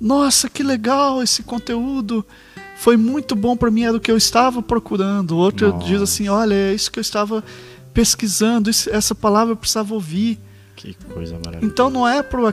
Nossa, 0.00 0.48
que 0.48 0.62
legal 0.62 1.22
esse 1.22 1.42
conteúdo. 1.42 2.24
Foi 2.76 2.96
muito 2.96 3.36
bom 3.36 3.56
para 3.56 3.70
mim, 3.70 3.82
era 3.84 3.96
o 3.96 4.00
que 4.00 4.10
eu 4.10 4.16
estava 4.16 4.62
procurando. 4.62 5.36
Outro 5.36 5.68
Nossa. 5.72 5.86
diz 5.86 6.00
assim: 6.02 6.28
olha, 6.28 6.54
é 6.54 6.74
isso 6.74 6.90
que 6.90 6.98
eu 6.98 7.02
estava 7.02 7.44
pesquisando, 7.92 8.70
isso- 8.70 8.88
essa 8.90 9.14
palavra 9.14 9.52
eu 9.52 9.56
precisava 9.56 9.92
ouvir. 9.94 10.38
Que 10.82 10.94
coisa 11.12 11.34
maravilhosa. 11.34 11.66
Então 11.66 11.88
não 11.90 12.06
é 12.06 12.22
pro. 12.22 12.52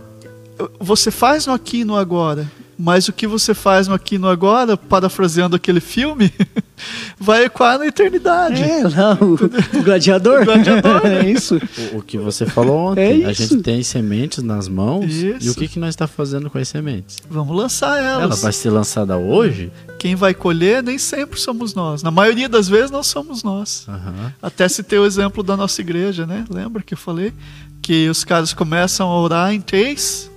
Você 0.79 1.09
faz 1.11 1.45
no 1.45 1.53
aqui 1.53 1.79
e 1.79 1.85
no 1.85 1.95
agora. 1.95 2.49
Mas 2.81 3.09
o 3.09 3.13
que 3.13 3.27
você 3.27 3.53
faz 3.53 3.89
no 3.89 3.93
aqui 3.93 4.15
e 4.15 4.17
no 4.17 4.29
agora, 4.29 4.77
parafraseando 4.77 5.53
aquele 5.53 5.81
filme, 5.81 6.31
vai 7.19 7.43
ecoar 7.43 7.77
na 7.77 7.85
eternidade. 7.87 8.63
É, 8.63 8.83
lá, 8.87 9.17
o, 9.19 9.33
o 9.33 9.83
gladiador. 9.83 10.43
O 10.43 10.45
gladiador, 10.45 11.03
né? 11.03 11.25
é 11.25 11.27
isso. 11.29 11.59
O, 11.93 11.97
o 11.97 12.01
que 12.01 12.17
você 12.17 12.45
falou 12.45 12.77
ontem, 12.91 13.23
É 13.23 13.25
a 13.25 13.33
gente 13.33 13.57
tem 13.57 13.83
sementes 13.83 14.41
nas 14.41 14.69
mãos 14.69 15.13
e 15.13 15.31
Isso. 15.31 15.51
o 15.51 15.55
que, 15.55 15.67
que 15.67 15.77
nós 15.77 15.89
está 15.89 16.07
fazendo 16.07 16.49
com 16.49 16.57
as 16.57 16.69
sementes? 16.69 17.17
Vamos 17.29 17.53
lançar 17.53 17.97
Ela 18.01 18.23
elas. 18.23 18.41
vai 18.41 18.53
ser 18.53 18.69
lançada 18.69 19.17
hoje? 19.17 19.69
Quem 19.97 20.15
vai 20.15 20.33
colher 20.33 20.81
nem 20.81 20.97
sempre 20.97 21.37
somos 21.37 21.73
nós. 21.73 22.01
Na 22.01 22.11
maioria 22.11 22.47
das 22.47 22.69
vezes 22.69 22.89
não 22.89 23.03
somos 23.03 23.43
nós. 23.43 23.85
Aham. 23.89 24.33
Até 24.41 24.69
citei 24.69 24.97
o 24.97 25.05
exemplo 25.05 25.43
da 25.43 25.57
nossa 25.57 25.81
igreja, 25.81 26.25
né? 26.25 26.45
Lembra 26.49 26.81
que 26.81 26.93
eu 26.93 26.97
falei? 26.97 27.33
Que 27.89 28.07
os 28.07 28.23
caras 28.23 28.53
começam 28.53 29.09
a 29.09 29.19
orar 29.19 29.51
em 29.51 29.59
três 29.59 30.29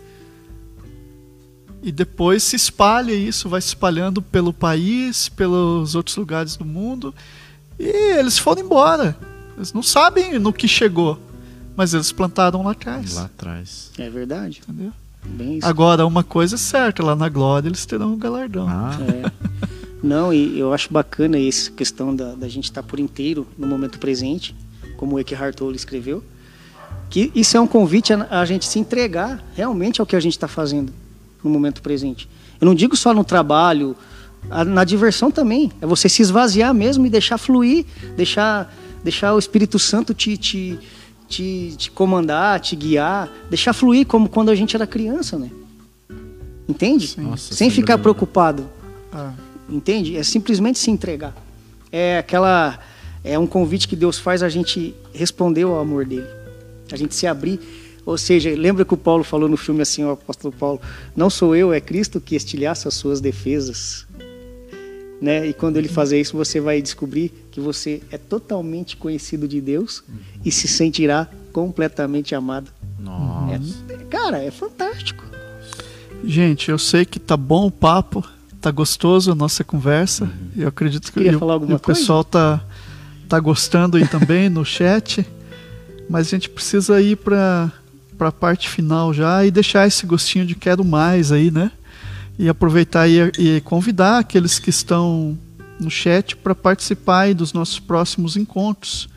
e 1.83 1.93
depois 1.93 2.43
se 2.43 2.57
espalha 2.57 3.13
isso, 3.13 3.47
vai 3.47 3.61
se 3.61 3.69
espalhando 3.69 4.23
pelo 4.23 4.55
país, 4.55 5.29
pelos 5.29 5.95
outros 5.95 6.17
lugares 6.17 6.57
do 6.57 6.65
mundo 6.65 7.15
e 7.79 8.17
eles 8.17 8.39
foram 8.39 8.63
embora. 8.63 9.15
Eles 9.55 9.71
não 9.75 9.83
sabem 9.83 10.39
no 10.39 10.51
que 10.51 10.67
chegou, 10.67 11.21
mas 11.77 11.93
eles 11.93 12.11
plantaram 12.11 12.63
lá 12.63 12.71
atrás. 12.71 13.17
Lá 13.17 13.25
atrás. 13.27 13.91
É 13.99 14.09
verdade. 14.09 14.63
Entendeu? 14.67 14.91
Agora, 15.63 16.07
uma 16.07 16.25
coisa 16.25 16.55
é 16.55 16.59
certa, 16.59 17.05
lá 17.05 17.15
na 17.15 17.29
glória 17.29 17.69
eles 17.69 17.85
terão 17.85 18.15
um 18.15 18.19
galardão. 18.19 18.67
Ah, 18.67 18.97
É. 18.99 19.31
Não, 20.03 20.33
e 20.33 20.59
eu 20.59 20.73
acho 20.73 20.91
bacana 20.91 21.39
essa 21.39 21.71
questão 21.71 22.17
da, 22.17 22.35
da 22.35 22.49
gente 22.49 22.65
estar 22.65 22.83
por 22.83 22.99
inteiro 22.99 23.47
no 23.59 23.67
momento 23.67 23.99
presente, 23.99 24.57
como 24.97 25.17
o 25.17 25.21
Eckhart 25.21 25.55
Tolle 25.55 25.77
escreveu, 25.77 26.25
que 27.13 27.31
isso 27.35 27.57
é 27.57 27.61
um 27.61 27.67
convite 27.67 28.11
a, 28.15 28.27
a 28.41 28.45
gente 28.47 28.65
se 28.65 28.79
entregar 28.79 29.45
realmente 29.55 30.01
ao 30.01 30.07
que 30.07 30.17
a 30.17 30.21
gente 30.21 30.33
está 30.33 30.49
fazendo 30.49 30.91
no 31.45 31.51
momento 31.51 31.83
presente. 31.83 32.27
Eu 32.59 32.65
não 32.65 32.75
digo 32.75 32.97
só 32.97 33.13
no 33.13 33.23
trabalho, 33.23 33.95
a- 34.51 34.65
na 34.65 34.83
diversão 34.83 35.31
também. 35.31 35.71
É 35.83 35.87
você 35.87 36.09
se 36.09 36.23
esvaziar 36.23 36.73
mesmo 36.73 37.05
e 37.05 37.11
deixar 37.11 37.37
fluir, 37.37 37.85
deixar, 38.17 38.75
deixar 39.05 39.35
o 39.35 39.39
Espírito 39.39 39.79
Santo 39.79 40.15
te, 40.15 40.39
te, 40.39 40.79
te, 41.29 41.75
te 41.77 41.91
comandar, 41.91 42.59
te 42.61 42.75
guiar, 42.75 43.29
deixar 43.51 43.75
fluir 43.75 44.07
como 44.07 44.27
quando 44.29 44.51
a 44.51 44.55
gente 44.55 44.75
era 44.75 44.87
criança, 44.87 45.39
né? 45.39 45.51
Entende? 46.69 47.15
Nossa, 47.21 47.49
Sem 47.55 47.69
sem 47.69 47.71
ficar 47.71 47.95
dúvida. 47.97 48.03
preocupado. 48.03 48.67
Ah, 49.13 49.33
Entende? 49.69 50.17
É 50.17 50.23
simplesmente 50.23 50.79
se 50.79 50.91
entregar. 50.91 51.35
É 51.91 52.19
aquela 52.19 52.79
é 53.25 53.39
um 53.39 53.47
convite 53.47 53.87
que 53.87 53.95
Deus 53.97 54.19
faz 54.19 54.43
a 54.43 54.49
gente 54.49 54.95
responder 55.13 55.63
ao 55.65 55.79
amor 55.79 56.05
dele. 56.07 56.27
A 56.93 56.97
gente 56.97 57.15
se 57.15 57.27
abrir. 57.27 57.59
Ou 58.05 58.19
seja, 58.19 58.51
lembra 58.57 58.85
que 58.85 58.93
o 58.95 58.97
Paulo 58.97 59.23
falou 59.25 59.49
no 59.49 59.57
filme 59.57 59.81
assim, 59.83 60.05
o 60.05 60.11
apóstolo 60.11 60.53
Paulo, 60.53 60.81
não 61.17 61.31
sou 61.31 61.55
eu, 61.55 61.73
é 61.73 61.81
Cristo 61.81 62.21
que 62.21 62.35
estilhaça 62.35 62.89
as 62.89 62.95
suas 62.95 63.21
defesas. 63.21 64.07
Né? 65.21 65.47
E 65.47 65.53
quando 65.53 65.77
ele 65.77 65.87
fazer 65.87 66.21
isso, 66.21 66.37
você 66.37 66.61
vai 66.61 66.83
descobrir 66.83 67.33
que 67.53 67.61
você 67.61 68.03
é 68.11 68.19
totalmente 68.19 68.97
conhecido 68.97 69.47
de 69.47 69.61
Deus 69.61 70.03
e 70.45 70.51
se 70.51 70.67
sentirá 70.67 71.29
completamente 71.53 72.35
amado. 72.35 72.71
nossa. 72.99 73.85
Cara, 74.11 74.43
é 74.43 74.51
fantástico. 74.51 75.25
Gente, 76.25 76.71
eu 76.71 76.79
sei 76.79 77.05
que 77.05 77.19
tá 77.21 77.37
bom 77.37 77.67
o 77.67 77.71
papo, 77.71 78.25
tá 78.61 78.71
gostoso 78.73 79.31
a 79.31 79.35
nossa 79.35 79.63
conversa. 79.63 80.29
Eu 80.57 80.67
acredito 80.69 81.07
que 81.07 81.13
Queria 81.19 81.33
e 81.33 81.37
o- 81.37 81.39
falar 81.39 81.55
alguma 81.55 81.73
e 81.73 81.77
o 81.77 81.79
pessoal 81.79 82.25
tá, 82.25 82.65
tá 83.29 83.39
gostando 83.39 83.97
aí 83.97 84.07
também 84.09 84.49
no 84.49 84.65
chat. 84.65 85.25
Mas 86.13 86.27
a 86.27 86.31
gente 86.33 86.51
precisa 86.51 87.01
ir 87.01 87.17
para 87.17 87.73
a 88.21 88.31
parte 88.31 88.69
final 88.69 89.15
já 89.15 89.47
e 89.47 89.51
deixar 89.51 89.87
esse 89.87 90.05
gostinho 90.05 90.45
de 90.45 90.55
quero 90.55 90.85
mais 90.85 91.33
aí, 91.33 91.51
né? 91.51 91.73
E 92.39 92.51
aproveitar 92.51 93.09
e, 93.09 93.33
e 93.39 93.63
convidar 93.63 94.19
aqueles 94.19 94.59
que 94.59 94.69
estão 94.69 95.39
no 95.81 95.91
chat 95.91 96.37
para 96.37 96.55
participar 96.55 97.33
dos 97.33 97.55
nossos 97.55 97.79
próximos 97.81 98.37
encontros. 98.37 99.09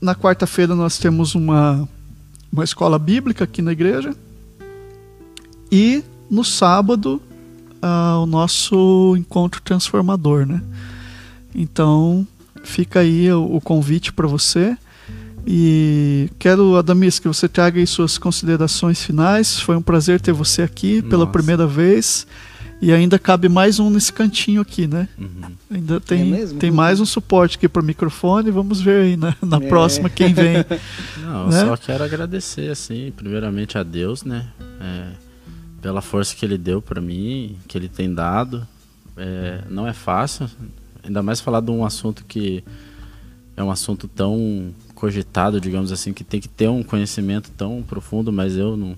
Na 0.00 0.14
quarta-feira 0.14 0.76
nós 0.76 0.98
temos 0.98 1.34
uma, 1.34 1.88
uma 2.52 2.62
escola 2.62 2.96
bíblica 2.96 3.42
aqui 3.42 3.60
na 3.60 3.72
igreja. 3.72 4.14
E 5.68 6.04
no 6.30 6.44
sábado, 6.44 7.20
ah, 7.82 8.20
o 8.22 8.26
nosso 8.26 9.16
encontro 9.18 9.60
transformador, 9.60 10.46
né? 10.46 10.62
Então, 11.52 12.24
fica 12.62 13.00
aí 13.00 13.32
o, 13.32 13.56
o 13.56 13.60
convite 13.60 14.12
para 14.12 14.28
você. 14.28 14.78
E 15.46 16.28
quero, 16.38 16.76
Adamis, 16.76 17.18
que 17.18 17.26
você 17.28 17.48
traga 17.48 17.78
aí 17.80 17.86
suas 17.86 18.18
considerações 18.18 19.02
finais. 19.02 19.58
Foi 19.60 19.76
um 19.76 19.82
prazer 19.82 20.20
ter 20.20 20.32
você 20.32 20.62
aqui 20.62 21.02
pela 21.02 21.24
Nossa. 21.24 21.32
primeira 21.32 21.66
vez. 21.66 22.26
E 22.82 22.92
ainda 22.92 23.18
cabe 23.18 23.46
mais 23.48 23.78
um 23.78 23.90
nesse 23.90 24.10
cantinho 24.10 24.62
aqui, 24.62 24.86
né? 24.86 25.06
Uhum. 25.18 25.52
Ainda 25.70 26.00
tem, 26.00 26.24
mesmo? 26.24 26.58
tem 26.58 26.70
mais 26.70 26.98
um 26.98 27.04
suporte 27.04 27.58
aqui 27.58 27.68
para 27.68 27.82
microfone. 27.82 28.50
Vamos 28.50 28.80
ver 28.80 29.02
aí 29.02 29.16
na, 29.18 29.34
na 29.42 29.58
É. 29.58 29.68
próxima 29.68 30.08
quem 30.08 30.32
vem. 30.32 30.64
Não, 31.22 31.42
eu 31.44 31.48
Né? 31.48 31.60
só 31.66 31.76
quero 31.76 32.02
agradecer, 32.04 32.70
assim, 32.70 33.12
primeiramente 33.14 33.76
a 33.76 33.82
Deus, 33.82 34.24
né? 34.24 34.46
É, 34.80 35.08
pela 35.82 36.00
força 36.00 36.34
que 36.34 36.42
ele 36.44 36.56
deu 36.56 36.80
para 36.80 37.02
mim, 37.02 37.56
que 37.68 37.76
ele 37.76 37.88
tem 37.88 38.12
dado. 38.14 38.66
É, 39.14 39.60
não 39.68 39.86
é 39.86 39.92
fácil, 39.92 40.48
ainda 41.02 41.22
mais 41.22 41.38
falar 41.40 41.60
de 41.60 41.70
um 41.70 41.84
assunto 41.84 42.24
que 42.24 42.64
é 43.54 43.62
um 43.62 43.70
assunto 43.70 44.08
tão 44.08 44.72
cogitado, 45.00 45.60
digamos 45.60 45.90
assim, 45.90 46.12
que 46.12 46.22
tem 46.22 46.40
que 46.40 46.48
ter 46.48 46.68
um 46.68 46.82
conhecimento 46.82 47.50
tão 47.56 47.82
profundo, 47.82 48.30
mas 48.30 48.56
eu 48.56 48.76
não 48.76 48.96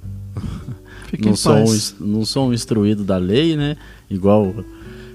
não 1.25 1.37
sou, 1.37 1.57
um, 1.57 1.79
não 2.01 2.25
sou 2.25 2.49
um 2.49 2.53
instruído 2.53 3.05
da 3.05 3.17
lei, 3.17 3.57
né? 3.57 3.77
Igual 4.11 4.53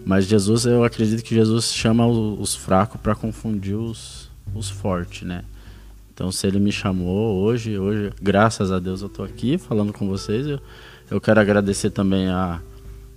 mas 0.08 0.26
Jesus, 0.26 0.66
eu 0.66 0.86
acredito 0.86 1.22
que 1.22 1.36
Jesus 1.36 1.74
chama 1.74 2.08
os 2.08 2.56
fracos 2.56 2.98
para 3.02 3.14
confundir 3.14 3.76
os, 3.76 4.32
os 4.56 4.70
fortes, 4.70 5.28
né? 5.28 5.44
Então, 6.14 6.32
se 6.32 6.48
ele 6.48 6.62
me 6.62 6.72
chamou 6.72 7.44
hoje, 7.44 7.78
hoje, 7.78 8.14
graças 8.22 8.72
a 8.72 8.80
Deus, 8.80 9.02
eu 9.02 9.08
estou 9.08 9.26
aqui 9.26 9.58
falando 9.58 9.92
com 9.92 10.08
vocês. 10.08 10.48
Eu, 10.48 10.62
eu 11.12 11.20
quero 11.20 11.42
agradecer 11.42 11.90
também 11.90 12.30
a, 12.30 12.62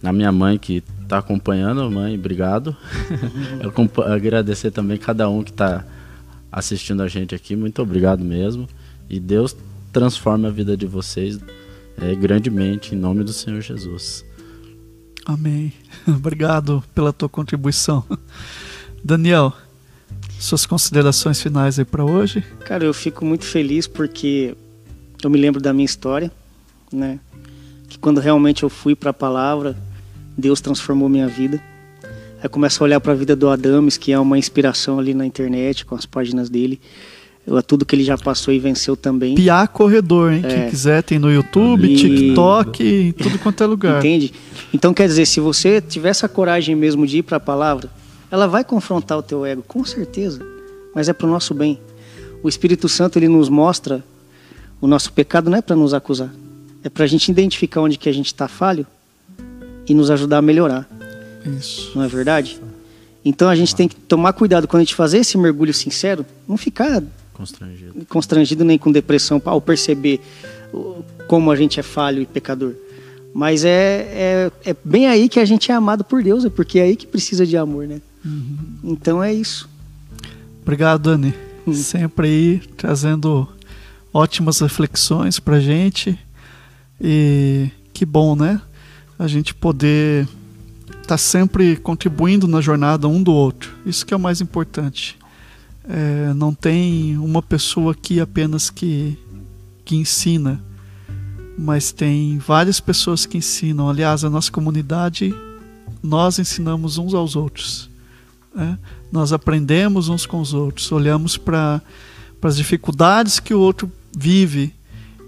a 0.03 0.12
minha 0.12 0.33
mãe 0.33 0.59
que 0.59 0.83
está 1.01 1.18
acompanhando. 1.18 1.89
Mãe, 1.89 2.16
obrigado. 2.16 2.77
eu 3.62 4.12
agradecer 4.12 4.73
também 4.73 4.99
cada 4.99 5.29
um 5.29 5.45
que 5.45 5.53
está 5.53 5.85
assistindo 6.51 7.03
a 7.03 7.09
gente 7.09 7.34
aqui. 7.34 7.55
Muito 7.55 7.80
obrigado 7.82 8.24
mesmo. 8.24 8.68
E 9.09 9.18
Deus 9.18 9.57
transforme 9.92 10.46
a 10.46 10.51
vida 10.51 10.76
de 10.76 10.86
vocês 10.86 11.38
é, 12.01 12.14
grandemente, 12.14 12.94
em 12.94 12.98
nome 12.98 13.24
do 13.24 13.32
Senhor 13.32 13.61
Jesus. 13.61 14.24
Amém. 15.24 15.72
Obrigado 16.09 16.82
pela 16.94 17.12
tua 17.12 17.28
contribuição. 17.28 18.05
Daniel, 19.05 19.53
suas 20.38 20.64
considerações 20.64 21.40
finais 21.40 21.78
aí 21.78 21.84
para 21.84 22.05
hoje? 22.05 22.42
Cara, 22.61 22.84
eu 22.84 22.94
fico 22.94 23.24
muito 23.24 23.44
feliz 23.44 23.86
porque 23.86 24.57
eu 25.22 25.30
me 25.30 25.38
lembro 25.38 25.61
da 25.61 25.72
minha 25.72 25.84
história, 25.84 26.30
né? 26.92 27.18
Que 27.88 27.98
quando 27.98 28.20
realmente 28.20 28.62
eu 28.62 28.70
fui 28.70 28.94
para 28.94 29.11
a 29.11 29.14
palavra, 29.14 29.76
Deus 30.36 30.61
transformou 30.61 31.09
minha 31.09 31.28
vida. 31.28 31.62
Aí 32.43 32.49
começo 32.49 32.82
a 32.82 32.84
olhar 32.84 33.01
para 33.01 33.12
a 33.12 33.14
vida 33.14 33.36
do 33.36 33.49
Adames, 33.49 33.97
que 33.97 34.12
é 34.12 34.18
uma 34.18 34.38
inspiração 34.38 34.99
ali 34.99 35.14
na 35.14 35.26
internet, 35.26 35.84
com 35.84 35.95
as 35.95 36.07
páginas 36.07 36.49
dele 36.49 36.80
tudo 37.66 37.84
que 37.84 37.97
ele 37.97 38.05
já 38.05 38.16
passou 38.16 38.53
e 38.53 38.59
venceu 38.59 38.97
também. 38.97 39.34
Piá 39.34 39.66
Corredor, 39.66 40.32
hein? 40.32 40.43
É. 40.45 40.49
Quem 40.49 40.70
quiser 40.70 41.03
tem 41.03 41.18
no 41.18 41.32
YouTube, 41.32 41.91
e... 41.91 41.97
TikTok, 41.97 43.14
tudo 43.18 43.38
quanto 43.38 43.64
é 43.64 43.66
lugar. 43.66 43.99
Entende? 43.99 44.32
Então 44.72 44.95
quer 44.95 45.09
dizer, 45.09 45.26
se 45.26 45.41
você 45.41 45.80
tiver 45.80 46.11
essa 46.11 46.28
coragem 46.28 46.76
mesmo 46.76 47.07
de 47.07 47.18
ir 47.18 47.22
para 47.22 47.38
a 47.38 47.41
palavra, 47.41 47.91
ela 48.30 48.47
vai 48.47 48.62
confrontar 48.62 49.18
o 49.18 49.22
teu 49.22 49.45
ego, 49.45 49.64
com 49.66 49.84
certeza. 49.84 50.41
Mas 50.95 51.09
é 51.09 51.12
para 51.12 51.26
o 51.26 51.30
nosso 51.30 51.55
bem. 51.55 51.80
O 52.43 52.49
Espírito 52.49 52.88
Santo 52.88 53.18
ele 53.18 53.26
nos 53.26 53.49
mostra 53.49 54.05
o 54.80 54.86
nosso 54.86 55.12
pecado 55.12 55.51
não 55.51 55.59
é 55.59 55.62
para 55.62 55.76
nos 55.76 55.93
acusar, 55.93 56.32
é 56.82 56.88
para 56.88 57.05
a 57.05 57.07
gente 57.07 57.30
identificar 57.30 57.82
onde 57.82 57.99
que 57.99 58.09
a 58.09 58.12
gente 58.12 58.28
está 58.28 58.49
falho 58.49 58.86
e 59.86 59.93
nos 59.93 60.11
ajudar 60.11 60.38
a 60.38 60.43
melhorar. 60.43 60.88
Isso. 61.45 61.93
Não 61.95 62.05
é 62.05 62.09
verdade? 62.09 62.61
Então 63.24 63.49
a 63.49 63.55
gente 63.55 63.74
tem 63.74 63.88
que 63.88 63.97
tomar 63.97 64.32
cuidado 64.32 64.66
quando 64.66 64.80
a 64.80 64.84
gente 64.84 64.95
fazer 64.95 65.18
esse 65.18 65.36
mergulho 65.36 65.74
sincero, 65.74 66.24
não 66.49 66.57
ficar 66.57 67.03
Constrangido. 67.41 68.07
Constrangido 68.07 68.64
nem 68.66 68.76
com 68.76 68.93
depressão 68.93 69.41
ao 69.47 69.62
perceber 69.62 70.20
como 71.26 71.51
a 71.51 71.57
gente 71.57 71.80
é 71.80 71.82
falho 71.82 72.20
e 72.20 72.26
pecador. 72.26 72.74
Mas 73.32 73.64
é, 73.64 74.51
é, 74.64 74.70
é 74.70 74.76
bem 74.84 75.09
aí 75.09 75.26
que 75.26 75.41
a 75.41 75.45
gente 75.47 75.72
é 75.72 75.74
amado 75.74 76.05
por 76.05 76.22
Deus, 76.22 76.45
é 76.45 76.51
porque 76.51 76.78
é 76.78 76.82
aí 76.82 76.97
que 76.97 77.07
precisa 77.07 77.47
de 77.47 77.57
amor, 77.57 77.86
né? 77.86 78.03
Uhum. 78.22 78.59
Então 78.84 79.22
é 79.22 79.32
isso. 79.32 79.70
Obrigado, 80.61 81.03
Dani. 81.03 81.32
Uhum. 81.66 81.72
Sempre 81.72 82.28
aí 82.28 82.62
trazendo 82.76 83.49
ótimas 84.12 84.61
reflexões 84.61 85.41
pra 85.41 85.61
gente. 85.61 86.18
E 87.01 87.70
que 87.95 88.05
bom, 88.05 88.36
né? 88.36 88.61
A 89.18 89.26
gente 89.26 89.55
poder 89.55 90.28
estar 91.11 91.14
tá 91.14 91.18
sempre 91.18 91.76
contribuindo 91.76 92.46
na 92.46 92.61
jornada 92.61 93.08
um 93.08 93.20
do 93.20 93.32
outro. 93.32 93.74
Isso 93.84 94.06
que 94.06 94.14
é 94.14 94.16
o 94.16 94.20
mais 94.20 94.40
importante. 94.40 95.18
É, 95.88 96.32
não 96.34 96.54
tem 96.54 97.18
uma 97.18 97.42
pessoa 97.42 97.92
aqui 97.92 98.20
apenas 98.20 98.70
que, 98.70 99.18
que 99.84 99.96
ensina, 99.96 100.62
mas 101.58 101.90
tem 101.90 102.38
várias 102.38 102.78
pessoas 102.78 103.26
que 103.26 103.38
ensinam. 103.38 103.88
Aliás, 103.88 104.22
a 104.22 104.30
nossa 104.30 104.52
comunidade, 104.52 105.34
nós 106.00 106.38
ensinamos 106.38 106.96
uns 106.96 107.12
aos 107.12 107.34
outros. 107.34 107.90
Né? 108.54 108.78
Nós 109.11 109.32
aprendemos 109.32 110.08
uns 110.08 110.26
com 110.26 110.40
os 110.40 110.54
outros, 110.54 110.92
olhamos 110.92 111.36
para 111.36 111.82
as 112.40 112.56
dificuldades 112.56 113.40
que 113.40 113.52
o 113.52 113.58
outro 113.58 113.90
vive 114.16 114.72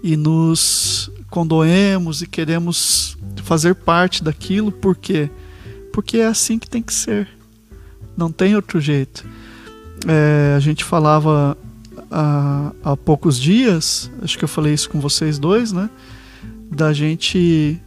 e 0.01 0.15
nos 0.15 1.11
condoemos 1.29 2.21
e 2.21 2.27
queremos 2.27 3.17
fazer 3.43 3.75
parte 3.75 4.23
daquilo, 4.23 4.71
por 4.71 4.95
quê? 4.95 5.29
Porque 5.93 6.17
é 6.17 6.27
assim 6.27 6.59
que 6.59 6.69
tem 6.69 6.81
que 6.81 6.93
ser. 6.93 7.29
Não 8.17 8.29
tem 8.29 8.53
outro 8.53 8.81
jeito 8.81 9.25
é, 10.07 10.53
a 10.55 10.59
gente 10.59 10.83
falava 10.83 11.57
há, 12.11 12.71
há 12.83 12.97
poucos 12.97 13.39
dias, 13.39 14.09
acho 14.21 14.37
que 14.37 14.43
eu 14.43 14.49
falei 14.49 14.73
isso 14.73 14.89
com 14.89 14.99
vocês 14.99 15.37
dois, 15.39 15.71
né? 15.71 15.89
Da 16.69 16.91
gente 16.93 17.79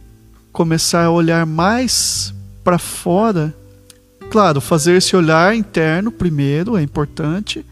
começar 0.51 1.05
a 1.05 1.11
olhar 1.11 1.45
mais 1.45 2.33
para 2.63 2.77
fora. 2.77 3.53
Claro, 4.31 4.59
fazer 4.59 4.97
esse 4.97 5.15
olhar 5.15 5.55
interno 5.55 6.11
primeiro 6.11 6.77
é 6.77 6.81
importante, 6.81 7.65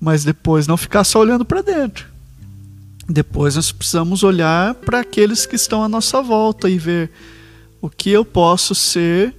mas 0.00 0.24
depois 0.24 0.66
não 0.66 0.76
ficar 0.76 1.04
só 1.04 1.20
olhando 1.20 1.44
para 1.44 1.62
dentro. 1.62 2.06
Depois 3.08 3.56
nós 3.56 3.72
precisamos 3.72 4.22
olhar 4.22 4.74
para 4.74 5.00
aqueles 5.00 5.44
que 5.44 5.56
estão 5.56 5.82
à 5.82 5.88
nossa 5.88 6.22
volta 6.22 6.68
e 6.70 6.78
ver 6.78 7.10
o 7.80 7.90
que 7.90 8.10
eu 8.10 8.24
posso 8.24 8.74
ser 8.74 9.34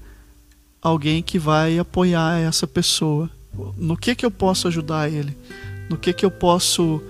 alguém 0.84 1.24
que 1.24 1.40
vai 1.40 1.80
apoiar 1.80 2.40
essa 2.40 2.68
pessoa 2.68 3.30
no 3.78 3.96
que 3.96 4.16
que 4.16 4.26
eu 4.26 4.32
posso 4.32 4.68
ajudar 4.68 5.10
ele, 5.10 5.36
no 5.90 5.98
que 5.98 6.12
que 6.12 6.26
eu 6.26 6.32
posso 6.32 7.02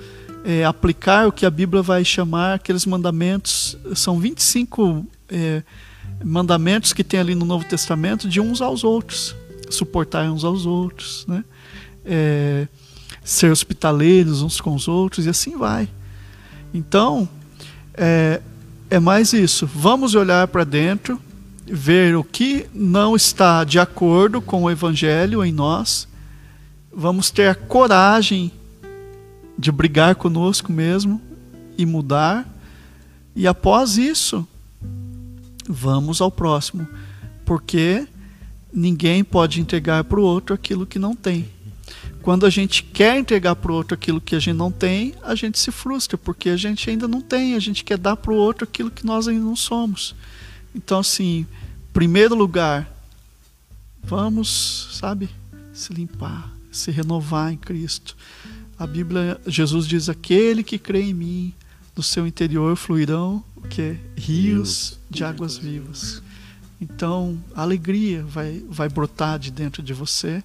é, 0.43 0.63
aplicar 0.65 1.27
o 1.27 1.31
que 1.31 1.45
a 1.45 1.49
Bíblia 1.49 1.81
vai 1.81 2.03
chamar 2.03 2.55
aqueles 2.55 2.85
mandamentos, 2.85 3.77
são 3.95 4.19
25 4.19 5.05
é, 5.29 5.63
mandamentos 6.23 6.91
que 6.93 7.03
tem 7.03 7.19
ali 7.19 7.33
no 7.33 7.45
Novo 7.45 7.65
Testamento 7.65 8.27
de 8.27 8.41
uns 8.41 8.61
aos 8.61 8.83
outros, 8.83 9.35
suportar 9.69 10.29
uns 10.29 10.43
aos 10.43 10.65
outros, 10.65 11.25
né? 11.27 11.43
É, 12.05 12.67
ser 13.23 13.49
hospitaleiros 13.49 14.41
uns 14.41 14.59
com 14.59 14.75
os 14.75 14.89
outros 14.89 15.25
e 15.25 15.29
assim 15.29 15.57
vai. 15.57 15.87
Então, 16.73 17.27
é, 17.93 18.41
é 18.89 18.99
mais 18.99 19.31
isso. 19.31 19.65
Vamos 19.65 20.13
olhar 20.13 20.45
para 20.49 20.65
dentro, 20.65 21.19
ver 21.65 22.15
o 22.15 22.23
que 22.23 22.67
não 22.73 23.15
está 23.15 23.63
de 23.63 23.79
acordo 23.79 24.41
com 24.41 24.63
o 24.63 24.71
Evangelho 24.71 25.43
em 25.43 25.51
nós 25.51 26.07
vamos 26.93 27.31
ter 27.31 27.47
a 27.47 27.55
coragem 27.55 28.51
de 29.57 29.71
brigar 29.71 30.15
conosco 30.15 30.71
mesmo 30.71 31.19
e 31.77 31.85
mudar. 31.85 32.47
E 33.35 33.47
após 33.47 33.97
isso, 33.97 34.47
vamos 35.67 36.21
ao 36.21 36.31
próximo, 36.31 36.87
porque 37.43 38.07
ninguém 38.71 39.23
pode 39.23 39.59
entregar 39.59 40.03
para 40.03 40.19
o 40.19 40.23
outro 40.23 40.53
aquilo 40.53 40.85
que 40.85 40.99
não 40.99 41.15
tem. 41.15 41.49
Quando 42.21 42.45
a 42.45 42.49
gente 42.49 42.83
quer 42.83 43.17
entregar 43.17 43.55
para 43.55 43.71
o 43.71 43.75
outro 43.75 43.95
aquilo 43.95 44.21
que 44.21 44.35
a 44.35 44.39
gente 44.39 44.55
não 44.55 44.71
tem, 44.71 45.13
a 45.23 45.35
gente 45.35 45.59
se 45.59 45.71
frustra, 45.71 46.17
porque 46.17 46.49
a 46.49 46.57
gente 46.57 46.89
ainda 46.89 47.07
não 47.07 47.21
tem, 47.21 47.55
a 47.55 47.59
gente 47.59 47.83
quer 47.83 47.97
dar 47.97 48.15
para 48.15 48.31
o 48.31 48.37
outro 48.37 48.63
aquilo 48.63 48.91
que 48.91 49.05
nós 49.05 49.27
ainda 49.27 49.43
não 49.43 49.55
somos. 49.55 50.15
Então, 50.75 50.99
assim, 50.99 51.45
primeiro 51.91 52.35
lugar, 52.35 52.91
vamos, 54.03 54.89
sabe, 54.93 55.29
se 55.73 55.93
limpar, 55.93 56.51
se 56.71 56.91
renovar 56.91 57.53
em 57.53 57.57
Cristo. 57.57 58.15
A 58.77 58.87
Bíblia, 58.87 59.39
Jesus 59.45 59.87
diz: 59.87 60.09
aquele 60.09 60.63
que 60.63 60.77
crê 60.77 61.01
em 61.01 61.13
mim, 61.13 61.53
do 61.95 62.01
seu 62.01 62.25
interior 62.25 62.75
fluirão 62.75 63.43
o 63.55 63.61
que 63.61 63.95
rios 64.17 64.99
de 65.09 65.23
águas 65.23 65.57
vivas. 65.57 66.21
Então, 66.81 67.37
a 67.55 67.61
alegria 67.61 68.23
vai, 68.23 68.63
vai 68.67 68.89
brotar 68.89 69.39
de 69.39 69.51
dentro 69.51 69.81
de 69.81 69.93
você, 69.93 70.43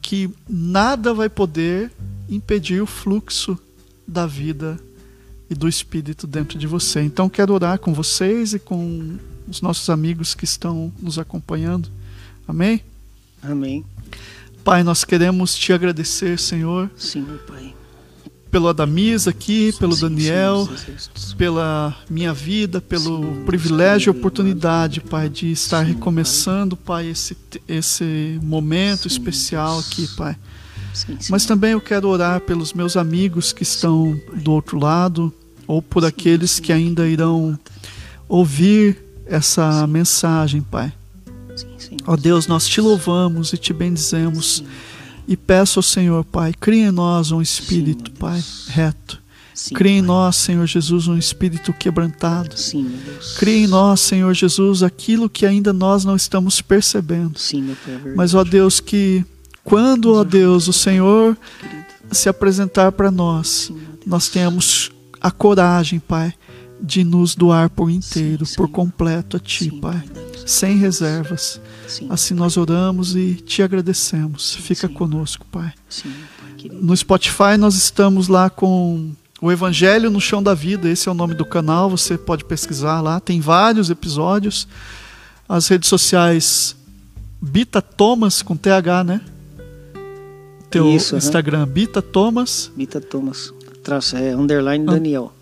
que 0.00 0.30
nada 0.48 1.12
vai 1.12 1.28
poder 1.28 1.90
impedir 2.28 2.80
o 2.80 2.86
fluxo 2.86 3.58
da 4.06 4.26
vida 4.26 4.78
e 5.50 5.54
do 5.54 5.66
Espírito 5.66 6.26
dentro 6.26 6.58
de 6.58 6.66
você. 6.66 7.00
Então, 7.00 7.28
quero 7.28 7.54
orar 7.54 7.78
com 7.78 7.92
vocês 7.92 8.52
e 8.52 8.58
com 8.58 9.18
os 9.48 9.62
nossos 9.62 9.88
amigos 9.88 10.34
que 10.34 10.44
estão 10.44 10.92
nos 11.00 11.18
acompanhando. 11.18 11.88
Amém? 12.46 12.82
Amém. 13.42 13.84
Pai, 14.64 14.82
nós 14.82 15.04
queremos 15.04 15.54
te 15.56 15.72
agradecer, 15.72 16.38
Senhor. 16.38 16.90
Senhor, 16.96 17.38
Pai. 17.46 17.74
Pelo 18.50 18.68
Adamis 18.68 19.28
aqui, 19.28 19.72
pelo 19.78 19.94
Daniel, 19.94 20.68
pela 21.36 21.96
minha 22.08 22.32
vida, 22.32 22.80
pelo 22.80 23.44
privilégio 23.44 24.10
e 24.10 24.16
oportunidade, 24.16 25.00
Pai, 25.00 25.28
de 25.28 25.50
estar 25.50 25.82
recomeçando, 25.82 26.76
Pai, 26.76 27.08
esse, 27.08 27.36
esse 27.66 28.38
momento 28.42 29.06
especial 29.06 29.78
aqui, 29.78 30.08
Pai. 30.16 30.36
Mas 31.30 31.44
também 31.44 31.72
eu 31.72 31.80
quero 31.80 32.08
orar 32.08 32.40
pelos 32.40 32.72
meus 32.72 32.96
amigos 32.96 33.52
que 33.52 33.62
estão 33.62 34.18
do 34.34 34.52
outro 34.52 34.78
lado, 34.78 35.32
ou 35.66 35.82
por 35.82 36.04
aqueles 36.04 36.58
que 36.58 36.72
ainda 36.72 37.06
irão 37.06 37.58
ouvir 38.28 39.07
essa 39.28 39.82
Sim. 39.82 39.92
mensagem, 39.92 40.62
Pai. 40.62 40.92
Sim, 41.56 41.66
Senhor. 41.78 42.00
Ó 42.06 42.16
Deus, 42.16 42.46
nós 42.46 42.66
te 42.66 42.80
louvamos 42.80 43.52
e 43.52 43.56
te 43.58 43.72
bendizemos. 43.72 44.56
Sim, 44.58 44.66
E 45.26 45.36
peço 45.36 45.78
ao 45.78 45.82
Senhor, 45.82 46.24
Pai, 46.24 46.54
cria 46.58 46.86
em 46.88 46.90
nós 46.90 47.30
um 47.30 47.42
espírito, 47.42 48.10
Sim, 48.10 48.16
Pai, 48.18 48.42
reto. 48.68 49.20
Sim, 49.54 49.74
Cria 49.74 49.98
em 49.98 50.02
nós, 50.02 50.36
Senhor 50.36 50.64
Jesus, 50.66 51.08
um 51.08 51.18
espírito 51.18 51.72
quebrantado. 51.72 52.56
Sim. 52.56 52.92
Cria 53.38 53.64
em 53.64 53.66
nós, 53.66 54.00
Senhor 54.00 54.32
Jesus, 54.32 54.84
aquilo 54.84 55.28
que 55.28 55.44
ainda 55.44 55.72
nós 55.72 56.04
não 56.04 56.14
estamos 56.14 56.62
percebendo. 56.62 57.36
Sim, 57.38 57.76
Pai, 57.84 57.94
é. 58.12 58.14
Mas, 58.14 58.34
ó 58.34 58.44
Deus, 58.44 58.78
que 58.78 59.24
quando, 59.64 60.14
ó 60.14 60.22
Deus, 60.22 60.68
o 60.68 60.72
Senhor 60.72 61.36
se 62.12 62.28
apresentar 62.28 62.92
para 62.92 63.10
nós, 63.10 63.66
Sim, 63.66 63.80
nós 64.06 64.28
tenhamos 64.28 64.92
a 65.20 65.30
coragem, 65.30 65.98
Pai, 65.98 66.32
de 66.80 67.04
nos 67.04 67.34
doar 67.34 67.68
por 67.70 67.90
inteiro, 67.90 68.46
Sim, 68.46 68.54
por 68.56 68.68
completo 68.68 69.36
a 69.36 69.40
Ti, 69.40 69.64
Sim, 69.64 69.80
Pai, 69.80 70.02
sem 70.46 70.76
reservas. 70.76 71.60
Sim, 71.86 72.06
Assim 72.10 72.34
nós 72.34 72.56
oramos 72.56 73.16
e 73.16 73.34
te 73.34 73.62
agradecemos. 73.62 74.54
Fica 74.56 74.88
conosco, 74.88 75.44
Pai. 75.50 75.72
No 76.72 76.96
Spotify 76.96 77.56
nós 77.58 77.74
estamos 77.74 78.28
lá 78.28 78.48
com 78.50 79.10
o 79.40 79.50
Evangelho 79.52 80.10
no 80.10 80.20
Chão 80.20 80.42
da 80.42 80.52
Vida, 80.54 80.88
esse 80.88 81.08
é 81.08 81.12
o 81.12 81.14
nome 81.14 81.34
do 81.34 81.44
canal, 81.44 81.88
você 81.88 82.18
pode 82.18 82.44
pesquisar 82.44 83.00
lá, 83.00 83.20
tem 83.20 83.40
vários 83.40 83.88
episódios. 83.90 84.66
As 85.48 85.68
redes 85.68 85.88
sociais 85.88 86.76
Bita 87.40 87.80
Thomas 87.80 88.42
com 88.42 88.56
TH, 88.56 89.04
né? 89.04 89.20
Teu 90.70 90.94
Isso. 90.94 91.16
Instagram 91.16 91.66
Bita 91.66 92.02
Thomas. 92.02 92.70
Bita 92.76 93.00
Thomas. 93.00 93.52
Traço, 93.82 94.16
é 94.16 94.34
underline 94.36 94.84
Ah. 94.88 94.92
Daniel. 94.92 95.32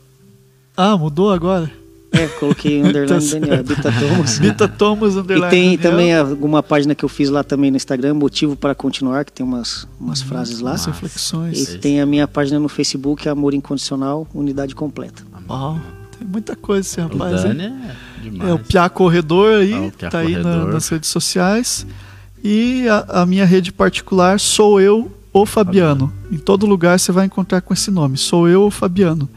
Ah, 0.76 0.96
mudou 0.96 1.32
agora? 1.32 1.70
É, 2.12 2.26
coloquei 2.28 2.80
underline 2.82 3.08
Tá. 3.28 3.32
Daniel, 3.38 3.54
é 3.54 3.62
Bita 3.62 3.92
Thomas. 3.92 4.38
Bita 4.40 4.68
Thomas 4.68 5.14
E 5.14 5.18
underline 5.18 5.50
tem 5.50 5.76
Daniel. 5.76 5.90
também 5.90 6.14
alguma 6.14 6.62
página 6.62 6.94
que 6.94 7.04
eu 7.04 7.08
fiz 7.08 7.28
lá 7.30 7.42
também 7.42 7.70
no 7.70 7.76
Instagram, 7.76 8.14
Motivo 8.14 8.56
para 8.56 8.74
Continuar, 8.74 9.24
que 9.24 9.32
tem 9.32 9.44
umas, 9.44 9.86
umas 10.00 10.22
frases 10.22 10.60
lá. 10.60 10.72
as 10.72 10.84
reflexões. 10.86 11.74
E 11.74 11.78
tem 11.78 12.00
a 12.00 12.06
minha 12.06 12.26
página 12.28 12.58
no 12.58 12.68
Facebook, 12.68 13.28
Amor 13.28 13.54
Incondicional, 13.54 14.26
Unidade 14.34 14.74
Completa. 14.74 15.22
Ó, 15.48 15.76
tem 16.18 16.26
muita 16.26 16.54
coisa 16.56 16.80
esse 16.86 17.00
O 17.00 17.04
rapaz, 17.08 17.44
hein? 17.44 17.54
Dani 17.54 17.64
é 17.64 18.22
demais. 18.22 18.50
É 18.50 18.54
o 18.54 18.58
Piá 18.58 18.88
Corredor 18.88 19.60
aí, 19.60 19.72
Ah, 19.74 19.80
o 19.82 19.92
Piá 19.92 20.10
tá 20.10 20.18
aí 20.20 20.36
na- 20.36 20.42
Corredor. 20.42 20.72
nas 20.74 20.88
redes 20.88 21.10
sociais. 21.10 21.86
E 22.42 22.88
a, 22.88 23.22
a 23.22 23.26
minha 23.26 23.44
rede 23.44 23.72
particular 23.72 24.38
sou 24.38 24.80
eu, 24.80 25.10
o 25.32 25.44
Fabiano. 25.44 26.12
Em 26.30 26.38
todo 26.38 26.64
lugar 26.64 26.98
você 26.98 27.10
vai 27.12 27.26
encontrar 27.26 27.60
com 27.60 27.74
esse 27.74 27.90
nome. 27.90 28.16
Sou 28.16 28.48
eu, 28.48 28.62
o 28.66 28.70
Fabiano. 28.70 29.28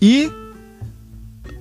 E 0.00 0.30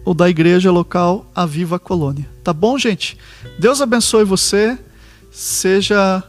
ou 0.05 0.13
da 0.13 0.29
igreja 0.29 0.71
local 0.71 1.29
Aviva 1.33 1.79
Colônia. 1.79 2.29
Tá 2.43 2.53
bom, 2.53 2.77
gente? 2.77 3.17
Deus 3.57 3.81
abençoe 3.81 4.23
você. 4.23 4.77
Seja 5.31 6.23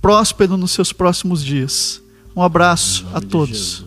próspero 0.00 0.56
nos 0.56 0.70
seus 0.70 0.92
próximos 0.92 1.44
dias. 1.44 2.00
Um 2.34 2.42
abraço 2.42 3.06
a 3.12 3.20
todos. 3.20 3.84